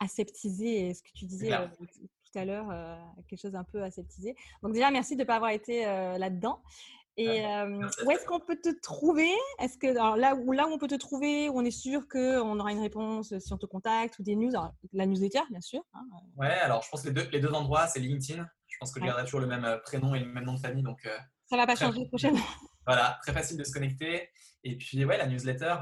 aseptisé, 0.00 0.94
ce 0.94 1.02
que 1.02 1.10
tu 1.14 1.24
disais 1.24 1.52
euh, 1.52 1.66
tout 1.78 2.38
à 2.38 2.44
l'heure, 2.44 2.70
euh, 2.70 2.96
quelque 3.28 3.40
chose 3.40 3.54
un 3.54 3.64
peu 3.64 3.82
aseptisé. 3.82 4.34
Donc 4.62 4.72
déjà, 4.72 4.90
merci 4.90 5.16
de 5.16 5.20
ne 5.20 5.26
pas 5.26 5.36
avoir 5.36 5.50
été 5.50 5.86
euh, 5.86 6.18
là-dedans. 6.18 6.62
Et 7.16 7.44
où 8.04 8.10
est-ce 8.10 8.26
qu'on 8.26 8.40
peut 8.40 8.58
te 8.62 8.68
trouver? 8.80 9.30
Est-ce 9.58 9.78
que 9.78 9.86
là 9.86 10.34
où 10.34 10.52
là 10.52 10.66
où 10.66 10.72
on 10.72 10.78
peut 10.78 10.86
te 10.86 10.94
trouver, 10.94 11.48
où 11.48 11.58
on 11.58 11.64
est 11.64 11.70
sûr 11.70 12.06
qu'on 12.08 12.60
aura 12.60 12.72
une 12.72 12.80
réponse 12.80 13.36
si 13.38 13.52
on 13.52 13.58
te 13.58 13.66
contacte 13.66 14.18
ou 14.18 14.22
des 14.22 14.36
news, 14.36 14.52
la 14.92 15.06
newsletter 15.06 15.42
bien 15.50 15.60
sûr. 15.60 15.82
Hein, 15.94 16.06
ouais, 16.36 16.48
alors 16.48 16.82
je 16.82 16.90
pense 16.90 17.02
que 17.02 17.08
les 17.08 17.14
deux, 17.14 17.28
les 17.30 17.40
deux 17.40 17.52
endroits, 17.52 17.86
c'est 17.86 18.00
LinkedIn. 18.00 18.46
Je 18.66 18.76
pense 18.78 18.92
que 18.92 19.00
je 19.00 19.06
garderai 19.06 19.24
toujours 19.24 19.40
le 19.40 19.46
même 19.46 19.80
prénom 19.84 20.14
et 20.14 20.20
le 20.20 20.26
même 20.26 20.44
nom 20.44 20.54
de 20.54 20.60
famille, 20.60 20.82
donc. 20.82 21.08
Ça 21.48 21.56
va 21.56 21.66
pas 21.66 21.76
changer 21.76 22.06
prochainement. 22.06 22.40
Voilà, 22.88 23.18
très 23.20 23.32
facile 23.32 23.56
de 23.56 23.64
se 23.64 23.72
connecter. 23.72 24.28
Et 24.62 24.76
puis 24.76 25.04
ouais, 25.04 25.18
la 25.18 25.26
newsletter 25.26 25.74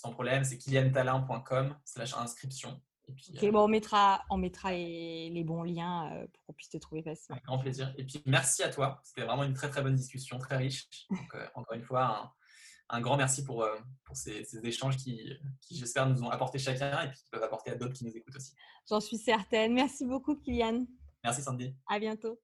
sans 0.00 0.12
problème, 0.12 0.44
c'est 0.44 0.56
kiliantalin.com 0.56 1.76
slash 1.84 2.14
inscription. 2.14 2.80
Ok, 3.10 3.42
euh, 3.42 3.50
bon, 3.50 3.64
on 3.64 3.68
mettra, 3.68 4.24
on 4.30 4.36
mettra 4.36 4.72
les, 4.72 5.44
bons 5.44 5.62
liens 5.62 6.10
euh, 6.12 6.26
pour 6.26 6.44
qu'on 6.46 6.52
puisse 6.52 6.68
te 6.68 6.78
trouver 6.78 7.02
facilement. 7.02 7.36
Avec 7.36 7.44
grand 7.44 7.58
plaisir. 7.58 7.92
Et 7.98 8.04
puis, 8.04 8.22
merci 8.26 8.62
à 8.62 8.70
toi. 8.70 9.00
C'était 9.04 9.24
vraiment 9.26 9.44
une 9.44 9.54
très, 9.54 9.68
très 9.68 9.82
bonne 9.82 9.94
discussion, 9.94 10.38
très 10.38 10.56
riche. 10.56 10.88
Donc, 11.10 11.34
euh, 11.34 11.46
encore 11.54 11.76
une 11.76 11.82
fois, 11.82 12.34
un, 12.88 13.00
grand 13.00 13.16
merci 13.16 13.44
pour, 13.44 13.66
pour 14.04 14.16
ces, 14.16 14.44
échanges 14.64 14.96
qui, 14.96 15.32
qui 15.60 15.76
j'espère, 15.76 16.08
nous 16.08 16.22
ont 16.22 16.30
apporté 16.30 16.58
chacun 16.58 17.02
et 17.02 17.08
puis 17.08 17.18
qui 17.18 17.30
peuvent 17.30 17.42
apporter 17.42 17.70
à 17.70 17.76
d'autres 17.76 17.94
qui 17.94 18.04
nous 18.04 18.16
écoutent 18.16 18.36
aussi. 18.36 18.54
J'en 18.88 19.00
suis 19.00 19.18
certaine. 19.18 19.72
Merci 19.74 20.04
beaucoup, 20.06 20.36
Kylian. 20.36 20.86
Merci, 21.22 21.42
Sandy. 21.42 21.74
À 21.88 21.98
bientôt. 21.98 22.40